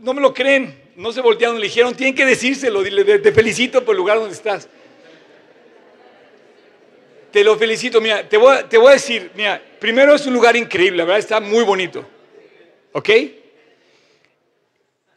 No 0.00 0.12
me 0.14 0.20
lo 0.20 0.34
creen, 0.34 0.76
no 0.96 1.12
se 1.12 1.20
voltearon, 1.20 1.60
le 1.60 1.66
dijeron, 1.66 1.94
tienen 1.94 2.16
que 2.16 2.26
decírselo, 2.26 2.82
te 2.82 3.32
felicito 3.32 3.84
por 3.84 3.94
el 3.94 3.98
lugar 3.98 4.18
donde 4.18 4.34
estás. 4.34 4.68
Te 7.30 7.44
lo 7.44 7.56
felicito, 7.56 8.00
mira, 8.00 8.28
te 8.28 8.36
voy, 8.36 8.64
te 8.68 8.78
voy 8.78 8.88
a 8.88 8.94
decir, 8.94 9.30
mira, 9.36 9.62
primero 9.78 10.14
es 10.14 10.26
un 10.26 10.34
lugar 10.34 10.56
increíble, 10.56 10.98
la 10.98 11.04
verdad 11.04 11.20
está 11.20 11.40
muy 11.40 11.62
bonito. 11.62 12.04
¿Ok? 12.90 13.10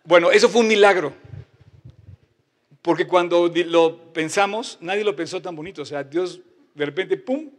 Bueno, 0.04 0.32
eso 0.32 0.50
fue 0.50 0.62
un 0.62 0.68
milagro. 0.68 1.14
Porque 2.86 3.08
cuando 3.08 3.52
lo 3.66 4.14
pensamos, 4.14 4.78
nadie 4.80 5.04
lo 5.04 5.16
pensó 5.16 5.42
tan 5.42 5.56
bonito. 5.56 5.82
O 5.82 5.86
sea, 5.86 6.04
Dios 6.04 6.40
de 6.76 6.86
repente, 6.86 7.18
¡pum! 7.18 7.50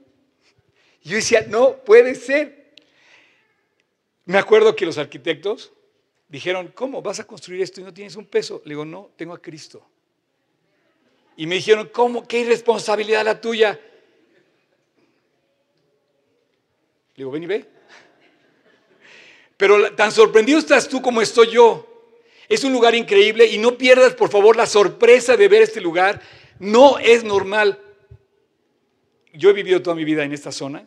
Yo 1.03 1.17
decía, 1.17 1.45
no 1.49 1.79
puede 1.79 2.15
ser. 2.15 2.77
Me 4.25 4.39
acuerdo 4.39 4.77
que 4.77 4.87
los 4.87 4.99
arquitectos 4.99 5.73
dijeron, 6.29 6.71
¿cómo 6.73 7.03
vas 7.03 7.19
a 7.19 7.27
construir 7.27 7.61
esto 7.61 7.81
y 7.81 7.83
no 7.83 7.93
tienes 7.93 8.15
un 8.15 8.25
peso? 8.25 8.63
Le 8.65 8.75
digo, 8.75 8.85
no, 8.85 9.11
tengo 9.17 9.35
a 9.35 9.43
Cristo. 9.43 9.85
Y 11.37 11.49
me 11.49 11.57
dijeron, 11.57 11.91
¿cómo? 11.93 12.25
¿Qué 12.25 12.43
irresponsabilidad 12.43 13.25
la 13.25 13.41
tuya? 13.41 13.73
Le 17.17 17.17
digo, 17.17 17.33
ven 17.33 17.43
y 17.43 17.47
ve. 17.47 17.65
Pero 19.57 19.93
tan 19.97 20.13
sorprendido 20.13 20.61
estás 20.61 20.89
tú 20.89 21.03
como 21.03 21.21
estoy 21.21 21.51
yo. 21.51 21.96
Es 22.49 22.65
un 22.65 22.73
lugar 22.73 22.95
increíble 22.95 23.47
y 23.47 23.59
no 23.59 23.77
pierdas, 23.77 24.15
por 24.15 24.31
favor, 24.31 24.57
la 24.57 24.67
sorpresa 24.67 25.37
de 25.37 25.49
ver 25.49 25.63
este 25.63 25.81
lugar. 25.81 26.21
No 26.59 26.99
es 26.99 27.25
normal. 27.25 27.81
Yo 29.33 29.51
he 29.51 29.53
vivido 29.53 29.83
toda 29.83 29.97
mi 29.97 30.05
vida 30.05 30.25
en 30.25 30.33
esta 30.33 30.53
zona 30.53 30.87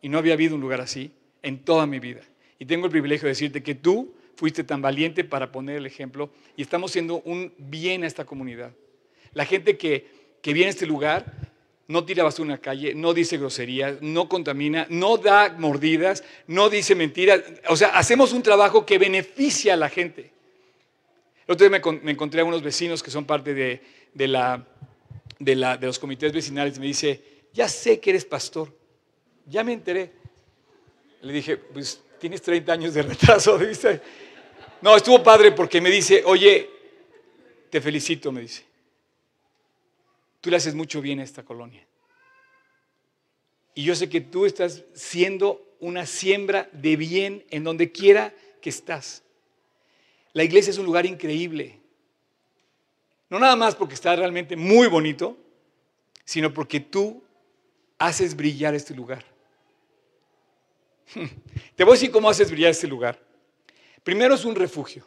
y 0.00 0.08
no 0.08 0.18
había 0.18 0.34
habido 0.34 0.54
un 0.54 0.60
lugar 0.60 0.80
así 0.80 1.12
en 1.42 1.64
toda 1.64 1.86
mi 1.86 1.98
vida. 1.98 2.20
Y 2.58 2.66
tengo 2.66 2.86
el 2.86 2.92
privilegio 2.92 3.26
de 3.26 3.30
decirte 3.30 3.62
que 3.62 3.74
tú 3.74 4.14
fuiste 4.36 4.64
tan 4.64 4.82
valiente 4.82 5.24
para 5.24 5.50
poner 5.50 5.76
el 5.76 5.86
ejemplo 5.86 6.30
y 6.56 6.62
estamos 6.62 6.92
haciendo 6.92 7.22
un 7.24 7.52
bien 7.58 8.04
a 8.04 8.06
esta 8.06 8.24
comunidad. 8.24 8.72
La 9.32 9.44
gente 9.44 9.76
que, 9.76 10.06
que 10.42 10.52
viene 10.52 10.68
a 10.68 10.70
este 10.70 10.86
lugar 10.86 11.34
no 11.88 12.04
tira 12.04 12.22
basura 12.22 12.44
en 12.46 12.52
la 12.52 12.58
calle, 12.58 12.94
no 12.94 13.14
dice 13.14 13.38
groserías, 13.38 14.00
no 14.02 14.28
contamina, 14.28 14.86
no 14.90 15.16
da 15.16 15.54
mordidas, 15.58 16.22
no 16.46 16.68
dice 16.68 16.94
mentiras. 16.94 17.42
O 17.68 17.76
sea, 17.76 17.88
hacemos 17.88 18.32
un 18.32 18.42
trabajo 18.42 18.84
que 18.84 18.98
beneficia 18.98 19.74
a 19.74 19.76
la 19.76 19.88
gente. 19.88 20.37
El 21.48 21.54
otro 21.54 21.66
día 21.66 21.80
me, 22.02 22.10
encontré 22.10 22.42
a 22.42 22.44
unos 22.44 22.62
vecinos 22.62 23.02
que 23.02 23.10
son 23.10 23.24
parte 23.24 23.54
de, 23.54 23.80
de, 24.12 24.28
la, 24.28 24.68
de, 25.38 25.56
la, 25.56 25.78
de 25.78 25.86
los 25.86 25.98
comités 25.98 26.30
vecinales 26.30 26.76
y 26.76 26.80
me 26.80 26.86
dice, 26.86 27.24
ya 27.54 27.66
sé 27.66 27.98
que 28.00 28.10
eres 28.10 28.26
pastor. 28.26 28.76
Ya 29.46 29.64
me 29.64 29.72
enteré. 29.72 30.12
Le 31.22 31.32
dije, 31.32 31.56
pues 31.56 32.02
tienes 32.20 32.42
30 32.42 32.70
años 32.70 32.94
de 32.94 33.02
retraso. 33.02 33.58
No, 34.80 34.94
estuvo 34.94 35.20
padre 35.24 35.50
porque 35.50 35.80
me 35.80 35.90
dice, 35.90 36.22
oye, 36.24 36.70
te 37.68 37.80
felicito, 37.80 38.30
me 38.30 38.42
dice. 38.42 38.62
Tú 40.40 40.50
le 40.50 40.56
haces 40.56 40.76
mucho 40.76 41.00
bien 41.00 41.18
a 41.18 41.24
esta 41.24 41.44
colonia. 41.44 41.84
Y 43.74 43.82
yo 43.82 43.96
sé 43.96 44.08
que 44.08 44.20
tú 44.20 44.46
estás 44.46 44.84
siendo 44.94 45.66
una 45.80 46.06
siembra 46.06 46.68
de 46.72 46.94
bien 46.94 47.44
en 47.50 47.64
donde 47.64 47.90
quiera 47.90 48.32
que 48.60 48.70
estás. 48.70 49.24
La 50.38 50.44
iglesia 50.44 50.70
es 50.70 50.78
un 50.78 50.86
lugar 50.86 51.04
increíble. 51.04 51.80
No 53.28 53.40
nada 53.40 53.56
más 53.56 53.74
porque 53.74 53.94
está 53.94 54.14
realmente 54.14 54.54
muy 54.54 54.86
bonito, 54.86 55.36
sino 56.24 56.54
porque 56.54 56.78
tú 56.78 57.24
haces 57.98 58.36
brillar 58.36 58.72
este 58.72 58.94
lugar. 58.94 59.24
Te 61.74 61.82
voy 61.82 61.90
a 61.90 61.94
decir 61.94 62.12
cómo 62.12 62.30
haces 62.30 62.52
brillar 62.52 62.70
este 62.70 62.86
lugar. 62.86 63.20
Primero 64.04 64.36
es 64.36 64.44
un 64.44 64.54
refugio. 64.54 65.04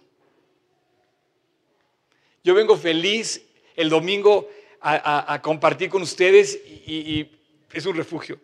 Yo 2.43 2.53
vengo 2.53 2.75
feliz 2.75 3.41
el 3.77 3.87
domingo 3.87 4.49
a, 4.81 5.39
compartir 5.41 5.89
con 5.89 6.01
ustedes 6.01 6.59
y, 6.85 7.31
es 7.71 7.85
un 7.85 7.95
refugio. 7.95 8.37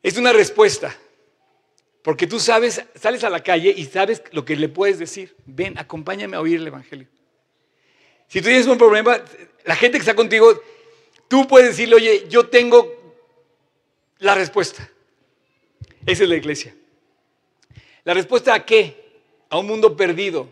Es 0.00 0.16
una 0.16 0.32
respuesta. 0.32 0.96
Porque 2.02 2.26
tú 2.26 2.40
sabes, 2.40 2.82
sales 2.94 3.24
a 3.24 3.30
la 3.30 3.42
calle 3.42 3.74
y 3.76 3.84
sabes 3.84 4.22
lo 4.32 4.44
que 4.44 4.56
le 4.56 4.68
puedes 4.68 4.98
decir. 4.98 5.36
Ven, 5.44 5.78
acompáñame 5.78 6.36
a 6.36 6.40
oír 6.40 6.58
el 6.58 6.66
Evangelio. 6.66 7.06
Si 8.26 8.40
tú 8.40 8.46
tienes 8.46 8.66
un 8.66 8.78
problema, 8.78 9.20
la 9.64 9.76
gente 9.76 9.98
que 9.98 10.02
está 10.02 10.14
contigo, 10.14 10.62
tú 11.28 11.46
puedes 11.46 11.70
decirle, 11.70 11.96
oye, 11.96 12.26
yo 12.28 12.48
tengo 12.48 13.16
la 14.18 14.34
respuesta. 14.34 14.88
Esa 16.06 16.22
es 16.22 16.28
la 16.28 16.36
iglesia. 16.36 16.74
¿La 18.04 18.14
respuesta 18.14 18.54
a 18.54 18.64
qué? 18.64 19.20
A 19.50 19.58
un 19.58 19.66
mundo 19.66 19.96
perdido, 19.96 20.48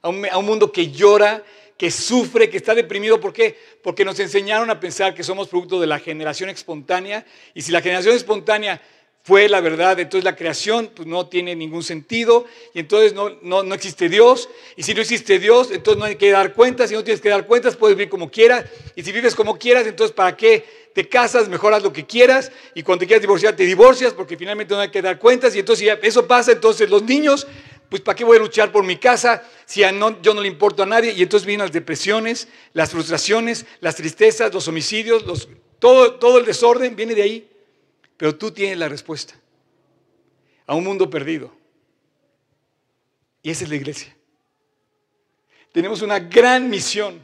a 0.00 0.08
un, 0.08 0.24
a 0.26 0.38
un 0.38 0.46
mundo 0.46 0.72
que 0.72 0.90
llora, 0.90 1.44
que 1.76 1.90
sufre, 1.90 2.48
que 2.48 2.56
está 2.56 2.74
deprimido. 2.74 3.20
¿Por 3.20 3.32
qué? 3.32 3.58
Porque 3.82 4.04
nos 4.04 4.18
enseñaron 4.18 4.70
a 4.70 4.80
pensar 4.80 5.14
que 5.14 5.22
somos 5.22 5.48
producto 5.48 5.78
de 5.78 5.86
la 5.86 5.98
generación 5.98 6.48
espontánea. 6.48 7.26
Y 7.54 7.62
si 7.62 7.72
la 7.72 7.82
generación 7.82 8.14
espontánea 8.14 8.80
fue 9.26 9.48
la 9.48 9.60
verdad, 9.60 9.98
entonces 9.98 10.22
la 10.22 10.36
creación 10.36 10.88
pues, 10.94 11.08
no 11.08 11.26
tiene 11.26 11.56
ningún 11.56 11.82
sentido 11.82 12.44
y 12.72 12.78
entonces 12.78 13.12
no, 13.12 13.30
no, 13.42 13.64
no, 13.64 13.74
existe 13.74 14.08
Dios. 14.08 14.48
Y 14.76 14.84
si 14.84 14.94
no 14.94 15.00
existe 15.00 15.40
Dios, 15.40 15.72
entonces 15.72 15.98
no 15.98 16.04
hay 16.04 16.14
que 16.14 16.30
dar 16.30 16.54
cuentas. 16.54 16.90
Si 16.90 16.94
no 16.94 17.02
tienes 17.02 17.20
que 17.20 17.28
dar 17.28 17.44
cuentas, 17.44 17.74
puedes 17.74 17.96
vivir 17.96 18.08
como 18.08 18.30
quieras. 18.30 18.66
Y 18.94 19.02
si 19.02 19.10
vives 19.10 19.34
como 19.34 19.58
quieras, 19.58 19.84
entonces 19.84 20.14
¿para 20.14 20.36
qué 20.36 20.64
te 20.94 21.08
casas? 21.08 21.48
Mejoras 21.48 21.82
lo 21.82 21.92
que 21.92 22.06
quieras. 22.06 22.52
Y 22.72 22.84
cuando 22.84 23.00
te 23.00 23.08
quieras 23.08 23.20
divorciar, 23.20 23.56
te 23.56 23.64
divorcias 23.64 24.12
porque 24.12 24.36
finalmente 24.36 24.74
no 24.74 24.80
hay 24.80 24.92
que 24.92 25.02
dar 25.02 25.18
cuentas. 25.18 25.56
Y 25.56 25.58
entonces 25.58 25.98
eso 26.02 26.24
pasa, 26.28 26.52
entonces 26.52 26.88
los 26.88 27.02
niños, 27.02 27.48
pues 27.88 28.02
¿para 28.02 28.14
qué 28.14 28.22
voy 28.22 28.36
a 28.36 28.40
luchar 28.40 28.70
por 28.70 28.84
mi 28.84 28.96
casa 28.96 29.42
si 29.64 29.80
yo 29.80 30.34
no 30.34 30.40
le 30.40 30.46
importo 30.46 30.84
a 30.84 30.86
nadie? 30.86 31.12
Y 31.12 31.22
entonces 31.22 31.44
vienen 31.44 31.66
las 31.66 31.72
depresiones, 31.72 32.46
las 32.74 32.92
frustraciones, 32.92 33.66
las 33.80 33.96
tristezas, 33.96 34.54
los 34.54 34.68
homicidios, 34.68 35.24
todo, 35.80 36.14
todo 36.14 36.38
el 36.38 36.44
desorden 36.44 36.94
viene 36.94 37.16
de 37.16 37.22
ahí. 37.22 37.55
Pero 38.16 38.36
tú 38.36 38.50
tienes 38.50 38.78
la 38.78 38.88
respuesta 38.88 39.34
a 40.66 40.74
un 40.74 40.84
mundo 40.84 41.08
perdido. 41.08 41.54
Y 43.42 43.50
esa 43.50 43.64
es 43.64 43.70
la 43.70 43.76
iglesia. 43.76 44.16
Tenemos 45.72 46.02
una 46.02 46.18
gran 46.18 46.68
misión. 46.70 47.20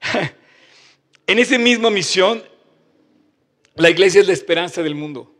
en 1.26 1.38
esa 1.38 1.58
misma 1.58 1.90
misión, 1.90 2.42
la 3.74 3.90
iglesia 3.90 4.20
es 4.20 4.26
la 4.26 4.32
esperanza 4.32 4.82
del 4.82 4.94
mundo. 4.94 5.34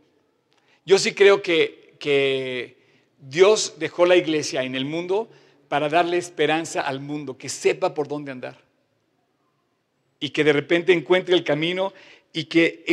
Yo 0.84 0.98
sí 0.98 1.14
creo 1.14 1.42
que, 1.42 1.94
que 1.98 2.76
Dios 3.18 3.74
dejó 3.78 4.06
la 4.06 4.16
iglesia 4.16 4.62
en 4.64 4.74
el 4.74 4.84
mundo 4.84 5.30
para 5.68 5.88
darle 5.88 6.16
esperanza 6.16 6.80
al 6.80 7.00
mundo, 7.00 7.36
que 7.36 7.48
sepa 7.48 7.94
por 7.94 8.08
dónde 8.08 8.32
andar. 8.32 8.58
Y 10.20 10.30
que 10.30 10.44
de 10.44 10.52
repente 10.52 10.92
encuentre 10.92 11.34
el 11.34 11.44
camino 11.44 11.92
y 12.32 12.44
que 12.44 12.84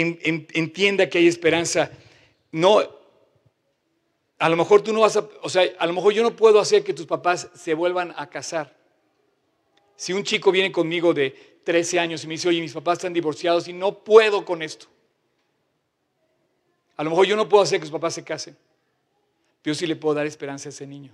entienda 0.53 1.09
que 1.09 1.17
hay 1.17 1.27
esperanza. 1.27 1.91
No, 2.51 2.81
a 4.39 4.49
lo 4.49 4.55
mejor 4.55 4.81
tú 4.81 4.93
no 4.93 5.01
vas 5.01 5.17
a, 5.17 5.27
o 5.41 5.49
sea, 5.49 5.63
a 5.77 5.86
lo 5.86 5.93
mejor 5.93 6.13
yo 6.13 6.23
no 6.23 6.36
puedo 6.36 6.59
hacer 6.59 6.83
que 6.83 6.93
tus 6.93 7.05
papás 7.05 7.49
se 7.55 7.73
vuelvan 7.73 8.13
a 8.17 8.29
casar. 8.29 8.75
Si 9.95 10.13
un 10.13 10.23
chico 10.23 10.51
viene 10.51 10.71
conmigo 10.71 11.13
de 11.13 11.59
13 11.63 11.99
años 11.99 12.23
y 12.23 12.27
me 12.27 12.33
dice, 12.33 12.49
oye, 12.49 12.61
mis 12.61 12.73
papás 12.73 12.99
están 12.99 13.13
divorciados 13.13 13.67
y 13.67 13.73
no 13.73 14.03
puedo 14.03 14.45
con 14.45 14.61
esto. 14.61 14.88
A 16.97 17.03
lo 17.03 17.09
mejor 17.09 17.25
yo 17.25 17.36
no 17.36 17.49
puedo 17.49 17.63
hacer 17.63 17.79
que 17.79 17.86
sus 17.86 17.93
papás 17.93 18.13
se 18.13 18.23
casen, 18.23 18.57
pero 19.61 19.73
sí 19.73 19.86
le 19.86 19.95
puedo 19.95 20.15
dar 20.15 20.25
esperanza 20.25 20.69
a 20.69 20.71
ese 20.71 20.88
niño. 20.88 21.11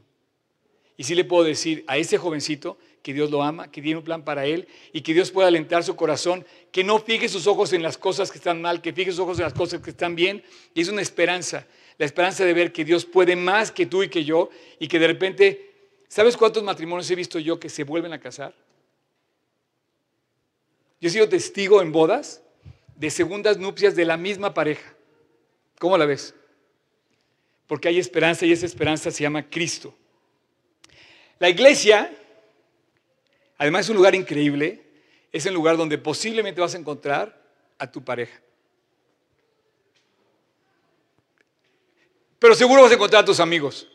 Y 1.01 1.03
sí 1.03 1.15
le 1.15 1.25
puedo 1.25 1.43
decir 1.43 1.83
a 1.87 1.97
ese 1.97 2.19
jovencito 2.19 2.77
que 3.01 3.11
Dios 3.11 3.31
lo 3.31 3.41
ama, 3.41 3.71
que 3.71 3.81
tiene 3.81 3.97
un 3.97 4.03
plan 4.03 4.23
para 4.23 4.45
él 4.45 4.67
y 4.93 5.01
que 5.01 5.15
Dios 5.15 5.31
pueda 5.31 5.47
alentar 5.47 5.83
su 5.83 5.95
corazón, 5.95 6.45
que 6.71 6.83
no 6.83 6.99
fije 6.99 7.27
sus 7.27 7.47
ojos 7.47 7.73
en 7.73 7.81
las 7.81 7.97
cosas 7.97 8.29
que 8.29 8.37
están 8.37 8.61
mal, 8.61 8.83
que 8.83 8.93
fije 8.93 9.09
sus 9.09 9.21
ojos 9.21 9.39
en 9.39 9.45
las 9.45 9.53
cosas 9.55 9.81
que 9.81 9.89
están 9.89 10.15
bien. 10.15 10.43
Y 10.75 10.81
es 10.81 10.89
una 10.89 11.01
esperanza, 11.01 11.65
la 11.97 12.05
esperanza 12.05 12.45
de 12.45 12.53
ver 12.53 12.71
que 12.71 12.85
Dios 12.85 13.05
puede 13.05 13.35
más 13.35 13.71
que 13.71 13.87
tú 13.87 14.03
y 14.03 14.09
que 14.09 14.23
yo 14.23 14.51
y 14.77 14.87
que 14.87 14.99
de 14.99 15.07
repente, 15.07 15.71
¿sabes 16.07 16.37
cuántos 16.37 16.61
matrimonios 16.61 17.09
he 17.09 17.15
visto 17.15 17.39
yo 17.39 17.59
que 17.59 17.69
se 17.69 17.83
vuelven 17.83 18.13
a 18.13 18.19
casar? 18.19 18.53
Yo 20.99 21.07
he 21.07 21.11
sido 21.11 21.27
testigo 21.27 21.81
en 21.81 21.91
bodas 21.91 22.43
de 22.95 23.09
segundas 23.09 23.57
nupcias 23.57 23.95
de 23.95 24.05
la 24.05 24.17
misma 24.17 24.53
pareja. 24.53 24.93
¿Cómo 25.79 25.97
la 25.97 26.05
ves? 26.05 26.35
Porque 27.65 27.87
hay 27.87 27.97
esperanza 27.97 28.45
y 28.45 28.51
esa 28.51 28.67
esperanza 28.67 29.09
se 29.09 29.23
llama 29.23 29.49
Cristo. 29.49 29.97
La 31.41 31.49
iglesia, 31.49 32.15
además 33.57 33.87
es 33.87 33.89
un 33.89 33.95
lugar 33.95 34.13
increíble, 34.13 34.79
es 35.31 35.47
el 35.47 35.55
lugar 35.55 35.75
donde 35.75 35.97
posiblemente 35.97 36.61
vas 36.61 36.75
a 36.75 36.77
encontrar 36.77 37.35
a 37.79 37.91
tu 37.91 38.03
pareja. 38.03 38.39
Pero 42.37 42.53
seguro 42.53 42.83
vas 42.83 42.91
a 42.91 42.93
encontrar 42.93 43.23
a 43.23 43.25
tus 43.25 43.39
amigos. 43.39 43.87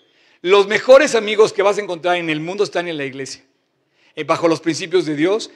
Los 0.42 0.66
mejores 0.66 1.14
amigos 1.14 1.52
que 1.52 1.62
vas 1.62 1.78
a 1.78 1.82
encontrar 1.82 2.16
en 2.16 2.30
el 2.30 2.40
mundo 2.40 2.64
están 2.64 2.88
en 2.88 2.96
la 2.96 3.04
iglesia, 3.04 3.44
eh, 4.16 4.24
bajo 4.24 4.48
los 4.48 4.60
principios 4.60 5.06
de 5.06 5.14
Dios, 5.14 5.52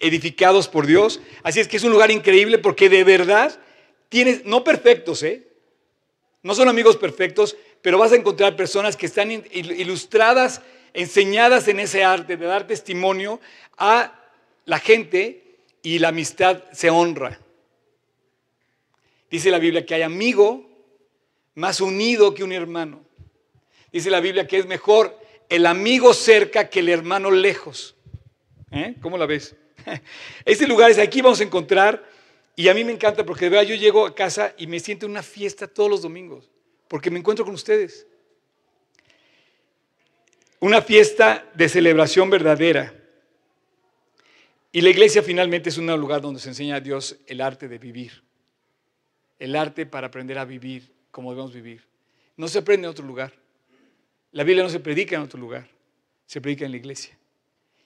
edificados 0.00 0.66
por 0.66 0.86
Dios. 0.86 1.20
Así 1.42 1.60
es 1.60 1.68
que 1.68 1.76
es 1.76 1.84
un 1.84 1.92
lugar 1.92 2.10
increíble 2.10 2.56
porque 2.56 2.88
de 2.88 3.04
verdad 3.04 3.60
tienes, 4.08 4.46
no 4.46 4.64
perfectos, 4.64 5.22
¿eh? 5.22 5.46
No 6.42 6.54
son 6.54 6.70
amigos 6.70 6.96
perfectos, 6.96 7.54
pero 7.82 7.98
vas 7.98 8.12
a 8.12 8.16
encontrar 8.16 8.56
personas 8.56 8.96
que 8.96 9.04
están 9.04 9.30
ilustradas 9.30 10.62
enseñadas 10.94 11.68
en 11.68 11.80
ese 11.80 12.04
arte 12.04 12.36
de 12.36 12.46
dar 12.46 12.66
testimonio 12.66 13.40
a 13.76 14.18
la 14.64 14.78
gente 14.78 15.58
y 15.82 15.98
la 15.98 16.08
amistad 16.08 16.62
se 16.72 16.88
honra. 16.88 17.38
Dice 19.30 19.50
la 19.50 19.58
Biblia 19.58 19.84
que 19.84 19.94
hay 19.94 20.02
amigo 20.02 20.70
más 21.54 21.80
unido 21.80 22.32
que 22.32 22.44
un 22.44 22.52
hermano. 22.52 23.04
Dice 23.92 24.10
la 24.10 24.20
Biblia 24.20 24.46
que 24.46 24.58
es 24.58 24.66
mejor 24.66 25.18
el 25.48 25.66
amigo 25.66 26.14
cerca 26.14 26.70
que 26.70 26.80
el 26.80 26.88
hermano 26.88 27.30
lejos. 27.30 27.96
¿Eh? 28.70 28.94
¿Cómo 29.02 29.18
la 29.18 29.26
ves? 29.26 29.54
Este 30.44 30.66
lugar 30.66 30.90
es 30.90 30.98
aquí, 30.98 31.20
vamos 31.20 31.40
a 31.40 31.44
encontrar, 31.44 32.02
y 32.56 32.68
a 32.68 32.74
mí 32.74 32.84
me 32.84 32.92
encanta 32.92 33.24
porque 33.24 33.50
de 33.50 33.66
yo 33.66 33.74
llego 33.74 34.06
a 34.06 34.14
casa 34.14 34.54
y 34.56 34.66
me 34.66 34.80
siento 34.80 35.06
en 35.06 35.12
una 35.12 35.22
fiesta 35.22 35.66
todos 35.66 35.90
los 35.90 36.02
domingos, 36.02 36.50
porque 36.88 37.10
me 37.10 37.18
encuentro 37.18 37.44
con 37.44 37.54
ustedes. 37.54 38.06
Una 40.64 40.80
fiesta 40.80 41.44
de 41.52 41.68
celebración 41.68 42.30
verdadera. 42.30 42.94
Y 44.72 44.80
la 44.80 44.88
iglesia 44.88 45.22
finalmente 45.22 45.68
es 45.68 45.76
un 45.76 45.86
lugar 46.00 46.22
donde 46.22 46.40
se 46.40 46.48
enseña 46.48 46.76
a 46.76 46.80
Dios 46.80 47.18
el 47.26 47.42
arte 47.42 47.68
de 47.68 47.76
vivir. 47.76 48.22
El 49.38 49.56
arte 49.56 49.84
para 49.84 50.06
aprender 50.06 50.38
a 50.38 50.46
vivir 50.46 50.90
como 51.10 51.32
debemos 51.32 51.52
vivir. 51.52 51.86
No 52.38 52.48
se 52.48 52.60
aprende 52.60 52.86
en 52.86 52.92
otro 52.92 53.04
lugar. 53.04 53.34
La 54.32 54.42
Biblia 54.42 54.64
no 54.64 54.70
se 54.70 54.80
predica 54.80 55.16
en 55.16 55.20
otro 55.20 55.38
lugar. 55.38 55.68
Se 56.24 56.40
predica 56.40 56.64
en 56.64 56.70
la 56.70 56.78
iglesia. 56.78 57.14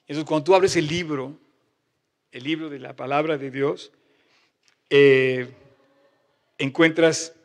Entonces 0.07 0.23
cuando 0.23 0.45
tú 0.45 0.55
abres 0.55 0.77
el 0.77 0.87
libro, 0.87 1.37
el 2.31 2.45
libro 2.45 2.69
de 2.69 2.79
la 2.79 2.95
palabra 2.95 3.37
de 3.37 3.51
Dios, 3.51 3.91
eh, 4.89 5.49
encuentras 6.57 7.35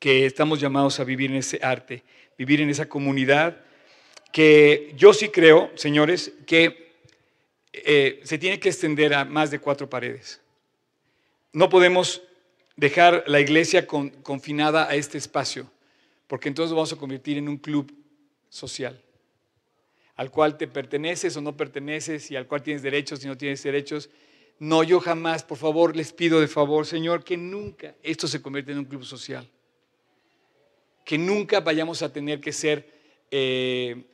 que 0.00 0.26
estamos 0.26 0.58
llamados 0.58 0.98
a 0.98 1.04
vivir 1.04 1.30
en 1.30 1.36
ese 1.36 1.60
arte, 1.62 2.02
vivir 2.36 2.60
en 2.60 2.68
esa 2.68 2.88
comunidad 2.88 3.67
que 4.32 4.92
yo 4.96 5.12
sí 5.12 5.28
creo, 5.28 5.70
señores, 5.74 6.32
que 6.46 6.88
eh, 7.72 8.20
se 8.24 8.38
tiene 8.38 8.58
que 8.58 8.68
extender 8.68 9.14
a 9.14 9.24
más 9.24 9.50
de 9.50 9.58
cuatro 9.58 9.88
paredes. 9.88 10.40
No 11.52 11.68
podemos 11.68 12.22
dejar 12.76 13.24
la 13.26 13.40
iglesia 13.40 13.86
confinada 13.86 14.88
a 14.88 14.94
este 14.94 15.18
espacio, 15.18 15.70
porque 16.26 16.48
entonces 16.48 16.74
vamos 16.74 16.92
a 16.92 16.96
convertir 16.96 17.38
en 17.38 17.48
un 17.48 17.56
club 17.56 17.92
social, 18.48 19.02
al 20.14 20.30
cual 20.30 20.56
te 20.56 20.68
perteneces 20.68 21.36
o 21.36 21.40
no 21.40 21.56
perteneces 21.56 22.30
y 22.30 22.36
al 22.36 22.46
cual 22.46 22.62
tienes 22.62 22.82
derechos 22.82 23.24
y 23.24 23.26
no 23.26 23.36
tienes 23.36 23.62
derechos. 23.62 24.10
No, 24.58 24.82
yo 24.82 25.00
jamás, 25.00 25.44
por 25.44 25.58
favor, 25.58 25.96
les 25.96 26.12
pido 26.12 26.40
de 26.40 26.48
favor, 26.48 26.84
Señor, 26.84 27.24
que 27.24 27.36
nunca 27.36 27.94
esto 28.02 28.26
se 28.26 28.42
convierta 28.42 28.72
en 28.72 28.78
un 28.78 28.84
club 28.84 29.04
social. 29.04 29.48
Que 31.04 31.16
nunca 31.16 31.60
vayamos 31.60 32.02
a 32.02 32.12
tener 32.12 32.40
que 32.40 32.52
ser 32.52 32.88
eh, 33.30 34.04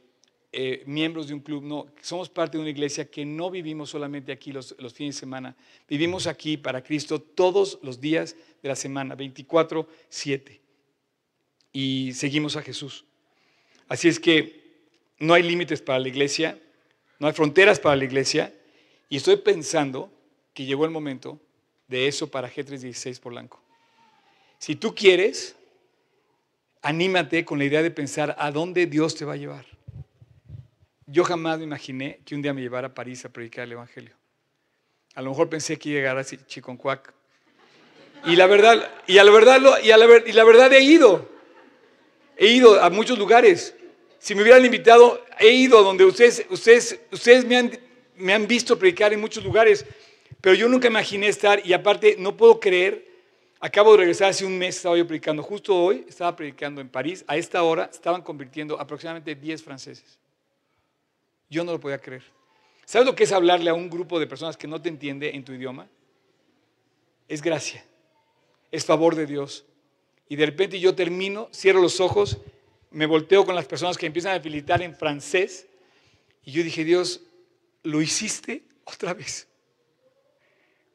eh, 0.57 0.85
miembros 0.87 1.27
de 1.27 1.35
un 1.35 1.41
club, 1.41 1.65
no, 1.65 1.87
somos 2.01 2.29
parte 2.29 2.57
de 2.57 2.63
una 2.63 2.71
iglesia 2.71 3.11
que 3.11 3.25
no 3.25 3.51
vivimos 3.51 3.91
solamente 3.91 4.31
aquí 4.31 4.53
los, 4.53 4.75
los, 4.79 4.95
fines 4.95 5.17
de 5.17 5.21
semana, 5.21 5.57
vivimos 5.89 6.29
aquí 6.29 6.57
para 6.57 6.83
Cristo 6.83 7.21
todos 7.21 7.79
los 7.83 8.01
días 8.01 8.37
de 8.63 8.69
la 8.69 8.77
semana, 8.77 9.17
24, 9.17 9.89
7. 10.09 10.61
Y 11.73 12.13
seguimos 12.15 12.57
a 12.57 12.63
Jesús. 12.63 13.05
Así 13.89 14.07
es 14.07 14.21
que 14.21 14.63
no 15.19 15.35
hay 15.35 15.43
límites 15.43 15.83
para 15.83 15.99
la 15.99 16.09
iglesia, 16.09 16.59
no 17.19 17.27
hay 17.27 17.33
fronteras 17.33 17.81
para 17.81 17.97
la 17.97 18.05
iglesia, 18.05 18.55
y 19.09 19.17
estoy 19.17 19.37
pensando 19.37 20.13
que 20.53 20.65
llegó 20.65 20.85
el 20.85 20.93
momento 20.93 21.41
de 21.89 22.07
eso 22.07 22.31
para 22.31 22.49
G316 22.49 23.19
Polanco. 23.19 23.61
Si 24.59 24.77
tú 24.77 24.95
quieres, 24.95 25.57
anímate 26.81 27.45
con 27.45 27.59
la 27.59 27.65
idea 27.65 27.83
de 27.83 27.91
pensar 27.91 28.37
a 28.39 28.51
dónde 28.51 28.87
Dios 28.87 29.15
te 29.15 29.25
va 29.25 29.33
a 29.33 29.37
llevar. 29.37 29.74
Yo 31.07 31.25
jamás 31.25 31.59
me 31.59 31.65
imaginé 31.65 32.21
que 32.25 32.35
un 32.35 32.43
día 32.43 32.55
me 32.55 32.63
llevara 32.63 32.89
a 32.89 32.95
París 32.95 33.25
a 33.25 33.29
predicar 33.29 33.65
el 33.65 33.73
Evangelio. 33.73 34.15
A 35.15 35.23
lo 35.23 35.31
mejor 35.31 35.49
pensé 35.49 35.79
que 35.79 35.91
llegara 35.91 36.21
a 36.21 36.25
Chiconcuac. 36.25 37.13
Y 38.25 38.37
la 38.37 38.47
verdad, 38.47 38.91
y 39.07 39.19
a 39.19 39.25
la 39.25 39.31
verdad, 39.31 39.61
y 39.83 39.91
a 39.91 39.97
la, 39.97 40.07
y 40.27 40.33
la 40.33 40.45
verdad 40.45 40.73
he 40.73 40.81
ido. 40.81 41.29
He 42.37 42.49
ido 42.49 42.83
a 42.83 42.91
muchos 42.91 43.19
lugares. 43.19 43.77
Si 44.19 44.35
me 44.35 44.43
hubieran 44.43 44.65
invitado, 44.65 45.23
he 45.39 45.53
ido 45.53 45.83
donde 45.83 46.05
ustedes, 46.05 46.47
ustedes, 46.49 46.99
ustedes 47.13 47.45
me 47.45 47.57
han 47.59 47.71
me 48.17 48.33
han 48.33 48.47
visto 48.47 48.79
predicar 48.79 49.13
en 49.13 49.21
muchos 49.21 49.45
lugares, 49.45 49.85
pero 50.41 50.55
yo 50.55 50.69
nunca 50.69 50.89
imaginé 50.89 51.29
estar 51.29 51.65
y 51.65 51.73
aparte 51.73 52.17
no 52.19 52.37
puedo 52.37 52.61
creer, 52.61 53.07
acabo 53.61 53.93
de 53.93 53.99
regresar 53.99 54.31
hace 54.31 54.45
un 54.45 54.57
mes, 54.59 54.77
estaba 54.77 54.97
yo 54.97 55.07
predicando, 55.07 55.43
justo 55.43 55.75
hoy 55.75 56.05
estaba 56.09 56.35
predicando 56.37 56.81
en 56.81 56.89
París, 56.89 57.25
a 57.27 57.37
esta 57.37 57.63
hora 57.63 57.91
estaban 57.93 58.23
convirtiendo 58.23 58.79
aproximadamente 58.79 59.35
10 59.35 59.63
franceses. 59.63 60.19
Yo 61.55 61.63
no 61.63 61.71
lo 61.71 61.79
podía 61.79 61.99
creer. 61.99 62.25
¿Sabes 62.85 63.07
lo 63.07 63.15
que 63.15 63.23
es 63.23 63.31
hablarle 63.31 63.71
a 63.71 63.75
un 63.75 63.89
grupo 63.89 64.19
de 64.19 64.27
personas 64.27 64.57
que 64.57 64.67
no 64.67 64.83
te 64.83 64.89
entiende 64.89 65.37
en 65.37 65.45
tu 65.45 65.53
idioma? 65.53 65.89
Es 67.29 67.41
gracia, 67.41 67.85
es 68.73 68.85
favor 68.85 69.15
de 69.15 69.25
Dios. 69.25 69.65
Y 70.29 70.35
de 70.35 70.47
repente 70.47 70.81
yo 70.81 70.97
termino, 70.97 71.49
cierro 71.55 71.81
los 71.81 72.01
ojos, 72.01 72.39
me 72.91 73.07
volteo 73.07 73.47
con 73.47 73.55
las 73.55 73.67
personas 73.67 73.97
que 73.97 74.07
empiezan 74.07 74.35
a 74.35 74.43
militar 74.43 74.83
en 74.83 74.97
francés 74.97 75.69
y 76.45 76.51
yo 76.51 76.65
dije, 76.65 76.83
Dios, 76.83 77.23
¿lo 77.85 78.03
hiciste 78.03 78.65
otra 78.83 79.15
vez? 79.15 79.47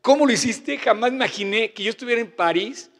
¿Cómo 0.01 0.25
lo 0.25 0.33
hiciste? 0.33 0.77
Jamás 0.77 1.11
imaginé 1.11 1.71
que 1.71 1.83
yo 1.83 1.89
estuviera 1.89 2.19
en 2.19 2.31
París, 2.31 2.91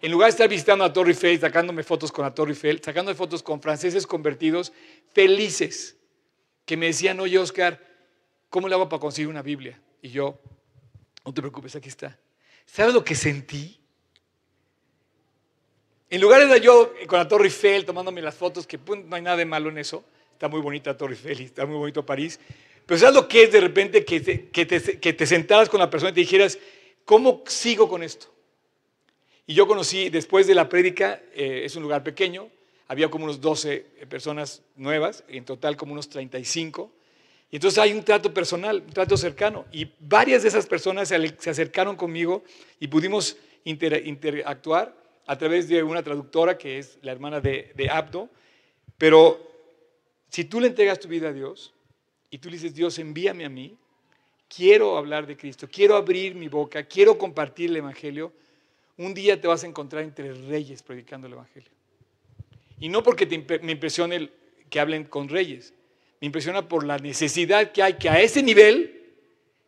en 0.00 0.12
lugar 0.12 0.28
de 0.28 0.30
estar 0.30 0.48
visitando 0.48 0.84
a 0.84 0.92
Torre 0.92 1.10
Eiffel, 1.10 1.40
sacándome 1.40 1.82
fotos 1.82 2.12
con 2.12 2.24
la 2.24 2.32
Torre 2.32 2.52
Eiffel, 2.52 2.80
sacándome 2.80 3.16
fotos 3.16 3.42
con 3.42 3.60
franceses 3.60 4.06
convertidos, 4.06 4.72
felices, 5.12 5.96
que 6.70 6.76
me 6.76 6.86
decían, 6.86 7.18
oye 7.18 7.36
Oscar, 7.36 7.80
¿cómo 8.48 8.68
le 8.68 8.76
hago 8.76 8.88
para 8.88 9.00
conseguir 9.00 9.26
una 9.26 9.42
Biblia? 9.42 9.76
Y 10.02 10.10
yo, 10.10 10.38
no 11.24 11.34
te 11.34 11.40
preocupes, 11.40 11.74
aquí 11.74 11.88
está. 11.88 12.16
¿Sabes 12.64 12.94
lo 12.94 13.02
que 13.02 13.16
sentí? 13.16 13.80
En 16.08 16.20
lugar 16.20 16.46
de 16.46 16.60
yo 16.60 16.94
con 17.08 17.18
la 17.18 17.26
Torre 17.26 17.46
Eiffel 17.46 17.84
tomándome 17.84 18.22
las 18.22 18.36
fotos, 18.36 18.68
que 18.68 18.78
no 18.78 19.16
hay 19.16 19.20
nada 19.20 19.36
de 19.36 19.46
malo 19.46 19.68
en 19.68 19.78
eso, 19.78 20.04
está 20.32 20.46
muy 20.46 20.60
bonita 20.60 20.96
Torre 20.96 21.14
Eiffel 21.14 21.40
está 21.40 21.66
muy 21.66 21.76
bonito 21.76 22.06
París, 22.06 22.38
pero 22.86 23.00
¿sabes 23.00 23.16
lo 23.16 23.26
que 23.26 23.42
es 23.42 23.50
de 23.50 23.60
repente 23.62 24.04
que 24.04 24.20
te, 24.20 24.48
que 24.48 25.12
te, 25.12 25.26
sentaras 25.26 25.68
con 25.68 25.80
la 25.80 25.90
persona 25.90 26.12
y 26.12 26.14
te 26.14 26.20
dijeras, 26.20 26.56
¿cómo 27.04 27.42
sigo 27.48 27.88
con 27.88 28.04
esto? 28.04 28.32
Y 29.44 29.54
yo 29.54 29.66
conocí, 29.66 30.08
después 30.08 30.46
de 30.46 30.54
la 30.54 30.68
prédica, 30.68 31.20
eh, 31.34 31.62
es 31.64 31.74
un 31.74 31.82
lugar 31.82 32.04
pequeño, 32.04 32.48
había 32.90 33.08
como 33.08 33.22
unos 33.22 33.40
12 33.40 33.86
personas 34.08 34.64
nuevas, 34.74 35.22
en 35.28 35.44
total 35.44 35.76
como 35.76 35.92
unos 35.92 36.08
35. 36.08 36.90
Y 37.52 37.54
entonces 37.54 37.78
hay 37.78 37.92
un 37.92 38.02
trato 38.02 38.34
personal, 38.34 38.82
un 38.84 38.92
trato 38.92 39.16
cercano. 39.16 39.64
Y 39.70 39.92
varias 40.00 40.42
de 40.42 40.48
esas 40.48 40.66
personas 40.66 41.06
se, 41.06 41.14
acercaron 41.14 41.94
conmigo 41.94 42.42
y 42.80 42.88
pudimos 42.88 43.36
interactuar 43.62 44.92
a 45.24 45.38
través 45.38 45.68
de 45.68 45.84
una 45.84 46.02
traductora 46.02 46.58
que 46.58 46.78
es 46.78 46.98
la 47.02 47.12
hermana 47.12 47.40
de, 47.40 47.70
de 47.76 47.88
Abdo. 47.88 48.28
Pero 48.98 49.38
si 50.28 50.46
tú 50.46 50.58
le 50.58 50.66
entregas 50.66 50.98
tu 50.98 51.06
vida 51.06 51.28
a 51.28 51.32
Dios, 51.32 51.72
y 52.28 52.38
tú 52.38 52.50
le 52.50 52.56
dices, 52.56 52.74
Dios, 52.74 52.98
envíame 52.98 53.44
a 53.44 53.48
mí, 53.48 53.78
quiero 54.48 54.98
hablar 54.98 55.28
de 55.28 55.36
Cristo, 55.36 55.68
quiero 55.70 55.94
abrir 55.94 56.34
mi 56.34 56.48
boca, 56.48 56.82
quiero 56.82 57.16
compartir 57.16 57.70
el 57.70 57.76
Evangelio, 57.76 58.32
un 58.96 59.14
día 59.14 59.40
te 59.40 59.46
vas 59.46 59.62
a 59.62 59.68
encontrar 59.68 60.02
entre 60.02 60.34
reyes 60.34 60.82
predicando 60.82 61.28
el 61.28 61.34
Evangelio. 61.34 61.70
Y 62.80 62.88
no 62.88 63.02
porque 63.02 63.26
me 63.62 63.72
impresione 63.72 64.30
que 64.70 64.80
hablen 64.80 65.04
con 65.04 65.28
reyes, 65.28 65.74
me 66.20 66.26
impresiona 66.26 66.68
por 66.68 66.84
la 66.84 66.98
necesidad 66.98 67.72
que 67.72 67.82
hay 67.82 67.94
que 67.94 68.08
a 68.08 68.20
ese 68.20 68.42
nivel, 68.42 69.12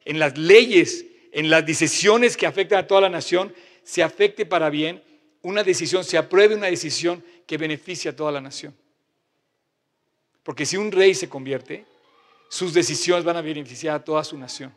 en 0.05 0.19
las 0.19 0.37
leyes, 0.37 1.07
en 1.33 1.51
las 1.51 1.65
decisiones 1.65 2.37
que 2.37 2.47
afectan 2.47 2.81
a 2.81 2.87
toda 2.87 3.03
la 3.03 3.09
nación, 3.09 3.55
se 3.85 4.03
afecte 4.03 4.47
para 4.47 4.71
bien 4.71 5.03
una 5.43 5.63
decisión, 5.63 6.05
se 6.05 6.19
apruebe 6.19 6.55
una 6.55 6.67
decisión 6.69 7.23
que 7.47 7.59
beneficie 7.59 8.11
a 8.11 8.17
toda 8.17 8.33
la 8.33 8.41
nación. 8.41 8.75
Porque 10.43 10.67
si 10.67 10.77
un 10.77 10.91
rey 10.91 11.15
se 11.15 11.29
convierte, 11.29 11.85
sus 12.49 12.75
decisiones 12.75 13.25
van 13.25 13.37
a 13.37 13.43
beneficiar 13.43 13.97
a 13.97 14.05
toda 14.05 14.25
su 14.25 14.37
nación. 14.37 14.75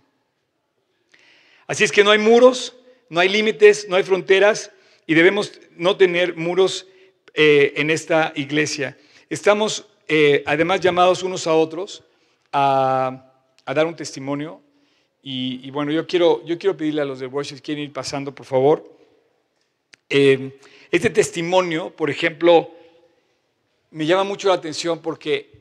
Así 1.68 1.84
es 1.84 1.92
que 1.92 2.04
no 2.04 2.12
hay 2.12 2.20
muros, 2.20 2.76
no 3.10 3.20
hay 3.20 3.30
límites, 3.30 3.88
no 3.90 3.96
hay 3.96 4.04
fronteras 4.04 4.72
y 5.08 5.14
debemos 5.14 5.60
no 5.76 5.98
tener 5.98 6.36
muros 6.36 6.88
eh, 7.36 7.74
en 7.76 7.90
esta 7.90 8.34
iglesia. 8.36 8.98
Estamos 9.30 9.86
eh, 10.08 10.44
además 10.46 10.82
llamados 10.82 11.24
unos 11.24 11.48
a 11.48 11.54
otros 11.54 12.04
a, 12.52 13.32
dar 13.66 13.86
un 13.86 13.96
testimonio 13.96 14.62
y, 15.22 15.72
bueno, 15.72 15.92
yo 15.92 16.06
quiero, 16.06 16.46
yo 16.46 16.60
quiero 16.60 16.78
pedirle 16.78 17.02
a 17.02 17.06
los 17.06 17.20
de 17.20 17.26
worship, 17.26 17.60
quieren 17.62 17.84
ir 17.84 17.92
pasando, 17.92 18.34
por 18.34 18.46
favor. 18.46 18.96
Eh, 20.08 20.60
este 20.92 21.10
testimonio, 21.10 21.90
por 21.90 22.12
ejemplo, 22.12 22.70
me 23.90 24.06
llama 24.06 24.24
mucho 24.24 24.50
la 24.50 24.54
atención 24.54 25.00
porque 25.02 25.56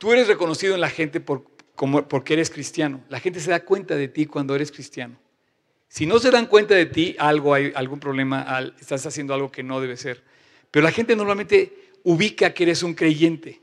Tú 0.00 0.14
eres 0.14 0.28
reconocido 0.28 0.74
en 0.74 0.80
la 0.80 0.88
gente 0.88 1.20
por, 1.20 1.44
como, 1.74 2.08
porque 2.08 2.32
eres 2.32 2.48
cristiano. 2.48 3.04
La 3.10 3.20
gente 3.20 3.38
se 3.38 3.50
da 3.50 3.66
cuenta 3.66 3.96
de 3.96 4.08
ti 4.08 4.24
cuando 4.24 4.54
eres 4.54 4.72
cristiano. 4.72 5.18
Si 5.88 6.06
no 6.06 6.18
se 6.18 6.30
dan 6.30 6.46
cuenta 6.46 6.74
de 6.74 6.86
ti, 6.86 7.16
algo 7.18 7.52
hay 7.52 7.70
algún 7.74 8.00
problema, 8.00 8.72
estás 8.80 9.04
haciendo 9.04 9.34
algo 9.34 9.52
que 9.52 9.62
no 9.62 9.78
debe 9.78 9.98
ser. 9.98 10.24
Pero 10.70 10.84
la 10.84 10.92
gente 10.92 11.16
normalmente 11.16 11.72
ubica 12.04 12.54
que 12.54 12.64
eres 12.64 12.82
un 12.82 12.94
creyente 12.94 13.60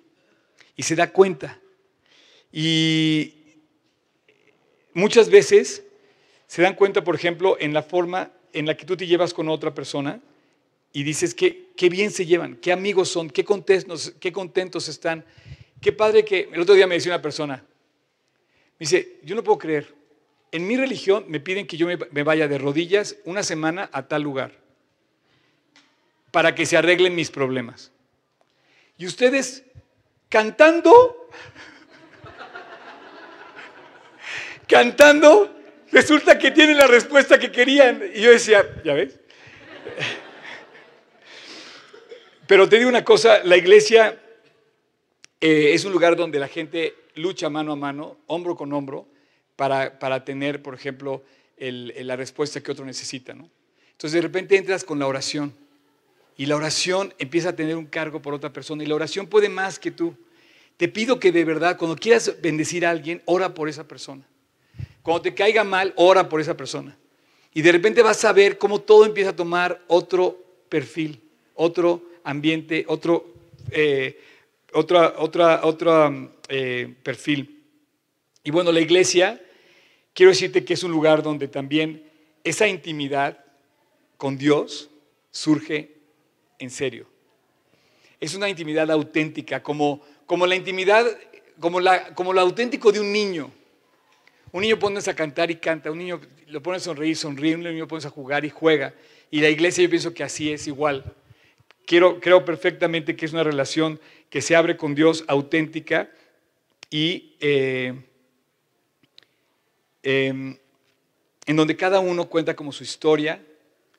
y 0.75 0.83
se 0.83 0.95
da 0.95 1.11
cuenta. 1.11 1.59
Y 2.51 3.33
muchas 4.93 5.29
veces 5.29 5.83
se 6.47 6.61
dan 6.61 6.75
cuenta, 6.75 7.03
por 7.03 7.15
ejemplo, 7.15 7.57
en 7.59 7.73
la 7.73 7.83
forma 7.83 8.31
en 8.53 8.65
la 8.65 8.75
que 8.75 8.85
tú 8.85 8.95
te 8.97 9.07
llevas 9.07 9.33
con 9.33 9.49
otra 9.49 9.73
persona 9.73 10.21
y 10.93 11.03
dices 11.03 11.35
que 11.35 11.69
qué 11.75 11.89
bien 11.89 12.11
se 12.11 12.25
llevan, 12.25 12.55
qué 12.57 12.71
amigos 12.71 13.09
son, 13.09 13.29
qué 13.29 13.43
contentos, 13.43 14.13
qué 14.19 14.31
contentos 14.31 14.87
están. 14.87 15.25
Qué 15.81 15.91
padre 15.91 16.25
que 16.25 16.49
el 16.51 16.61
otro 16.61 16.75
día 16.75 16.87
me 16.87 16.95
decía 16.95 17.11
una 17.11 17.21
persona, 17.21 17.63
me 18.79 18.83
dice, 18.83 19.19
yo 19.23 19.35
no 19.35 19.43
puedo 19.43 19.59
creer, 19.59 19.93
en 20.51 20.65
mi 20.65 20.75
religión 20.75 21.25
me 21.27 21.39
piden 21.39 21.67
que 21.67 21.77
yo 21.77 21.87
me, 21.87 22.23
vaya 22.23 22.47
de 22.47 22.57
rodillas 22.57 23.17
una 23.25 23.43
semana 23.43 23.89
a 23.93 24.07
tal 24.07 24.23
lugar 24.23 24.66
para 26.37 26.53
que 26.53 26.67
se 26.67 26.77
arreglen 26.77 27.15
mis 27.15 27.31
problemas. 27.31 27.91
Y 28.95 29.07
ustedes 29.07 29.63
cantando, 30.29 31.31
cantando, 34.67 35.51
resulta 35.91 36.37
que 36.37 36.51
tienen 36.51 36.77
la 36.77 36.85
respuesta 36.85 37.39
que 37.39 37.51
querían. 37.51 38.03
Y 38.13 38.21
yo 38.21 38.29
decía, 38.29 38.63
¿ya 38.85 38.93
ves? 38.93 39.19
Pero 42.45 42.69
te 42.69 42.77
digo 42.77 42.89
una 42.89 43.03
cosa, 43.03 43.43
la 43.43 43.57
iglesia 43.57 44.21
eh, 45.41 45.71
es 45.73 45.85
un 45.85 45.91
lugar 45.91 46.15
donde 46.15 46.37
la 46.37 46.47
gente 46.47 46.93
lucha 47.15 47.49
mano 47.49 47.71
a 47.71 47.75
mano, 47.75 48.19
hombro 48.27 48.55
con 48.55 48.71
hombro, 48.73 49.07
para, 49.55 49.97
para 49.97 50.23
tener, 50.23 50.61
por 50.61 50.75
ejemplo, 50.75 51.23
la 51.57 52.15
respuesta 52.15 52.61
que 52.61 52.71
otro 52.71 52.85
necesita. 52.85 53.33
¿no? 53.33 53.49
Entonces 53.93 54.11
de 54.13 54.21
repente 54.21 54.55
entras 54.55 54.83
con 54.83 54.99
la 54.99 55.07
oración 55.07 55.65
y 56.37 56.45
la 56.45 56.55
oración 56.55 57.13
empieza 57.17 57.49
a 57.49 57.55
tener 57.55 57.75
un 57.75 57.87
cargo 57.87 58.21
por 58.21 58.33
otra 58.33 58.53
persona 58.53 58.83
y 58.83 58.85
la 58.85 58.95
oración 58.95 59.27
puede 59.27 59.49
más 59.49 59.79
que 59.79 59.91
tú. 59.91 60.15
Te 60.77 60.87
pido 60.87 61.19
que 61.19 61.31
de 61.31 61.43
verdad, 61.43 61.77
cuando 61.77 61.95
quieras 61.95 62.35
bendecir 62.41 62.85
a 62.85 62.91
alguien, 62.91 63.21
ora 63.25 63.53
por 63.53 63.67
esa 63.67 63.87
persona. 63.87 64.23
Cuando 65.01 65.23
te 65.23 65.33
caiga 65.33 65.63
mal, 65.63 65.93
ora 65.95 66.29
por 66.29 66.39
esa 66.39 66.55
persona. 66.55 66.95
Y 67.53 67.63
de 67.63 67.71
repente 67.71 68.03
vas 68.03 68.23
a 68.23 68.33
ver 68.33 68.59
cómo 68.59 68.81
todo 68.81 69.05
empieza 69.05 69.31
a 69.31 69.35
tomar 69.35 69.83
otro 69.87 70.37
perfil, 70.69 71.21
otro 71.55 72.03
ambiente, 72.23 72.85
otro... 72.87 73.33
Eh, 73.71 74.21
otra, 74.73 75.15
otra, 75.63 76.11
eh, 76.49 76.93
perfil. 77.03 77.63
Y 78.43 78.51
bueno, 78.51 78.71
la 78.71 78.79
iglesia, 78.79 79.41
quiero 80.13 80.31
decirte 80.31 80.63
que 80.63 80.73
es 80.73 80.83
un 80.83 80.91
lugar 80.91 81.23
donde 81.23 81.47
también 81.47 82.03
esa 82.43 82.67
intimidad 82.67 83.43
con 84.17 84.37
Dios 84.37 84.89
surge 85.31 85.96
en 86.59 86.69
serio. 86.69 87.07
Es 88.19 88.33
una 88.33 88.49
intimidad 88.49 88.89
auténtica, 88.89 89.61
como, 89.61 90.01
como 90.25 90.47
la 90.47 90.55
intimidad, 90.55 91.05
como, 91.59 91.79
la, 91.79 92.13
como 92.15 92.33
lo 92.33 92.41
auténtico 92.41 92.91
de 92.91 92.99
un 92.99 93.11
niño. 93.11 93.51
Un 94.51 94.61
niño 94.61 94.79
pones 94.79 95.07
a 95.07 95.15
cantar 95.15 95.51
y 95.51 95.57
canta, 95.57 95.91
un 95.91 95.99
niño 95.99 96.21
lo 96.47 96.63
pones 96.63 96.81
a 96.83 96.85
sonreír, 96.85 97.15
sonríe, 97.15 97.55
un 97.55 97.63
niño 97.63 97.87
pones 97.87 98.05
a 98.05 98.09
jugar 98.09 98.45
y 98.45 98.49
juega. 98.49 98.93
Y 99.29 99.41
la 99.41 99.49
iglesia 99.49 99.83
yo 99.83 99.89
pienso 99.89 100.13
que 100.13 100.23
así 100.23 100.51
es 100.51 100.67
igual. 100.67 101.03
Quiero, 101.85 102.19
creo 102.19 102.43
perfectamente 102.43 103.15
que 103.15 103.25
es 103.25 103.33
una 103.33 103.43
relación 103.43 103.99
que 104.29 104.41
se 104.41 104.55
abre 104.55 104.77
con 104.77 104.95
Dios 104.95 105.23
auténtica 105.27 106.09
y 106.89 107.35
eh, 107.39 107.93
em, 110.03 110.57
en 111.45 111.55
donde 111.55 111.75
cada 111.75 111.99
uno 111.99 112.29
cuenta 112.29 112.55
como 112.55 112.71
su 112.71 112.83
historia, 112.83 113.41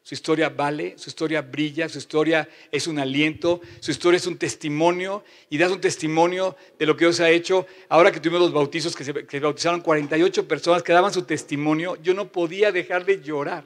su 0.09 0.15
historia 0.15 0.49
vale, 0.49 0.95
su 0.97 1.11
historia 1.11 1.43
brilla, 1.43 1.87
su 1.87 1.99
historia 1.99 2.49
es 2.73 2.87
un 2.87 2.99
aliento, 2.99 3.61
su 3.79 3.91
historia 3.91 4.17
es 4.17 4.27
un 4.27 4.39
testimonio 4.39 5.23
y 5.51 5.59
das 5.59 5.71
un 5.71 5.83
testimonio 5.83 6.57
de 6.79 6.87
lo 6.87 6.97
que 6.97 7.05
Dios 7.05 7.21
ha 7.21 7.29
hecho. 7.29 7.67
Ahora 7.91 8.11
que 8.11 8.19
tuvimos 8.19 8.41
los 8.41 8.51
bautizos, 8.55 8.97
que 8.97 9.05
se, 9.05 9.41
bautizaron 9.41 9.83
48 9.83 10.49
personas 10.49 10.83
que 10.83 10.95
daban 10.95 11.13
su 11.13 11.25
testimonio, 11.25 11.99
yo 12.03 12.15
no 12.15 12.33
podía 12.33 12.73
dejar 12.73 13.05
de 13.05 13.21
llorar. 13.21 13.65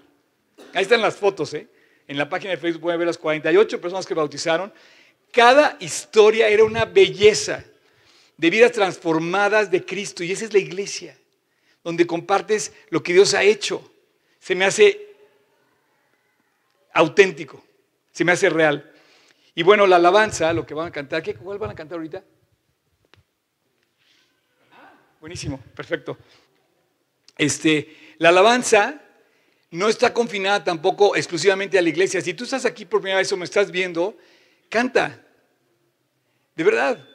Ahí 0.75 0.83
están 0.83 1.01
las 1.01 1.15
fotos, 1.15 1.55
¿eh? 1.55 1.69
En 2.09 2.19
la 2.19 2.29
página 2.29 2.51
de 2.51 2.57
Facebook 2.57 2.83
pueden 2.83 2.99
ver 2.99 3.07
las 3.07 3.19
48 3.19 3.81
personas 3.81 4.05
que 4.05 4.15
bautizaron 4.15 4.73
cada 5.31 5.77
historia 5.79 6.49
era 6.49 6.65
una 6.65 6.87
belleza 6.87 7.65
de 8.37 8.51
vidas 8.51 8.73
transformadas 8.73 9.71
de 9.71 9.85
Cristo 9.85 10.25
y 10.25 10.33
esa 10.33 10.47
es 10.47 10.53
la 10.53 10.59
iglesia. 10.59 11.17
donde 11.85 12.05
compartes 12.05 12.73
lo 12.91 13.01
que 13.01 13.13
Dios 13.13 13.33
ha 13.35 13.45
hecho. 13.45 13.89
Se 14.41 14.57
me 14.57 14.65
hace 14.65 15.12
auténtico, 16.93 17.65
se 18.11 18.25
me 18.25 18.33
hace 18.33 18.49
real. 18.51 18.93
Y 19.55 19.63
bueno, 19.63 19.87
la 19.87 19.97
alabanza, 19.97 20.53
lo 20.53 20.67
que 20.67 20.75
van 20.75 20.89
a 20.89 20.93
cantar, 20.93 21.23
¿qué, 21.23 21.35
¿cuál 21.35 21.59
van 21.59 21.71
a 21.71 21.75
cantar 21.75 21.99
ahorita? 21.99 22.25
Buenísimo, 25.21 25.59
perfecto. 25.77 26.19
Este, 27.39 28.15
la 28.19 28.31
alabanza 28.31 29.01
no 29.71 29.89
está 29.89 30.13
confinada 30.13 30.65
tampoco 30.65 31.17
exclusivamente 31.17 31.79
a 31.79 31.83
la 31.83 31.89
iglesia. 31.89 32.21
Si 32.21 32.35
tú 32.35 32.45
estás 32.45 32.65
aquí 32.65 32.85
por 32.85 33.01
primera 33.01 33.19
vez 33.19 33.33
o 33.33 33.37
me 33.37 33.45
estás 33.45 33.71
viendo, 33.71 34.17
canta. 34.69 35.25
De 36.57 36.65
verdad. 36.65 37.09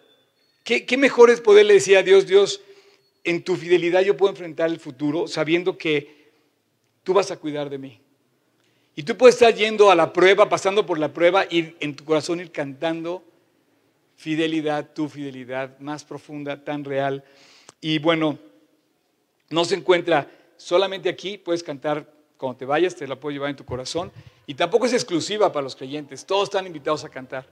¿Qué, 0.64 0.86
qué 0.86 0.98
mejor 0.98 1.30
es 1.30 1.40
poderle 1.40 1.76
decir 1.76 1.98
a 1.98 2.04
Dios, 2.04 2.28
Dios, 2.28 2.62
en 3.24 3.44
tu 3.44 3.56
fidelidad 3.58 4.02
yo 4.02 4.16
puedo 4.16 4.32
enfrentar 4.32 4.70
el 4.70 4.80
futuro 4.80 5.28
sabiendo 5.28 5.78
que 5.78 6.32
tú 7.04 7.14
vas 7.14 7.30
a 7.30 7.38
cuidar 7.38 7.70
de 7.70 7.78
mí. 7.78 8.02
Y 8.98 9.04
tú 9.04 9.16
puedes 9.16 9.36
estar 9.36 9.54
yendo 9.54 9.92
a 9.92 9.96
la 9.96 10.12
prueba, 10.12 10.50
pasando 10.50 10.84
por 10.84 10.98
la 10.98 11.14
prueba 11.14 11.46
y 11.48 11.76
en 11.80 11.96
tu 11.96 12.04
corazón 12.04 12.40
ir 12.40 12.52
cantando 12.52 13.24
fidelidad, 14.16 14.92
tu 14.92 15.08
fidelidad 15.08 15.78
más 15.78 16.04
profunda, 16.04 16.64
tan 16.64 16.84
real. 16.84 17.24
Y 17.80 18.00
bueno, 18.00 18.40
no 19.52 19.66
se 19.66 19.76
encuentra 19.76 20.28
solamente 20.58 21.10
aquí, 21.10 21.38
puedes 21.38 21.62
cantar 21.62 22.12
cuando 22.38 22.58
te 22.58 22.66
vayas, 22.66 22.96
te 22.96 23.08
la 23.08 23.20
puedo 23.20 23.34
llevar 23.34 23.52
en 23.52 23.56
tu 23.56 23.66
corazón. 23.66 24.12
Y 24.48 24.56
tampoco 24.56 24.88
es 24.88 24.94
exclusiva 24.94 25.52
para 25.52 25.66
los 25.66 25.76
creyentes, 25.76 26.26
todos 26.26 26.46
están 26.46 26.66
invitados 26.66 27.04
a 27.04 27.10
cantar. 27.10 27.46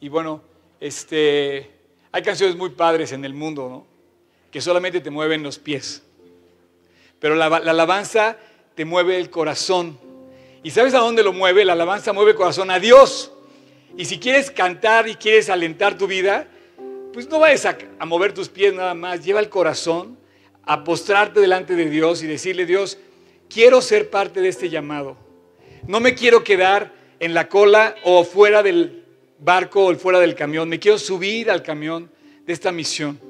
Y 0.00 0.08
bueno, 0.08 0.42
este, 0.80 1.70
hay 2.10 2.22
canciones 2.22 2.56
muy 2.56 2.70
padres 2.70 3.12
en 3.12 3.24
el 3.24 3.32
mundo, 3.32 3.68
¿no? 3.68 3.86
Que 4.50 4.60
solamente 4.60 5.00
te 5.00 5.10
mueven 5.10 5.44
los 5.44 5.56
pies. 5.56 6.02
Pero 7.20 7.36
la, 7.36 7.48
la 7.48 7.70
alabanza 7.70 8.36
te 8.74 8.84
mueve 8.84 9.18
el 9.18 9.30
corazón. 9.30 10.02
¿Y 10.64 10.70
sabes 10.70 10.94
a 10.94 10.98
dónde 10.98 11.22
lo 11.22 11.34
mueve? 11.34 11.62
La 11.62 11.74
alabanza 11.74 12.14
mueve 12.14 12.34
corazón 12.34 12.70
a 12.70 12.80
Dios. 12.80 13.30
Y 13.98 14.06
si 14.06 14.18
quieres 14.18 14.50
cantar 14.50 15.06
y 15.06 15.14
quieres 15.14 15.50
alentar 15.50 15.98
tu 15.98 16.06
vida, 16.06 16.48
pues 17.12 17.28
no 17.28 17.38
vayas 17.38 17.66
a, 17.66 17.76
a, 17.98 18.06
mover 18.06 18.32
tus 18.32 18.48
pies 18.48 18.72
nada 18.72 18.94
más, 18.94 19.22
lleva 19.22 19.40
el 19.40 19.50
corazón 19.50 20.16
a 20.62 20.82
postrarte 20.82 21.38
delante 21.38 21.76
de 21.76 21.90
Dios 21.90 22.22
y 22.22 22.26
decirle, 22.26 22.64
Dios, 22.64 22.96
quiero 23.50 23.82
ser 23.82 24.08
parte 24.08 24.40
de 24.40 24.48
este 24.48 24.70
llamado. 24.70 25.18
No 25.86 26.00
me 26.00 26.14
quiero 26.14 26.42
quedar 26.42 26.94
en 27.20 27.34
la 27.34 27.50
cola 27.50 27.94
o 28.02 28.24
fuera 28.24 28.62
del 28.62 29.04
barco 29.38 29.84
o 29.84 29.94
fuera 29.96 30.18
del 30.18 30.34
camión, 30.34 30.70
me 30.70 30.78
quiero 30.78 30.96
subir 30.96 31.50
al 31.50 31.62
camión 31.62 32.10
de 32.46 32.54
esta 32.54 32.72
misión. 32.72 33.20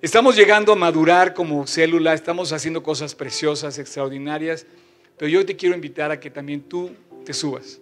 Estamos 0.00 0.36
llegando 0.36 0.72
a 0.72 0.76
madurar 0.76 1.34
como 1.34 1.66
célula, 1.66 2.14
estamos 2.14 2.52
haciendo 2.52 2.84
cosas 2.84 3.16
preciosas, 3.16 3.78
extraordinarias, 3.78 4.64
pero 5.18 5.28
yo 5.28 5.44
te 5.44 5.56
quiero 5.56 5.74
invitar 5.74 6.10
a 6.10 6.20
que 6.20 6.30
también 6.30 6.62
tú 6.62 6.90
te 7.24 7.32
subas. 7.34 7.80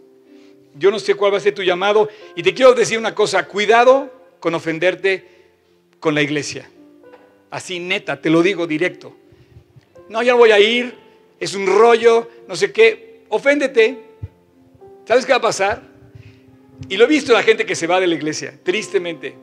Yo 0.75 0.91
no 0.91 0.99
sé 0.99 1.15
cuál 1.15 1.33
va 1.33 1.39
a 1.39 1.41
ser 1.41 1.55
tu 1.55 1.63
llamado 1.63 2.09
y 2.35 2.43
te 2.43 2.55
quiero 2.55 2.75
decir 2.75 2.99
una 2.99 3.15
cosa, 3.15 3.47
cuidado 3.47 4.13
con 4.41 4.55
ofenderte 4.55 5.25
con 6.01 6.15
la 6.15 6.23
iglesia. 6.23 6.69
Así 7.51 7.79
neta, 7.79 8.21
te 8.21 8.31
lo 8.31 8.43
digo 8.43 8.67
directo. 8.67 9.15
No, 10.09 10.23
ya 10.23 10.35
voy 10.35 10.51
a 10.51 10.61
ir, 10.61 10.95
es 11.39 11.55
un 11.55 11.67
rollo, 11.67 12.29
no 12.49 12.57
sé 12.57 12.73
qué. 12.73 13.23
Oféndete. 13.29 13.99
¿Sabes 15.05 15.25
qué 15.25 15.33
va 15.33 15.39
a 15.39 15.43
pasar? 15.43 15.83
Y 16.89 16.97
lo 16.97 17.05
he 17.05 17.09
visto 17.09 17.33
la 17.33 17.43
gente 17.43 17.65
que 17.65 17.75
se 17.75 17.87
va 17.87 18.01
de 18.01 18.07
la 18.07 18.15
iglesia, 18.15 18.59
tristemente. 18.63 19.35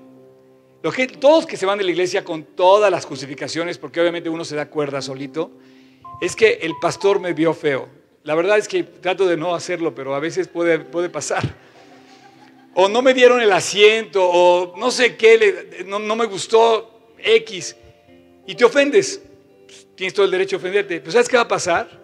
todos 1.19 1.45
que 1.45 1.57
se 1.57 1.65
van 1.65 1.77
de 1.77 1.83
la 1.83 1.91
iglesia 1.91 2.23
con 2.23 2.43
todas 2.43 2.91
las 2.91 3.05
justificaciones, 3.05 3.77
porque 3.77 3.99
obviamente 4.01 4.29
uno 4.29 4.45
se 4.45 4.55
da 4.55 4.69
cuerda 4.69 5.01
solito, 5.01 5.51
es 6.21 6.35
que 6.35 6.59
el 6.61 6.73
pastor 6.81 7.19
me 7.19 7.33
vio 7.33 7.53
feo. 7.53 7.87
La 8.23 8.35
verdad 8.35 8.57
es 8.57 8.67
que 8.67 8.83
trato 8.83 9.27
de 9.27 9.35
no 9.35 9.53
hacerlo, 9.53 9.93
pero 9.93 10.15
a 10.15 10.19
veces 10.19 10.47
puede, 10.47 10.79
puede 10.79 11.09
pasar. 11.09 11.55
O 12.73 12.87
no 12.87 13.01
me 13.01 13.13
dieron 13.13 13.41
el 13.41 13.51
asiento, 13.51 14.23
o 14.23 14.75
no 14.77 14.89
sé 14.91 15.15
qué, 15.15 15.83
no, 15.85 15.99
no 15.99 16.15
me 16.15 16.25
gustó 16.25 17.11
X 17.17 17.75
y 18.47 18.55
te 18.55 18.65
ofendes. 18.65 19.21
Tienes 19.95 20.13
todo 20.13 20.25
el 20.25 20.31
derecho 20.31 20.55
a 20.55 20.59
ofenderte. 20.59 20.99
Pero 20.99 21.11
¿sabes 21.11 21.29
qué 21.29 21.35
va 21.35 21.43
a 21.43 21.47
pasar? 21.47 22.01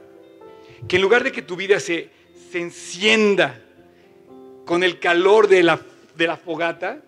Que 0.87 0.97
en 0.97 1.01
lugar 1.01 1.23
de 1.23 1.31
que 1.31 1.41
tu 1.41 1.55
vida 1.55 1.79
se, 1.79 2.09
se 2.51 2.59
encienda 2.59 3.61
con 4.65 4.83
el 4.83 4.99
calor 4.99 5.47
de 5.47 5.63
la, 5.63 5.79
de 6.15 6.27
la 6.27 6.37
fogata, 6.37 7.01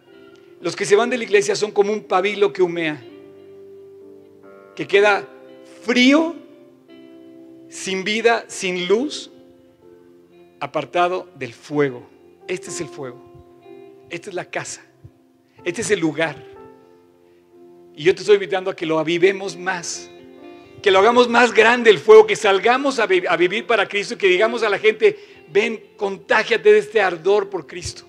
los 0.61 0.75
que 0.75 0.85
se 0.85 0.95
van 0.95 1.09
de 1.09 1.17
la 1.17 1.23
iglesia 1.23 1.55
son 1.55 1.71
como 1.71 1.91
un 1.91 2.03
pabilo 2.03 2.53
que 2.53 2.61
humea, 2.61 3.01
que 4.75 4.87
queda 4.87 5.27
frío, 5.83 6.35
sin 7.71 8.03
vida, 8.03 8.43
sin 8.47 8.87
luz, 8.87 9.31
apartado 10.59 11.29
del 11.35 11.53
fuego. 11.53 12.07
Este 12.47 12.69
es 12.69 12.81
el 12.81 12.87
fuego. 12.87 13.63
Esta 14.09 14.29
es 14.29 14.35
la 14.35 14.45
casa. 14.45 14.85
Este 15.63 15.81
es 15.81 15.89
el 15.89 16.01
lugar. 16.01 16.35
Y 17.95 18.03
yo 18.03 18.13
te 18.13 18.21
estoy 18.21 18.35
invitando 18.35 18.69
a 18.69 18.75
que 18.75 18.85
lo 18.85 18.99
avivemos 18.99 19.55
más, 19.55 20.09
que 20.81 20.91
lo 20.91 20.99
hagamos 20.99 21.29
más 21.29 21.53
grande 21.53 21.89
el 21.89 21.99
fuego, 21.99 22.27
que 22.27 22.35
salgamos 22.35 22.99
a, 22.99 23.05
vivir 23.05 23.65
para 23.65 23.87
Cristo, 23.87 24.17
que 24.17 24.27
digamos 24.27 24.63
a 24.63 24.69
la 24.69 24.77
gente, 24.77 25.17
ven, 25.49 25.81
contágiate 25.95 26.73
de 26.73 26.79
este 26.79 26.99
ardor 26.99 27.49
por 27.49 27.65
Cristo. 27.65 28.03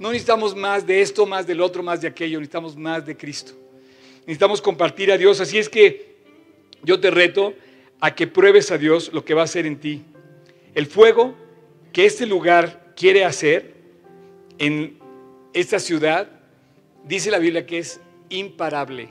No 0.00 0.12
necesitamos 0.12 0.56
más 0.56 0.86
de 0.86 1.02
esto, 1.02 1.26
más 1.26 1.46
del 1.46 1.60
otro, 1.60 1.82
más 1.82 2.00
de 2.00 2.08
aquello, 2.08 2.38
necesitamos 2.38 2.74
más 2.74 3.04
de 3.04 3.16
Cristo. 3.16 3.52
Necesitamos 4.20 4.62
compartir 4.62 5.12
a 5.12 5.18
Dios, 5.18 5.40
así 5.40 5.58
es 5.58 5.68
que 5.68 6.14
yo 6.82 6.98
te 6.98 7.10
reto 7.10 7.54
a 8.00 8.14
que 8.14 8.26
pruebes 8.26 8.70
a 8.70 8.78
Dios 8.78 9.10
lo 9.12 9.24
que 9.24 9.34
va 9.34 9.42
a 9.42 9.44
hacer 9.44 9.66
en 9.66 9.78
ti. 9.78 10.04
El 10.74 10.86
fuego 10.86 11.34
que 11.92 12.06
este 12.06 12.26
lugar 12.26 12.92
quiere 12.96 13.24
hacer 13.24 13.74
en 14.58 14.98
esta 15.52 15.78
ciudad, 15.78 16.28
dice 17.04 17.30
la 17.30 17.38
Biblia 17.38 17.66
que 17.66 17.78
es 17.78 18.00
imparable. 18.28 19.08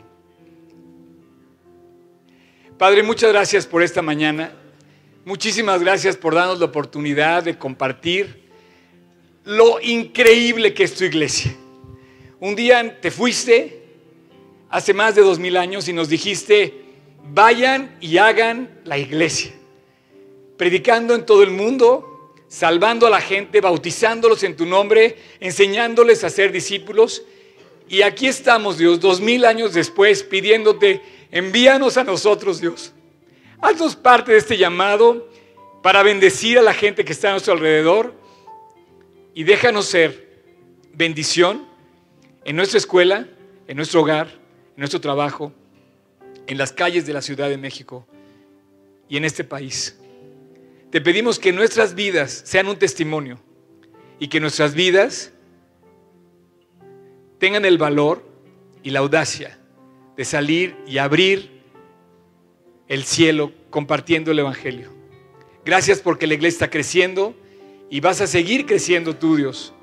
Padre, 2.78 3.04
muchas 3.04 3.32
gracias 3.32 3.66
por 3.66 3.82
esta 3.82 4.02
mañana. 4.02 4.52
Muchísimas 5.26 5.82
gracias 5.82 6.18
por 6.18 6.36
darnos 6.36 6.60
la 6.60 6.66
oportunidad 6.66 7.44
de 7.44 7.58
compartir 7.58 8.44
lo 9.46 9.80
increíble 9.80 10.74
que 10.74 10.84
es 10.84 10.94
tu 10.94 11.06
iglesia. 11.06 11.56
Un 12.40 12.56
día 12.56 13.00
te 13.00 13.10
fuiste 13.10 13.84
hace 14.70 14.94
más 14.94 15.16
de 15.16 15.22
dos 15.22 15.40
mil 15.40 15.56
años 15.56 15.88
y 15.88 15.94
nos 15.94 16.10
dijiste, 16.10 16.83
vayan 17.24 17.96
y 18.02 18.18
hagan 18.18 18.82
la 18.84 18.98
iglesia, 18.98 19.54
predicando 20.58 21.16
en 21.16 21.26
todo 21.26 21.44
el 21.44 21.52
mundo, 21.52 22.34
salvando 22.48 23.08
a 23.08 23.10
la 23.10 23.22
gente, 23.22 23.62
bautizándolos 23.62 24.44
en 24.44 24.56
tu 24.56 24.66
nombre, 24.66 25.18
enseñándoles 25.40 26.24
a 26.24 26.30
ser 26.30 26.52
discípulos. 26.52 27.24
Y 27.90 28.02
aquí 28.02 28.28
estamos, 28.28 28.78
Dios, 28.78 29.00
dos 29.00 29.22
mil 29.22 29.46
años 29.46 29.74
después, 29.74 30.24
pidiéndote 30.24 31.02
Envíanos 31.34 31.98
a 31.98 32.04
nosotros, 32.04 32.62
Dios. 32.62 32.94
Haznos 33.60 33.96
parte 33.96 34.34
de 34.34 34.38
este 34.38 34.56
llamado 34.56 35.28
para 35.82 36.04
bendecir 36.04 36.60
a 36.60 36.62
la 36.62 36.76
gente 36.76 37.04
que 37.04 37.12
está 37.12 37.30
a 37.30 37.32
nuestro 37.32 37.54
alrededor 37.54 38.14
y 39.34 39.44
déjanos 39.44 39.88
ser 39.88 40.44
bendición 40.94 41.68
en 42.46 42.56
nuestra 42.56 42.78
escuela, 42.78 43.28
en 43.68 43.78
nuestro 43.78 44.02
hogar, 44.02 44.28
en 44.28 44.78
nuestro 44.78 45.02
trabajo, 45.02 45.52
en 46.48 46.58
las 46.58 46.72
calles 46.72 47.06
de 47.06 47.14
la 47.14 47.22
Ciudad 47.22 47.50
de 47.50 47.58
México 47.58 48.08
y 49.08 49.18
en 49.18 49.26
este 49.26 49.44
país. 49.44 49.98
Te 50.92 51.02
pedimos 51.02 51.40
que 51.40 51.52
nuestras 51.52 51.96
vidas 51.96 52.44
sean 52.46 52.68
un 52.68 52.78
testimonio 52.78 53.40
y 54.20 54.28
que 54.28 54.40
nuestras 54.40 54.76
vidas 54.76 55.32
tengan 57.40 57.66
el 57.66 57.78
valor 57.78 58.24
y 58.84 58.92
la 58.92 59.00
audacia 59.00 59.58
de 60.16 60.26
salir 60.26 60.76
y 60.86 60.98
abrir 60.98 61.64
el 62.88 63.04
cielo 63.04 63.52
compartiendo 63.70 64.32
el 64.32 64.40
Evangelio. 64.40 64.92
Gracias 65.66 66.00
porque 66.00 66.28
la 66.28 66.36
iglesia 66.36 66.58
está 66.58 66.70
creciendo 66.70 67.36
y 67.90 68.00
vas 68.00 68.22
a 68.22 68.28
seguir 68.28 68.66
creciendo 68.66 69.16
tú, 69.16 69.36
Dios. 69.36 69.74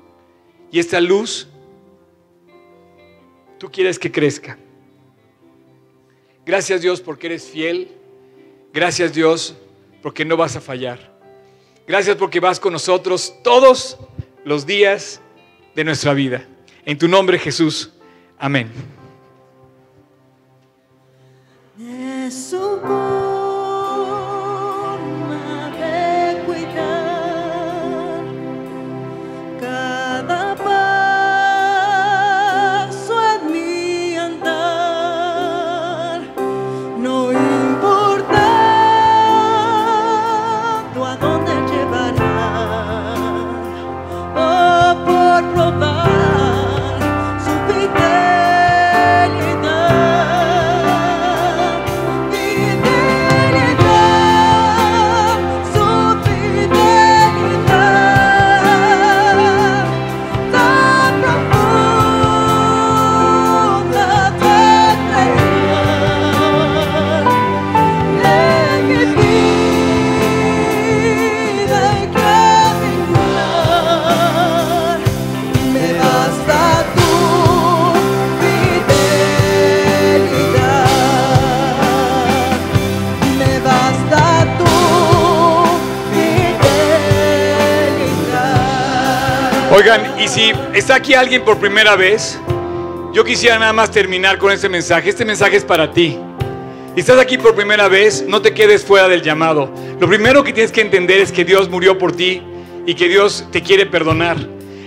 Y 0.71 0.79
esta 0.79 1.01
luz, 1.01 1.49
tú 3.57 3.69
quieres 3.71 3.99
que 3.99 4.11
crezca. 4.11 4.57
Gracias 6.45 6.81
Dios 6.81 7.01
porque 7.01 7.27
eres 7.27 7.43
fiel. 7.45 7.89
Gracias 8.73 9.13
Dios 9.13 9.55
porque 10.01 10.25
no 10.25 10.37
vas 10.37 10.55
a 10.55 10.61
fallar. 10.61 11.11
Gracias 11.87 12.15
porque 12.15 12.39
vas 12.39 12.59
con 12.59 12.73
nosotros 12.73 13.33
todos 13.43 13.97
los 14.43 14.65
días 14.65 15.21
de 15.75 15.83
nuestra 15.83 16.13
vida. 16.13 16.47
En 16.85 16.97
tu 16.97 17.07
nombre 17.07 17.37
Jesús. 17.37 17.91
Amén. 18.37 18.69
Está 90.81 90.95
aquí 90.95 91.13
alguien 91.13 91.43
por 91.43 91.59
primera 91.59 91.95
vez, 91.95 92.39
yo 93.13 93.23
quisiera 93.23 93.59
nada 93.59 93.71
más 93.71 93.91
terminar 93.91 94.39
con 94.39 94.51
este 94.51 94.67
mensaje. 94.67 95.11
Este 95.11 95.23
mensaje 95.23 95.57
es 95.57 95.63
para 95.63 95.91
ti. 95.91 96.17
Si 96.95 96.99
estás 96.99 97.19
aquí 97.19 97.37
por 97.37 97.53
primera 97.53 97.87
vez, 97.87 98.25
no 98.27 98.41
te 98.41 98.51
quedes 98.51 98.83
fuera 98.83 99.07
del 99.07 99.21
llamado. 99.21 99.71
Lo 99.99 100.07
primero 100.07 100.43
que 100.43 100.51
tienes 100.51 100.71
que 100.71 100.81
entender 100.81 101.21
es 101.21 101.31
que 101.31 101.45
Dios 101.45 101.69
murió 101.69 101.99
por 101.99 102.13
ti 102.13 102.41
y 102.87 102.95
que 102.95 103.07
Dios 103.07 103.45
te 103.51 103.61
quiere 103.61 103.85
perdonar. 103.85 104.37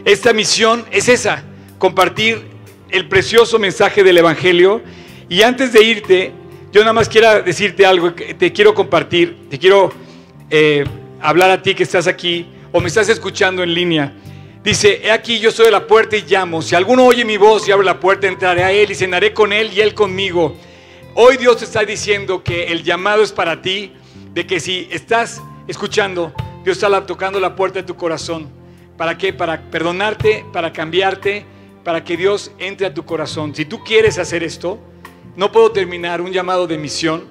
Esta 0.05 0.33
misión 0.33 0.85
es 0.91 1.09
esa, 1.09 1.45
compartir 1.79 2.43
el 2.91 3.07
precioso 3.07 3.61
mensaje 3.61 4.03
del 4.03 4.19
Evangelio. 4.19 4.83
Y 5.29 5.43
antes 5.43 5.73
de 5.73 5.85
irte, 5.85 6.33
yo 6.73 6.81
nada 6.81 6.93
más 6.93 7.09
quiero 7.09 7.41
decirte 7.41 7.87
algo, 7.87 8.13
te 8.15 8.53
quiero 8.53 8.75
compartir, 8.75 9.49
te 9.49 9.61
quiero 9.61 9.93
eh, 10.51 10.85
hablar 11.23 11.53
a 11.53 11.63
ti 11.63 11.73
que 11.73 11.85
estás 11.85 12.09
aquí 12.09 12.47
o 12.73 12.81
me 12.81 12.89
estás 12.89 13.09
escuchando 13.09 13.63
en 13.63 13.73
línea. 13.73 14.13
Dice, 14.65 15.03
he 15.05 15.13
aquí 15.13 15.39
yo 15.41 15.51
soy 15.51 15.67
de 15.67 15.73
la 15.73 15.87
puerta 15.87 16.17
y 16.17 16.23
llamo. 16.23 16.63
Si 16.63 16.75
alguno 16.75 17.05
oye 17.05 17.23
mi 17.23 17.37
voz 17.37 17.69
y 17.69 17.71
abre 17.71 17.85
la 17.85 18.01
puerta, 18.01 18.27
entraré 18.27 18.65
a 18.65 18.73
él 18.73 18.91
y 18.91 18.95
cenaré 18.95 19.35
con 19.35 19.53
él 19.53 19.71
y 19.75 19.83
él 19.83 19.93
conmigo. 19.93 20.57
Hoy 21.15 21.37
Dios 21.37 21.59
te 21.59 21.67
está 21.67 21.85
diciendo 21.85 22.43
que 22.43 22.73
el 22.73 22.83
llamado 22.83 23.23
es 23.23 23.31
para 23.31 23.61
ti, 23.61 23.93
de 24.33 24.47
que 24.47 24.61
si 24.61 24.89
estás 24.91 25.43
escuchando, 25.69 26.33
Dios 26.65 26.79
está 26.79 27.05
tocando 27.05 27.39
la 27.41 27.55
puerta 27.55 27.81
de 27.81 27.83
tu 27.83 27.95
corazón. 27.95 28.49
¿Para 28.97 29.19
qué? 29.19 29.35
Para 29.35 29.71
perdonarte, 29.71 30.47
para 30.51 30.73
cambiarte, 30.73 31.45
para 31.85 32.03
que 32.03 32.17
Dios 32.17 32.51
entre 32.59 32.87
a 32.87 32.95
tu 32.95 33.05
corazón. 33.05 33.55
Si 33.55 33.67
tú 33.67 33.85
quieres 33.85 34.17
hacer 34.17 34.43
esto, 34.43 34.79
no 35.37 35.53
puedo 35.53 35.73
terminar 35.73 36.23
un 36.23 36.33
llamado 36.33 36.67
de 36.67 36.79
misión 36.79 37.29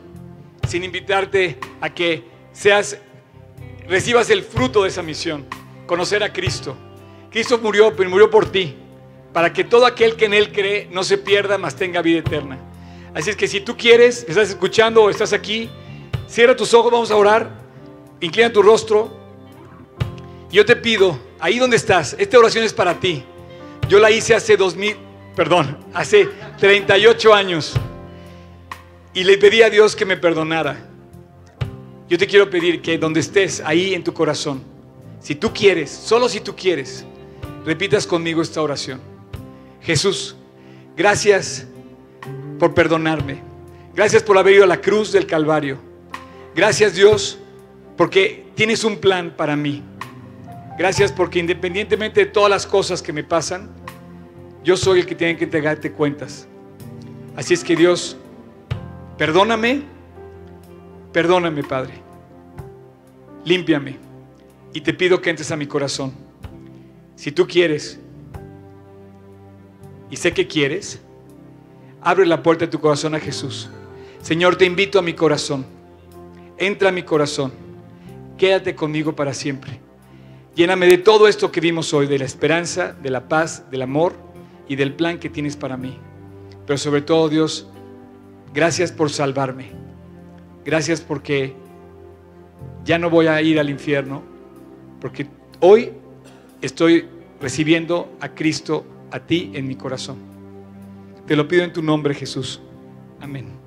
sin 0.68 0.84
invitarte 0.84 1.58
a 1.82 1.90
que 1.90 2.26
seas, 2.52 3.00
recibas 3.88 4.30
el 4.30 4.44
fruto 4.44 4.84
de 4.84 4.90
esa 4.90 5.02
misión, 5.02 5.48
conocer 5.88 6.22
a 6.22 6.32
Cristo. 6.32 6.78
Cristo 7.34 7.58
murió, 7.58 7.96
pero 7.96 8.12
murió 8.12 8.30
por 8.30 8.52
ti, 8.52 8.76
para 9.34 9.52
que 9.52 9.64
todo 9.64 9.88
aquel 9.88 10.16
que 10.16 10.26
en 10.26 10.36
Él 10.36 10.52
cree 10.52 10.88
no 10.92 11.04
se 11.04 11.18
pierda, 11.18 11.58
mas 11.58 11.76
tenga 11.76 12.04
vida 12.04 12.20
eterna. 12.20 12.60
Así 13.16 13.32
es 13.32 13.36
que 13.36 13.48
si 13.48 13.60
tú 13.60 13.76
quieres, 13.76 14.24
estás 14.30 14.50
escuchando 14.50 15.02
o 15.02 15.10
estás 15.10 15.34
aquí, 15.34 15.68
cierra 16.28 16.56
tus 16.56 16.76
ojos, 16.76 16.92
vamos 16.92 17.10
a 17.10 17.16
orar, 17.16 17.50
inclina 18.22 18.54
tu 18.54 18.62
rostro. 18.62 19.12
Yo 20.52 20.64
te 20.64 20.76
pido, 20.76 21.20
ahí 21.40 21.58
donde 21.58 21.76
estás, 21.76 22.16
esta 22.20 22.38
oración 22.38 22.66
es 22.66 22.74
para 22.74 23.00
ti. 23.00 23.24
Yo 23.90 23.98
la 23.98 24.12
hice 24.12 24.36
hace 24.36 24.56
2000, 24.56 24.96
perdón, 25.36 25.80
hace 25.92 26.30
38 26.60 27.34
años. 27.34 27.74
Y 29.16 29.24
le 29.24 29.40
pedí 29.40 29.64
a 29.64 29.72
Dios 29.72 29.96
que 29.96 30.06
me 30.06 30.18
perdonara. 30.18 30.88
Yo 32.08 32.16
te 32.16 32.28
quiero 32.28 32.48
pedir 32.48 32.80
que 32.80 33.00
donde 33.00 33.22
estés, 33.22 33.60
ahí 33.66 33.96
en 33.96 34.04
tu 34.04 34.14
corazón, 34.14 34.64
si 35.20 35.34
tú 35.34 35.52
quieres, 35.52 35.90
solo 35.90 36.30
si 36.30 36.40
tú 36.40 36.56
quieres, 36.56 37.08
repitas 37.66 38.08
conmigo 38.08 38.42
esta 38.42 38.62
oración. 38.62 39.00
Jesús, 39.82 40.36
gracias 40.96 41.68
por 42.60 42.74
perdonarme. 42.74 43.42
Gracias 43.94 44.24
por 44.24 44.38
haber 44.38 44.56
ido 44.56 44.64
a 44.64 44.68
la 44.68 44.82
cruz 44.82 45.12
del 45.12 45.28
Calvario. 45.28 45.78
Gracias 46.56 46.96
Dios 46.96 47.38
porque 47.98 48.46
tienes 48.56 48.84
un 48.84 48.98
plan 48.98 49.34
para 49.36 49.56
mí. 49.56 49.84
Gracias 50.78 51.12
porque 51.12 51.40
independientemente 51.40 52.22
de 52.22 52.26
todas 52.26 52.50
las 52.50 52.66
cosas 52.66 53.02
que 53.02 53.14
me 53.14 53.24
pasan, 53.24 53.70
yo 54.64 54.78
soy 54.78 55.02
el 55.02 55.06
que 55.06 55.16
tiene 55.16 55.38
que 55.38 55.44
entregarte 55.44 55.92
cuentas. 55.92 56.48
Así 57.36 57.54
es 57.54 57.64
que 57.64 57.76
Dios, 57.76 58.18
perdóname, 59.18 59.84
perdóname 61.12 61.64
Padre. 61.64 61.94
Límpiame 63.46 63.98
y 64.74 64.82
te 64.82 64.94
pido 64.94 65.22
que 65.22 65.30
entres 65.30 65.52
a 65.52 65.56
mi 65.56 65.68
corazón. 65.68 66.14
Si 67.24 67.32
tú 67.32 67.48
quieres, 67.48 68.00
y 70.10 70.18
sé 70.18 70.34
que 70.34 70.46
quieres, 70.46 71.00
Abre 72.06 72.26
la 72.26 72.44
puerta 72.44 72.66
de 72.66 72.72
tu 72.72 72.82
corazón 72.82 73.16
a 73.16 73.20
Jesús. 73.20 73.70
Señor, 74.22 74.58
te 74.58 74.66
invito 74.66 75.00
a 75.00 75.02
mi 75.02 75.14
corazón. 75.14 75.66
Entra 76.58 76.90
a 76.90 76.92
mi 76.92 77.04
corazón. 77.04 77.54
Quédate 78.38 78.76
conmigo 78.76 79.16
para 79.16 79.34
siempre. 79.34 79.80
Lléname 80.54 80.88
de 80.88 80.98
todo 80.98 81.30
esto 81.30 81.50
que 81.50 81.62
vimos 81.62 81.94
hoy, 81.94 82.08
de 82.08 82.20
la 82.20 82.26
esperanza, 82.26 82.92
de 82.92 83.10
la 83.10 83.30
paz, 83.30 83.72
del 83.72 83.84
amor 83.84 84.14
y 84.68 84.76
del 84.76 84.94
plan 84.94 85.18
que 85.18 85.30
tienes 85.30 85.56
para 85.56 85.78
mí. 85.78 85.98
Pero 86.68 86.78
sobre 86.78 87.02
todo, 87.02 87.30
Dios, 87.30 87.68
gracias 88.54 88.92
por 88.92 89.10
salvarme. 89.10 89.72
Gracias 90.66 91.00
porque 91.00 91.56
ya 92.84 93.00
no 93.00 93.10
voy 93.10 93.28
a 93.28 93.42
ir 93.42 93.62
al 93.62 93.70
infierno, 93.70 94.22
porque 95.00 95.28
hoy 95.62 95.94
estoy 96.62 97.08
recibiendo 97.44 98.10
a 98.22 98.30
Cristo, 98.30 98.86
a 99.12 99.20
ti 99.20 99.52
en 99.54 99.68
mi 99.68 99.76
corazón. 99.76 100.16
Te 101.28 101.36
lo 101.36 101.46
pido 101.46 101.66
en 101.66 101.74
tu 101.74 101.84
nombre, 101.84 102.14
Jesús. 102.14 102.62
Amén. 103.20 103.63